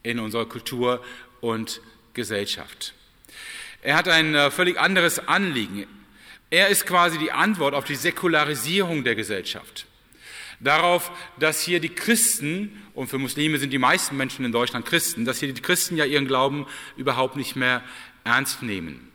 in 0.01 0.20
unserer 0.20 0.45
Kultur 0.45 1.03
und 1.41 1.82
Gesellschaft. 2.14 2.93
Er 3.82 3.97
hat 3.97 4.07
ein 4.07 4.36
äh, 4.36 4.51
völlig 4.51 4.80
anderes 4.80 5.28
Anliegen. 5.28 5.86
Er 6.49 6.70
ist 6.70 6.86
quasi 6.86 7.18
die 7.18 7.32
Antwort 7.34 7.74
auf 7.74 7.84
die 7.84 7.95
Säkularisierung 7.95 9.03
der 9.03 9.16
Gesellschaft 9.16 9.86
darauf, 10.64 11.11
dass 11.39 11.61
hier 11.61 11.80
die 11.80 11.89
Christen, 11.89 12.82
und 12.93 13.07
für 13.07 13.18
Muslime 13.18 13.57
sind 13.57 13.74
die 13.74 13.80
meisten 13.80 14.18
Menschen 14.18 14.45
in 14.45 14.51
Deutschland 14.51 14.86
Christen, 14.86 15.26
dass 15.26 15.39
hier 15.39 15.51
die 15.53 15.61
Christen 15.61 15.97
ja 15.97 16.05
ihren 16.05 16.28
Glauben 16.28 16.66
überhaupt 16.97 17.36
nicht 17.36 17.55
mehr 17.55 17.84
ernst 18.24 18.64
nehmen. 18.64 19.09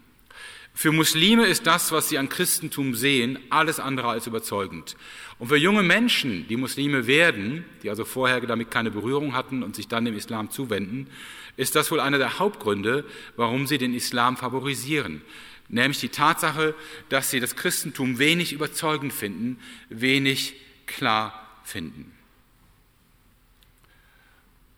Für 0.78 0.92
Muslime 0.92 1.44
ist 1.46 1.66
das, 1.66 1.90
was 1.90 2.09
sie 2.09 2.18
an 2.18 2.28
Christentum 2.28 2.94
sehen, 2.94 3.40
alles 3.51 3.80
andere 3.80 4.11
als 4.11 4.28
überzeugend. 4.28 4.94
Und 5.40 5.49
für 5.49 5.57
junge 5.57 5.82
Menschen, 5.82 6.46
die 6.46 6.57
Muslime 6.57 7.09
werden, 7.09 7.64
die 7.82 7.90
also 7.90 8.05
vorher 8.05 8.40
damit 8.42 8.70
keine 8.70 8.92
Berührung 8.92 9.34
hatten 9.34 9.64
und 9.64 9.74
sich 9.74 9.88
dann 9.88 10.05
dem 10.05 10.16
Islam 10.16 10.53
zuwenden, 10.53 11.09
ist 11.57 11.74
das 11.74 11.90
wohl 11.90 11.99
einer 11.99 12.18
der 12.18 12.38
Hauptgründe, 12.38 13.05
warum 13.34 13.66
sie 13.66 13.78
den 13.78 13.92
Islam 13.92 14.36
favorisieren. 14.36 15.22
Nämlich 15.68 15.99
die 15.99 16.11
Tatsache, 16.11 16.76
dass 17.09 17.30
sie 17.30 17.40
das 17.40 17.57
Christentum 17.57 18.20
wenig 18.20 18.53
überzeugend 18.53 19.12
finden, 19.12 19.59
wenig 19.88 20.55
klar 20.89 21.49
finden. 21.62 22.12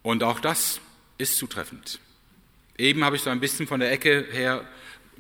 Und 0.02 0.22
auch 0.22 0.40
das 0.40 0.80
ist 1.18 1.36
zutreffend. 1.36 2.00
Eben 2.76 3.04
habe 3.04 3.16
ich 3.16 3.22
so 3.22 3.30
ein 3.30 3.40
bisschen 3.40 3.66
von 3.66 3.80
der 3.80 3.92
Ecke 3.92 4.26
her 4.30 4.66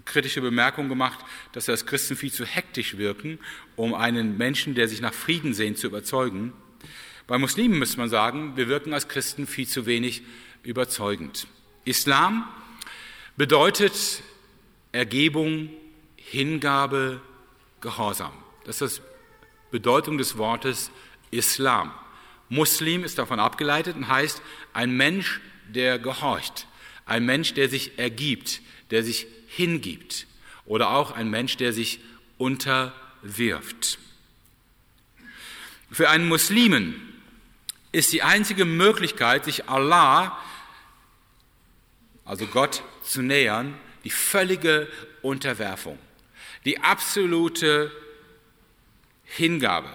kritische 0.04 0.40
Bemerkung 0.40 0.88
gemacht, 0.88 1.18
dass 1.52 1.66
wir 1.66 1.72
als 1.72 1.86
Christen 1.86 2.16
viel 2.16 2.32
zu 2.32 2.44
hektisch 2.44 2.96
wirken, 2.96 3.38
um 3.76 3.94
einen 3.94 4.36
Menschen, 4.38 4.74
der 4.74 4.88
sich 4.88 5.00
nach 5.00 5.12
Frieden 5.12 5.52
sehnt, 5.52 5.78
zu 5.78 5.86
überzeugen. 5.86 6.52
Bei 7.26 7.38
Muslimen 7.38 7.78
müsste 7.78 7.98
man 7.98 8.08
sagen, 8.08 8.56
wir 8.56 8.68
wirken 8.68 8.94
als 8.94 9.08
Christen 9.08 9.46
viel 9.46 9.68
zu 9.68 9.86
wenig 9.86 10.22
überzeugend. 10.62 11.46
Islam 11.84 12.48
bedeutet 13.36 14.22
Ergebung, 14.92 15.70
Hingabe, 16.16 17.20
Gehorsam. 17.80 18.32
Das 18.64 18.80
ist 18.80 18.98
das 18.98 19.09
Bedeutung 19.70 20.18
des 20.18 20.36
Wortes 20.36 20.90
Islam. 21.30 21.92
Muslim 22.48 23.04
ist 23.04 23.18
davon 23.18 23.38
abgeleitet 23.38 23.96
und 23.96 24.08
heißt 24.08 24.42
ein 24.72 24.90
Mensch, 24.96 25.40
der 25.68 25.98
gehorcht, 25.98 26.66
ein 27.06 27.24
Mensch, 27.24 27.54
der 27.54 27.68
sich 27.68 27.98
ergibt, 27.98 28.60
der 28.90 29.04
sich 29.04 29.26
hingibt 29.46 30.26
oder 30.64 30.90
auch 30.90 31.12
ein 31.12 31.30
Mensch, 31.30 31.56
der 31.56 31.72
sich 31.72 32.00
unterwirft. 32.38 33.98
Für 35.92 36.08
einen 36.08 36.28
Muslimen 36.28 36.94
ist 37.92 38.12
die 38.12 38.22
einzige 38.22 38.64
Möglichkeit, 38.64 39.44
sich 39.44 39.68
Allah, 39.68 40.38
also 42.24 42.46
Gott, 42.46 42.82
zu 43.04 43.22
nähern, 43.22 43.74
die 44.04 44.10
völlige 44.10 44.88
Unterwerfung, 45.22 45.98
die 46.64 46.80
absolute 46.80 47.90
Hingabe. 49.30 49.88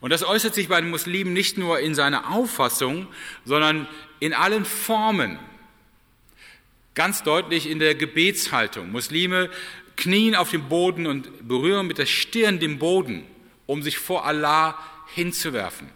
Und 0.00 0.10
das 0.10 0.24
äußert 0.24 0.54
sich 0.54 0.68
bei 0.68 0.80
den 0.80 0.90
Muslimen 0.90 1.32
nicht 1.32 1.58
nur 1.58 1.78
in 1.78 1.94
seiner 1.94 2.32
Auffassung, 2.32 3.06
sondern 3.44 3.86
in 4.18 4.34
allen 4.34 4.64
Formen. 4.64 5.38
Ganz 6.94 7.22
deutlich 7.22 7.70
in 7.70 7.78
der 7.78 7.94
Gebetshaltung. 7.94 8.90
Muslime 8.90 9.48
knien 9.96 10.34
auf 10.34 10.50
dem 10.50 10.68
Boden 10.68 11.06
und 11.06 11.46
berühren 11.46 11.86
mit 11.86 11.98
der 11.98 12.06
Stirn 12.06 12.58
den 12.58 12.78
Boden, 12.78 13.24
um 13.66 13.82
sich 13.82 13.98
vor 13.98 14.24
Allah 14.26 14.78
hinzuwerfen. 15.14 15.88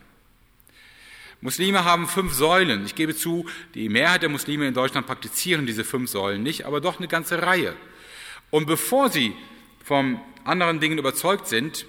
Muslime 1.40 1.84
haben 1.84 2.06
fünf 2.06 2.32
Säulen. 2.32 2.86
Ich 2.86 2.94
gebe 2.94 3.14
zu, 3.14 3.48
die 3.74 3.88
Mehrheit 3.88 4.22
der 4.22 4.28
Muslime 4.28 4.68
in 4.68 4.74
Deutschland 4.74 5.06
praktizieren 5.06 5.66
diese 5.66 5.84
fünf 5.84 6.10
Säulen 6.10 6.42
nicht, 6.42 6.64
aber 6.64 6.80
doch 6.80 6.98
eine 6.98 7.08
ganze 7.08 7.42
Reihe. 7.42 7.74
Und 8.50 8.66
bevor 8.66 9.10
sie 9.10 9.34
von 9.84 10.20
anderen 10.44 10.80
Dingen 10.80 10.98
überzeugt 10.98 11.48
sind, 11.48 11.86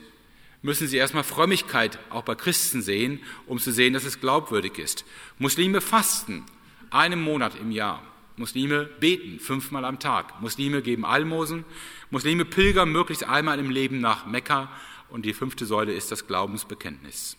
müssen 0.62 0.88
sie 0.88 0.98
erstmal 0.98 1.24
Frömmigkeit 1.24 2.00
auch 2.10 2.24
bei 2.24 2.36
Christen 2.36 2.82
sehen, 2.82 3.24
um 3.46 3.60
zu 3.60 3.72
sehen, 3.72 3.94
dass 3.94 4.06
es 4.06 4.20
glaubwürdig 4.20 4.78
ist. 4.78 5.06
Muslime 5.38 5.82
fasten 5.82 6.46
einen 6.90 7.22
Monat 7.22 7.56
im 7.56 7.72
Jahr. 7.72 8.02
Muslime 8.38 8.86
beten 8.86 9.40
fünfmal 9.40 9.84
am 9.86 10.00
Tag. 10.00 10.42
Muslime 10.42 10.82
geben 10.82 11.06
Almosen. 11.06 11.66
Muslime 12.12 12.46
pilgern 12.46 12.92
möglichst 12.92 13.24
einmal 13.24 13.60
im 13.60 13.72
Leben 13.72 14.00
nach 14.00 14.26
Mekka. 14.26 14.70
Und 15.10 15.26
die 15.26 15.34
fünfte 15.34 15.66
Säule 15.66 15.94
ist 15.94 16.12
das 16.12 16.28
Glaubensbekenntnis. 16.28 17.38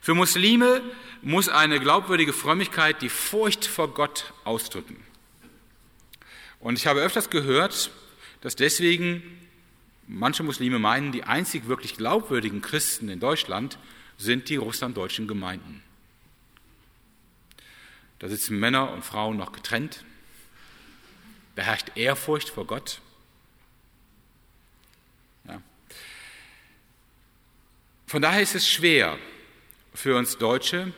Für 0.00 0.14
Muslime 0.14 0.82
muss 1.22 1.48
eine 1.48 1.80
glaubwürdige 1.80 2.34
Frömmigkeit 2.34 3.00
die 3.00 3.08
Furcht 3.08 3.64
vor 3.64 3.94
Gott 3.94 4.34
ausdrücken. 4.44 5.02
Und 6.60 6.78
ich 6.78 6.86
habe 6.86 7.00
öfters 7.00 7.30
gehört, 7.30 7.90
dass 8.42 8.56
deswegen 8.56 9.22
manche 10.06 10.42
Muslime 10.42 10.78
meinen, 10.78 11.12
die 11.12 11.24
einzig 11.24 11.66
wirklich 11.66 11.96
glaubwürdigen 11.96 12.60
Christen 12.60 13.08
in 13.08 13.20
Deutschland 13.20 13.78
sind 14.18 14.48
die 14.48 14.56
russlanddeutschen 14.56 15.26
Gemeinden. 15.26 15.82
Da 18.18 18.28
sitzen 18.28 18.58
Männer 18.58 18.92
und 18.92 19.04
Frauen 19.04 19.36
noch 19.36 19.52
getrennt. 19.52 20.04
Da 21.56 21.62
herrscht 21.62 21.92
Ehrfurcht 21.94 22.48
vor 22.48 22.66
Gott. 22.66 23.00
Ja. 25.46 25.60
Von 28.06 28.22
daher 28.22 28.42
ist 28.42 28.54
es 28.54 28.68
schwer 28.68 29.18
für 29.92 30.16
uns 30.16 30.38
Deutsche, 30.38 30.92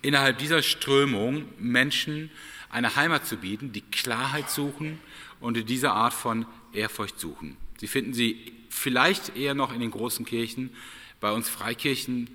innerhalb 0.00 0.38
dieser 0.38 0.62
Strömung 0.62 1.44
Menschen 1.58 2.30
eine 2.70 2.96
Heimat 2.96 3.26
zu 3.26 3.36
bieten, 3.36 3.72
die 3.72 3.82
Klarheit 3.82 4.50
suchen 4.50 5.00
und 5.40 5.68
diese 5.68 5.92
Art 5.92 6.14
von 6.14 6.46
Ehrfurcht 6.72 7.20
suchen. 7.20 7.56
Sie 7.82 7.88
finden 7.88 8.14
sie 8.14 8.52
vielleicht 8.70 9.36
eher 9.36 9.54
noch 9.54 9.74
in 9.74 9.80
den 9.80 9.90
großen 9.90 10.24
Kirchen, 10.24 10.70
bei 11.18 11.32
uns 11.32 11.48
Freikirchen 11.48 12.30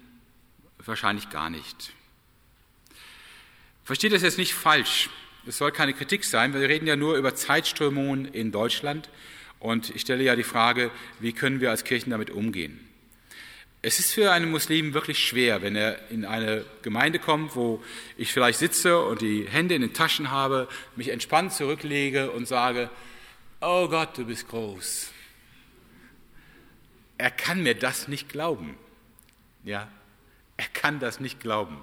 wahrscheinlich 0.86 1.30
gar 1.30 1.50
nicht. 1.50 1.94
Versteht 3.86 4.12
das 4.12 4.24
jetzt 4.24 4.38
nicht 4.38 4.54
falsch. 4.54 5.10
Es 5.46 5.58
soll 5.58 5.72
keine 5.72 5.94
Kritik 5.94 6.26
sein. 6.26 6.54
Wir 6.54 6.68
reden 6.68 6.86
ja 6.86 6.98
nur 6.98 7.16
über 7.16 7.34
Zeitströmungen 7.34 8.26
in 8.26 8.52
Deutschland. 8.52 9.08
Und 9.60 9.96
ich 9.96 10.02
stelle 10.02 10.22
ja 10.22 10.36
die 10.36 10.44
Frage, 10.44 10.92
wie 11.22 11.32
können 11.32 11.62
wir 11.62 11.70
als 11.70 11.86
Kirchen 11.86 12.10
damit 12.10 12.30
umgehen? 12.30 12.86
Es 13.82 14.00
ist 14.00 14.14
für 14.14 14.34
einen 14.34 14.52
Muslim 14.52 14.94
wirklich 14.94 15.26
schwer, 15.26 15.62
wenn 15.62 15.78
er 15.78 16.12
in 16.12 16.26
eine 16.26 16.66
Gemeinde 16.82 17.20
kommt, 17.20 17.56
wo 17.56 17.82
ich 18.18 18.34
vielleicht 18.34 18.60
sitze 18.60 19.00
und 19.00 19.22
die 19.22 19.48
Hände 19.48 19.76
in 19.76 19.82
den 19.82 19.94
Taschen 19.94 20.30
habe, 20.30 20.68
mich 20.98 21.08
entspannt 21.08 21.54
zurücklege 21.54 22.32
und 22.32 22.50
sage, 22.50 22.90
oh 23.62 23.88
Gott, 23.88 24.18
du 24.18 24.26
bist 24.26 24.50
groß. 24.50 25.14
Er 27.18 27.32
kann 27.32 27.64
mir 27.64 27.76
das 27.76 28.08
nicht 28.08 28.30
glauben. 28.30 28.78
Ja, 29.64 29.90
er 30.56 30.68
kann 30.74 31.00
das 31.00 31.20
nicht 31.20 31.40
glauben. 31.40 31.78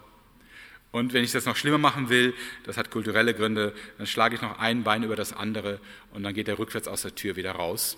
Und 0.91 1.13
wenn 1.13 1.25
ich 1.25 1.33
das 1.33 1.45
noch 1.45 1.57
schlimmer 1.57 1.79
machen 1.79 2.09
will, 2.09 2.35
das 2.63 2.77
hat 2.77 2.91
kulturelle 2.91 3.35
Gründe, 3.35 3.75
dann 3.99 4.07
schlage 4.07 4.37
ich 4.37 4.43
noch 4.43 4.61
ein 4.61 4.85
Bein 4.85 5.03
über 5.03 5.17
das 5.17 5.33
andere 5.33 5.81
und 6.13 6.23
dann 6.23 6.35
geht 6.35 6.47
er 6.47 6.59
rückwärts 6.59 6.87
aus 6.87 7.03
der 7.03 7.15
Tür 7.15 7.35
wieder 7.35 7.53
raus 7.53 7.97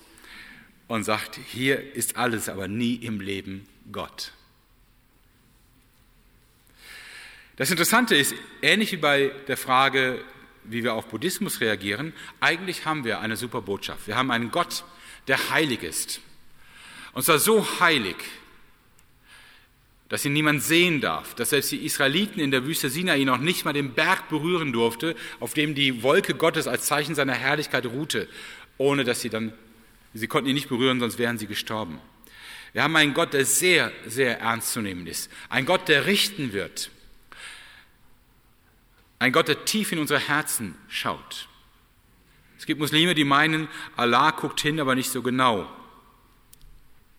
und 0.88 1.04
sagt, 1.04 1.36
hier 1.36 1.94
ist 1.94 2.16
alles, 2.16 2.48
aber 2.48 2.68
nie 2.68 2.94
im 2.94 3.20
Leben 3.20 3.68
Gott. 3.92 4.32
Das 7.56 7.70
Interessante 7.70 8.16
ist, 8.16 8.34
ähnlich 8.62 8.92
wie 8.92 8.96
bei 8.98 9.30
der 9.46 9.56
Frage, 9.56 10.22
wie 10.64 10.82
wir 10.82 10.94
auf 10.94 11.08
Buddhismus 11.08 11.60
reagieren, 11.60 12.12
eigentlich 12.40 12.86
haben 12.86 13.04
wir 13.04 13.20
eine 13.20 13.36
super 13.36 13.62
Botschaft. 13.62 14.06
Wir 14.06 14.16
haben 14.16 14.30
einen 14.30 14.50
Gott, 14.50 14.84
der 15.28 15.50
heilig 15.50 15.82
ist. 15.82 16.20
Und 17.16 17.22
zwar 17.22 17.38
so 17.38 17.66
heilig, 17.80 18.16
dass 20.10 20.26
ihn 20.26 20.34
niemand 20.34 20.62
sehen 20.62 21.00
darf, 21.00 21.34
dass 21.34 21.48
selbst 21.48 21.72
die 21.72 21.86
Israeliten 21.86 22.40
in 22.40 22.50
der 22.50 22.66
Wüste 22.66 22.90
Sinai 22.90 23.24
noch 23.24 23.38
nicht 23.38 23.64
mal 23.64 23.72
den 23.72 23.94
Berg 23.94 24.28
berühren 24.28 24.70
durfte, 24.70 25.16
auf 25.40 25.54
dem 25.54 25.74
die 25.74 26.02
Wolke 26.02 26.34
Gottes 26.34 26.66
als 26.66 26.84
Zeichen 26.84 27.14
seiner 27.14 27.32
Herrlichkeit 27.32 27.86
ruhte, 27.86 28.28
ohne 28.76 29.02
dass 29.02 29.22
sie 29.22 29.30
dann, 29.30 29.54
sie 30.12 30.26
konnten 30.26 30.50
ihn 30.50 30.56
nicht 30.56 30.68
berühren, 30.68 31.00
sonst 31.00 31.16
wären 31.16 31.38
sie 31.38 31.46
gestorben. 31.46 32.00
Wir 32.74 32.82
haben 32.82 32.94
einen 32.96 33.14
Gott, 33.14 33.32
der 33.32 33.46
sehr, 33.46 33.92
sehr 34.06 34.40
ernst 34.40 34.74
zu 34.74 34.82
nehmen 34.82 35.06
ist. 35.06 35.30
Ein 35.48 35.64
Gott, 35.64 35.88
der 35.88 36.04
richten 36.04 36.52
wird. 36.52 36.90
Ein 39.18 39.32
Gott, 39.32 39.48
der 39.48 39.64
tief 39.64 39.90
in 39.90 40.00
unsere 40.00 40.20
Herzen 40.20 40.74
schaut. 40.88 41.48
Es 42.58 42.66
gibt 42.66 42.78
Muslime, 42.78 43.14
die 43.14 43.24
meinen, 43.24 43.68
Allah 43.96 44.32
guckt 44.32 44.60
hin, 44.60 44.78
aber 44.80 44.94
nicht 44.94 45.10
so 45.10 45.22
genau. 45.22 45.66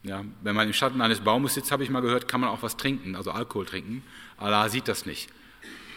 Ja, 0.07 0.23
wenn 0.41 0.55
man 0.55 0.67
im 0.67 0.73
Schatten 0.73 1.01
eines 1.01 1.19
Baumes 1.19 1.53
sitzt, 1.53 1.71
habe 1.71 1.83
ich 1.83 1.89
mal 1.89 2.01
gehört, 2.01 2.29
kann 2.29 2.39
man 2.39 2.49
auch 2.49 2.61
was 2.61 2.77
trinken, 2.77 3.15
also 3.15 3.31
Alkohol 3.31 3.65
trinken. 3.65 4.03
Allah 4.37 4.69
sieht 4.69 4.87
das 4.87 5.05
nicht. 5.05 5.29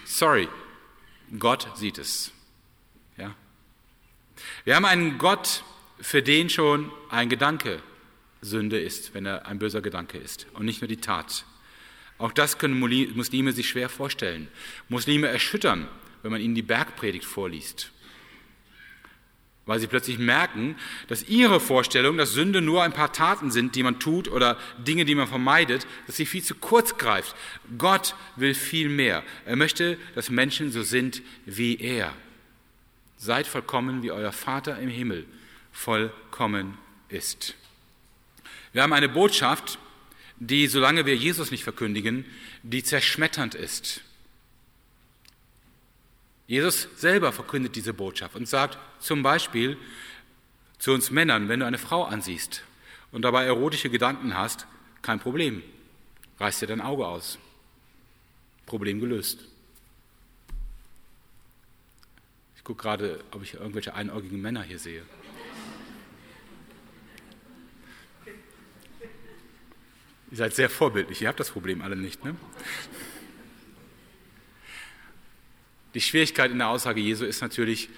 Sorry, 0.05 0.49
Gott 1.39 1.69
sieht 1.77 1.97
es. 1.97 2.33
Ja. 3.17 3.35
Wir 4.65 4.75
haben 4.75 4.85
einen 4.85 5.19
Gott, 5.19 5.63
für 6.01 6.23
den 6.23 6.51
schon 6.51 6.91
ein 7.09 7.29
Gedanke 7.29 7.81
Sünde 8.43 8.81
ist, 8.81 9.15
wenn 9.15 9.27
er 9.27 9.47
ein 9.47 9.61
böser 9.61 9.81
Gedanke 9.81 10.19
ist 10.19 10.47
und 10.55 10.65
nicht 10.65 10.81
nur 10.81 10.89
die 10.89 10.97
Tat. 10.97 11.45
Auch 12.19 12.33
das 12.33 12.59
können 12.59 12.79
Muslime 12.79 13.53
sich 13.53 13.69
schwer 13.69 13.89
vorstellen. 13.89 14.49
Muslime 14.89 15.29
erschüttern, 15.29 15.87
wenn 16.23 16.33
man 16.33 16.41
ihnen 16.41 16.55
die 16.55 16.63
Bergpredigt 16.63 17.25
vorliest 17.25 17.93
weil 19.71 19.79
sie 19.79 19.87
plötzlich 19.87 20.19
merken, 20.19 20.75
dass 21.07 21.29
ihre 21.29 21.61
Vorstellung, 21.61 22.17
dass 22.17 22.33
Sünde 22.33 22.61
nur 22.61 22.83
ein 22.83 22.93
paar 22.93 23.13
Taten 23.13 23.53
sind, 23.53 23.77
die 23.77 23.85
man 23.85 24.01
tut 24.01 24.27
oder 24.27 24.59
Dinge, 24.79 25.05
die 25.05 25.15
man 25.15 25.29
vermeidet, 25.29 25.87
dass 26.09 26.17
sie 26.17 26.27
viel 26.27 26.43
zu 26.43 26.57
kurz 26.57 26.99
greift. 26.99 27.37
Gott 27.79 28.17
will 28.35 28.55
viel 28.55 28.89
mehr. 28.89 29.23
Er 29.47 29.55
möchte, 29.55 29.97
dass 30.17 30.29
Menschen 30.29 30.73
so 30.73 30.83
sind 30.83 31.23
wie 31.47 31.77
er. 31.77 32.13
Seid 33.17 33.47
vollkommen, 33.47 34.03
wie 34.03 34.11
euer 34.11 34.33
Vater 34.33 34.77
im 34.81 34.89
Himmel 34.89 35.25
vollkommen 35.71 36.77
ist. 37.09 37.55
Wir 38.73 38.83
haben 38.83 38.93
eine 38.93 39.09
Botschaft, 39.09 39.79
die, 40.41 40.67
solange 40.67 41.07
wir 41.07 41.15
Jesus 41.15 41.53
nicht 41.53 41.63
verkündigen, 41.63 42.25
die 42.65 42.83
zerschmetternd 42.83 43.55
ist. 43.55 44.03
Jesus 46.51 46.89
selber 46.97 47.31
verkündet 47.31 47.77
diese 47.77 47.95
Botschaft 47.95 48.35
und 48.35 48.49
sagt 48.49 48.77
zum 48.99 49.23
Beispiel 49.23 49.77
zu 50.79 50.91
uns 50.91 51.13
Männern, 51.13 51.49
wenn 51.49 51.61
du 51.61 51.67
eine 51.67 51.79
Frau 51.79 52.03
ansiehst 52.03 52.65
und 53.13 53.23
dabei 53.23 53.45
erotische 53.45 53.89
Gedanken 53.89 54.37
hast, 54.37 54.67
kein 55.01 55.21
Problem, 55.21 55.63
reiß 56.41 56.59
dir 56.59 56.67
dein 56.67 56.81
Auge 56.81 57.07
aus. 57.07 57.39
Problem 58.67 58.99
gelöst. 58.99 59.45
Ich 62.57 62.65
gucke 62.65 62.83
gerade, 62.83 63.23
ob 63.31 63.45
ich 63.45 63.55
irgendwelche 63.55 63.95
einäugigen 63.95 64.41
Männer 64.41 64.65
hier 64.65 64.81
sehe. 64.81 65.05
Ihr 70.33 70.37
seid 70.37 70.57
sehr 70.57 70.69
vorbildlich, 70.69 71.23
ihr 71.23 71.29
habt 71.29 71.39
das 71.39 71.53
Problem 71.53 71.81
alle 71.81 71.95
nicht, 71.95 72.25
ne? 72.25 72.35
Die 75.95 76.01
Schwierigkeit 76.01 76.51
in 76.51 76.59
der 76.59 76.69
Aussage 76.69 77.01
Jesu 77.01 77.25
ist 77.25 77.41
natürlich, 77.41 77.89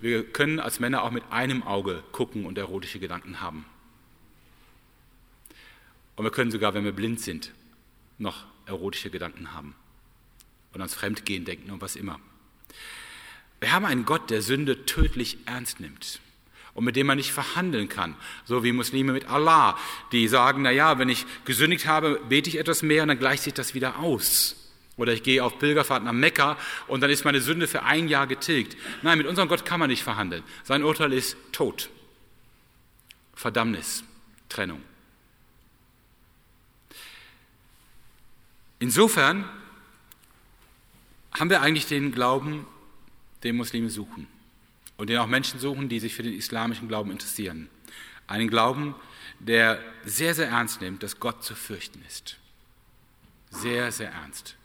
wir 0.00 0.24
können 0.24 0.60
als 0.60 0.80
Männer 0.80 1.02
auch 1.02 1.10
mit 1.10 1.24
einem 1.30 1.62
Auge 1.62 2.02
gucken 2.12 2.46
und 2.46 2.58
erotische 2.58 2.98
Gedanken 2.98 3.40
haben. 3.40 3.64
Und 6.16 6.24
wir 6.24 6.30
können 6.30 6.50
sogar, 6.50 6.74
wenn 6.74 6.84
wir 6.84 6.92
blind 6.92 7.20
sind, 7.20 7.52
noch 8.18 8.44
erotische 8.66 9.10
Gedanken 9.10 9.52
haben 9.54 9.74
und 10.72 10.80
ans 10.80 10.94
Fremdgehen 10.94 11.44
denken 11.44 11.70
und 11.70 11.80
was 11.80 11.96
immer. 11.96 12.20
Wir 13.60 13.72
haben 13.72 13.84
einen 13.84 14.04
Gott, 14.04 14.30
der 14.30 14.42
Sünde 14.42 14.84
tödlich 14.84 15.38
ernst 15.46 15.80
nimmt 15.80 16.20
und 16.74 16.84
mit 16.84 16.96
dem 16.96 17.06
man 17.06 17.16
nicht 17.16 17.32
verhandeln 17.32 17.88
kann, 17.88 18.14
so 18.44 18.62
wie 18.62 18.72
Muslime 18.72 19.12
mit 19.12 19.28
Allah, 19.28 19.76
die 20.12 20.28
sagen, 20.28 20.62
na 20.62 20.70
ja, 20.70 20.98
wenn 20.98 21.08
ich 21.08 21.24
gesündigt 21.44 21.86
habe, 21.86 22.20
bete 22.28 22.50
ich 22.50 22.58
etwas 22.58 22.82
mehr 22.82 23.02
und 23.02 23.08
dann 23.08 23.18
gleicht 23.18 23.44
sich 23.44 23.54
das 23.54 23.74
wieder 23.74 23.98
aus. 23.98 24.67
Oder 24.98 25.14
ich 25.14 25.22
gehe 25.22 25.42
auf 25.42 25.58
Pilgerfahrt 25.58 26.04
nach 26.04 26.12
Mekka 26.12 26.58
und 26.88 27.00
dann 27.00 27.08
ist 27.08 27.24
meine 27.24 27.40
Sünde 27.40 27.66
für 27.66 27.84
ein 27.84 28.08
Jahr 28.08 28.26
getilgt. 28.26 28.76
Nein, 29.02 29.16
mit 29.16 29.26
unserem 29.26 29.48
Gott 29.48 29.64
kann 29.64 29.80
man 29.80 29.88
nicht 29.88 30.02
verhandeln. 30.02 30.42
Sein 30.64 30.82
Urteil 30.82 31.12
ist 31.12 31.36
Tod, 31.52 31.88
Verdammnis, 33.34 34.04
Trennung. 34.48 34.82
Insofern 38.80 39.48
haben 41.32 41.50
wir 41.50 41.62
eigentlich 41.62 41.86
den 41.86 42.12
Glauben, 42.12 42.66
den 43.44 43.56
Muslime 43.56 43.90
suchen 43.90 44.26
und 44.96 45.10
den 45.10 45.18
auch 45.18 45.26
Menschen 45.28 45.60
suchen, 45.60 45.88
die 45.88 46.00
sich 46.00 46.14
für 46.14 46.24
den 46.24 46.34
islamischen 46.34 46.88
Glauben 46.88 47.12
interessieren. 47.12 47.70
Einen 48.26 48.48
Glauben, 48.48 48.96
der 49.38 49.80
sehr, 50.04 50.34
sehr 50.34 50.48
ernst 50.48 50.80
nimmt, 50.80 51.04
dass 51.04 51.20
Gott 51.20 51.44
zu 51.44 51.54
fürchten 51.54 52.02
ist. 52.06 52.36
Sehr, 53.50 53.92
sehr 53.92 54.10
ernst. 54.10 54.57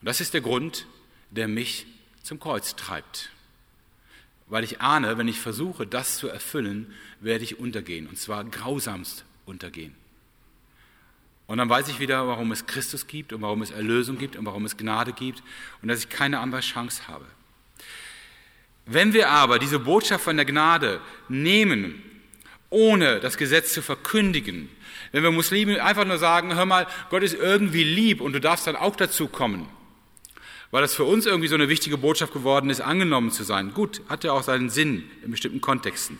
Und 0.00 0.06
das 0.06 0.20
ist 0.20 0.34
der 0.34 0.40
Grund, 0.40 0.86
der 1.30 1.48
mich 1.48 1.86
zum 2.22 2.38
Kreuz 2.38 2.76
treibt. 2.76 3.30
Weil 4.46 4.64
ich 4.64 4.80
ahne, 4.80 5.18
wenn 5.18 5.28
ich 5.28 5.40
versuche, 5.40 5.86
das 5.86 6.18
zu 6.18 6.28
erfüllen, 6.28 6.92
werde 7.20 7.44
ich 7.44 7.58
untergehen. 7.58 8.06
Und 8.06 8.18
zwar 8.18 8.44
grausamst 8.44 9.24
untergehen. 9.44 9.94
Und 11.46 11.56
dann 11.56 11.68
weiß 11.68 11.88
ich 11.88 11.98
wieder, 11.98 12.28
warum 12.28 12.52
es 12.52 12.66
Christus 12.66 13.06
gibt 13.06 13.32
und 13.32 13.40
warum 13.40 13.62
es 13.62 13.70
Erlösung 13.70 14.18
gibt 14.18 14.36
und 14.36 14.44
warum 14.44 14.66
es 14.66 14.76
Gnade 14.76 15.14
gibt 15.14 15.42
und 15.80 15.88
dass 15.88 16.00
ich 16.00 16.10
keine 16.10 16.40
andere 16.40 16.60
Chance 16.60 17.08
habe. 17.08 17.24
Wenn 18.84 19.14
wir 19.14 19.30
aber 19.30 19.58
diese 19.58 19.78
Botschaft 19.78 20.24
von 20.24 20.36
der 20.36 20.44
Gnade 20.44 21.00
nehmen, 21.28 22.02
ohne 22.68 23.20
das 23.20 23.38
Gesetz 23.38 23.72
zu 23.72 23.80
verkündigen, 23.80 24.68
wenn 25.12 25.22
wir 25.22 25.30
Muslime 25.30 25.82
einfach 25.82 26.04
nur 26.04 26.18
sagen, 26.18 26.54
hör 26.54 26.66
mal, 26.66 26.86
Gott 27.08 27.22
ist 27.22 27.34
irgendwie 27.34 27.84
lieb 27.84 28.20
und 28.20 28.34
du 28.34 28.40
darfst 28.40 28.66
dann 28.66 28.76
auch 28.76 28.96
dazu 28.96 29.26
kommen, 29.26 29.66
weil 30.70 30.82
das 30.82 30.94
für 30.94 31.04
uns 31.04 31.26
irgendwie 31.26 31.48
so 31.48 31.54
eine 31.54 31.68
wichtige 31.68 31.98
Botschaft 31.98 32.32
geworden 32.32 32.70
ist, 32.70 32.80
angenommen 32.80 33.30
zu 33.30 33.44
sein. 33.44 33.72
Gut, 33.72 34.02
hat 34.08 34.24
ja 34.24 34.32
auch 34.32 34.42
seinen 34.42 34.70
Sinn 34.70 35.08
in 35.24 35.30
bestimmten 35.30 35.60
Kontexten. 35.60 36.18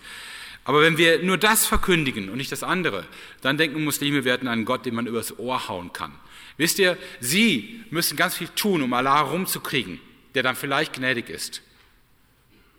Aber 0.65 0.83
wenn 0.83 0.99
wir 0.99 1.23
nur 1.23 1.39
das 1.39 1.67
verkündigen 1.67 2.29
und 2.29 2.37
nicht 2.37 2.53
das 2.53 2.63
andere, 2.63 3.07
dann 3.41 3.57
denken 3.57 3.85
Muslime, 3.85 4.25
wir 4.25 4.33
hätten 4.33 4.49
einen 4.49 4.65
Gott, 4.65 4.85
den 4.85 4.95
man 4.95 5.07
übers 5.07 5.39
Ohr 5.39 5.69
hauen 5.69 5.93
kann. 5.93 6.13
Wisst 6.59 6.79
ihr, 6.79 6.99
sie 7.21 7.85
müssen 7.91 8.17
ganz 8.17 8.37
viel 8.37 8.49
tun, 8.49 8.83
um 8.83 8.93
Allah 8.93 9.21
rumzukriegen, 9.21 10.01
der 10.35 10.43
dann 10.43 10.57
vielleicht 10.57 10.95
gnädig 10.95 11.31
ist. 11.31 11.63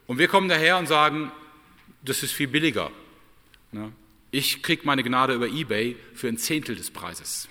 Und 0.06 0.18
wir 0.18 0.28
kommen 0.28 0.50
daher 0.50 0.78
und 0.78 0.88
sagen, 0.88 1.32
das 2.04 2.24
ist 2.24 2.32
viel 2.32 2.48
billiger. 2.48 2.92
Ne? 3.72 3.92
Ich 4.32 4.62
kriege 4.62 4.84
meine 4.86 5.04
Gnade 5.04 5.34
über 5.34 5.48
eBay 5.48 5.96
für 6.14 6.28
ein 6.28 6.38
Zehntel 6.38 6.76
des 6.76 6.92
Preises. 6.92 7.48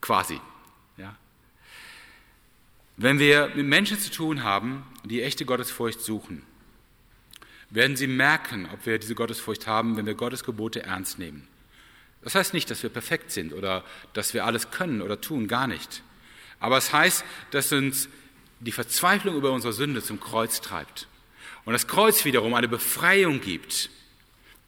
Quasi. 0.00 0.40
Wenn 3.00 3.20
wir 3.20 3.52
mit 3.54 3.64
Menschen 3.64 3.96
zu 3.96 4.10
tun 4.10 4.42
haben, 4.42 4.84
die 5.04 5.22
echte 5.22 5.44
Gottesfurcht 5.44 6.00
suchen, 6.00 6.42
werden 7.70 7.96
sie 7.96 8.08
merken, 8.08 8.68
ob 8.72 8.86
wir 8.86 8.98
diese 8.98 9.14
Gottesfurcht 9.14 9.68
haben, 9.68 9.96
wenn 9.96 10.04
wir 10.04 10.14
Gottes 10.14 10.42
Gebote 10.42 10.82
ernst 10.82 11.16
nehmen. 11.16 11.46
Das 12.22 12.34
heißt 12.34 12.54
nicht, 12.54 12.68
dass 12.72 12.82
wir 12.82 12.90
perfekt 12.90 13.30
sind 13.30 13.52
oder 13.52 13.84
dass 14.14 14.34
wir 14.34 14.44
alles 14.44 14.72
können 14.72 15.00
oder 15.00 15.20
tun, 15.20 15.46
gar 15.46 15.68
nicht. 15.68 16.02
Aber 16.58 16.76
es 16.76 16.92
heißt, 16.92 17.24
dass 17.52 17.70
uns 17.70 18.08
die 18.58 18.72
Verzweiflung 18.72 19.36
über 19.36 19.52
unsere 19.52 19.72
Sünde 19.72 20.02
zum 20.02 20.18
Kreuz 20.18 20.60
treibt. 20.60 21.06
Und 21.64 21.74
das 21.74 21.86
Kreuz 21.86 22.24
wiederum 22.24 22.54
eine 22.54 22.66
Befreiung 22.66 23.40
gibt, 23.40 23.90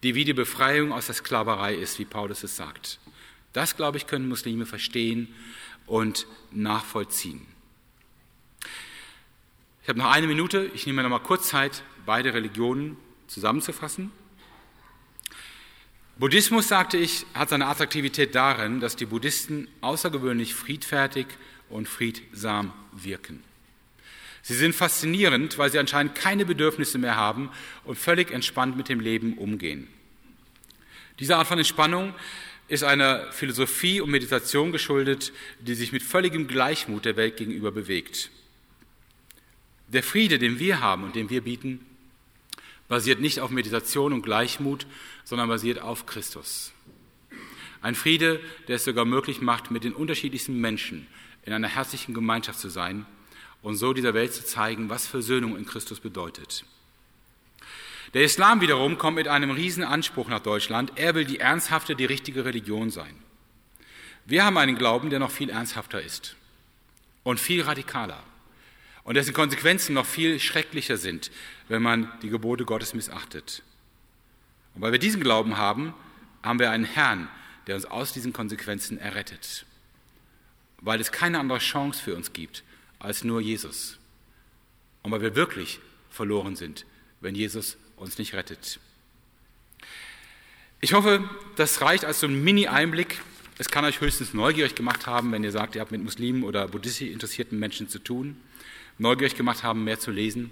die 0.04 0.14
wie 0.14 0.24
die 0.24 0.34
Befreiung 0.34 0.92
aus 0.92 1.06
der 1.06 1.16
Sklaverei 1.16 1.74
ist, 1.74 1.98
wie 1.98 2.04
Paulus 2.04 2.44
es 2.44 2.54
sagt. 2.54 3.00
Das, 3.52 3.76
glaube 3.76 3.96
ich, 3.96 4.06
können 4.06 4.28
Muslime 4.28 4.66
verstehen 4.66 5.34
und 5.86 6.28
nachvollziehen. 6.52 7.49
Ich 9.91 9.93
habe 9.93 10.05
noch 10.07 10.12
eine 10.12 10.28
Minute, 10.28 10.70
ich 10.72 10.86
nehme 10.86 11.03
mir 11.03 11.09
noch 11.09 11.18
mal 11.18 11.26
kurz 11.26 11.49
Zeit, 11.49 11.82
beide 12.07 12.32
Religionen 12.32 12.97
zusammenzufassen. 13.26 14.12
Buddhismus, 16.16 16.68
sagte 16.68 16.97
ich, 16.97 17.26
hat 17.34 17.49
seine 17.49 17.66
Attraktivität 17.66 18.36
darin, 18.36 18.78
dass 18.78 18.95
die 18.95 19.07
Buddhisten 19.07 19.66
außergewöhnlich 19.80 20.55
friedfertig 20.55 21.26
und 21.68 21.88
friedsam 21.88 22.72
wirken. 22.93 23.43
Sie 24.43 24.55
sind 24.55 24.76
faszinierend, 24.76 25.59
weil 25.59 25.72
sie 25.72 25.80
anscheinend 25.80 26.14
keine 26.14 26.45
Bedürfnisse 26.45 26.99
mehr 26.99 27.16
haben 27.16 27.51
und 27.82 27.99
völlig 27.99 28.30
entspannt 28.30 28.76
mit 28.76 28.88
dem 28.88 29.01
Leben 29.01 29.38
umgehen. 29.38 29.88
Diese 31.18 31.36
Art 31.36 31.49
von 31.49 31.59
Entspannung 31.59 32.14
ist 32.68 32.84
einer 32.84 33.32
Philosophie 33.32 34.01
und 34.01 34.11
Meditation 34.11 34.70
geschuldet, 34.70 35.32
die 35.59 35.74
sich 35.74 35.91
mit 35.91 36.05
völligem 36.05 36.47
Gleichmut 36.47 37.07
der 37.07 37.16
Welt 37.16 37.36
gegenüber 37.36 37.72
bewegt. 37.72 38.30
Der 39.93 40.05
Friede, 40.05 40.38
den 40.38 40.61
wir 40.61 40.80
haben 40.80 41.03
und 41.03 41.16
den 41.16 41.30
wir 41.30 41.43
bieten, 41.43 41.84
basiert 42.86 43.20
nicht 43.20 43.41
auf 43.41 43.51
Meditation 43.51 44.12
und 44.12 44.22
Gleichmut, 44.22 44.86
sondern 45.24 45.49
basiert 45.49 45.80
auf 45.80 46.07
Christus. 46.07 46.72
Ein 47.82 47.97
Friede, 47.97 48.41
der 48.68 48.76
es 48.76 48.84
sogar 48.84 49.05
möglich 49.05 49.41
macht, 49.41 49.70
mit 49.70 49.82
den 49.82 49.93
unterschiedlichsten 49.93 50.61
Menschen 50.61 51.09
in 51.45 51.53
einer 51.53 51.68
herzlichen 51.68 52.14
Gemeinschaft 52.14 52.61
zu 52.61 52.68
sein 52.68 53.05
und 53.62 53.76
so 53.76 53.93
dieser 53.93 54.14
Welt 54.14 54.32
zu 54.32 54.45
zeigen, 54.45 54.91
was 54.91 55.09
Versöhnung 55.09 55.57
in 55.57 55.66
Christus 55.66 55.99
bedeutet. 55.99 56.64
Der 58.14 58.22
Islam 58.22 58.61
wiederum 58.61 58.97
kommt 58.97 59.16
mit 59.16 59.28
einem 59.28 59.51
riesen 59.51 59.82
Anspruch 59.82 60.28
nach 60.28 60.41
Deutschland. 60.41 60.93
Er 60.97 61.14
will 61.14 61.24
die 61.24 61.38
ernsthafte, 61.38 61.97
die 61.97 62.05
richtige 62.05 62.45
Religion 62.45 62.91
sein. 62.91 63.14
Wir 64.24 64.45
haben 64.45 64.59
einen 64.59 64.76
Glauben, 64.76 65.11
der 65.11 65.18
noch 65.18 65.30
viel 65.30 65.51
ernsthafter 65.51 66.01
ist 66.01 66.36
und 67.24 67.41
viel 67.41 67.62
radikaler 67.62 68.22
und 69.11 69.16
dessen 69.16 69.34
Konsequenzen 69.34 69.92
noch 69.92 70.06
viel 70.06 70.38
schrecklicher 70.38 70.96
sind, 70.96 71.32
wenn 71.66 71.82
man 71.82 72.12
die 72.22 72.28
Gebote 72.28 72.64
Gottes 72.64 72.94
missachtet. 72.94 73.64
Und 74.76 74.82
weil 74.82 74.92
wir 74.92 75.00
diesen 75.00 75.20
Glauben 75.20 75.56
haben, 75.56 75.94
haben 76.44 76.61
wir 76.61 76.70
einen 76.70 76.84
Herrn, 76.84 77.26
der 77.66 77.74
uns 77.74 77.86
aus 77.86 78.12
diesen 78.12 78.32
Konsequenzen 78.32 78.98
errettet. 78.98 79.66
Weil 80.80 81.00
es 81.00 81.11
keine 81.11 81.40
andere 81.40 81.58
Chance 81.58 82.00
für 82.00 82.14
uns 82.14 82.32
gibt 82.32 82.62
als 83.00 83.24
nur 83.24 83.40
Jesus. 83.40 83.98
Und 85.02 85.11
weil 85.11 85.22
wir 85.22 85.34
wirklich 85.34 85.80
verloren 86.08 86.54
sind, 86.54 86.86
wenn 87.20 87.34
Jesus 87.34 87.78
uns 87.96 88.16
nicht 88.16 88.34
rettet. 88.34 88.78
Ich 90.80 90.92
hoffe, 90.92 91.28
das 91.56 91.80
reicht 91.80 92.04
als 92.04 92.20
so 92.20 92.28
ein 92.28 92.44
Mini-Einblick. 92.44 93.20
Es 93.58 93.70
kann 93.70 93.84
euch 93.84 94.00
höchstens 94.00 94.34
neugierig 94.34 94.76
gemacht 94.76 95.08
haben, 95.08 95.32
wenn 95.32 95.42
ihr 95.42 95.50
sagt, 95.50 95.74
ihr 95.74 95.80
habt 95.80 95.90
mit 95.90 96.04
Muslimen 96.04 96.44
oder 96.44 96.68
buddhistisch 96.68 97.08
interessierten 97.08 97.58
Menschen 97.58 97.88
zu 97.88 97.98
tun 97.98 98.40
neugierig 99.01 99.34
gemacht 99.34 99.64
haben, 99.64 99.84
mehr 99.84 99.98
zu 99.98 100.11
lesen. 100.11 100.51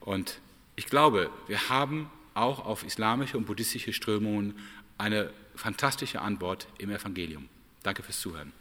Und 0.00 0.40
ich 0.76 0.86
glaube, 0.86 1.30
wir 1.48 1.68
haben 1.68 2.10
auch 2.34 2.64
auf 2.64 2.84
islamische 2.84 3.36
und 3.36 3.44
buddhistische 3.44 3.92
Strömungen 3.92 4.58
eine 4.98 5.30
fantastische 5.54 6.20
Antwort 6.20 6.66
im 6.78 6.90
Evangelium. 6.90 7.48
Danke 7.82 8.02
fürs 8.02 8.20
Zuhören. 8.20 8.52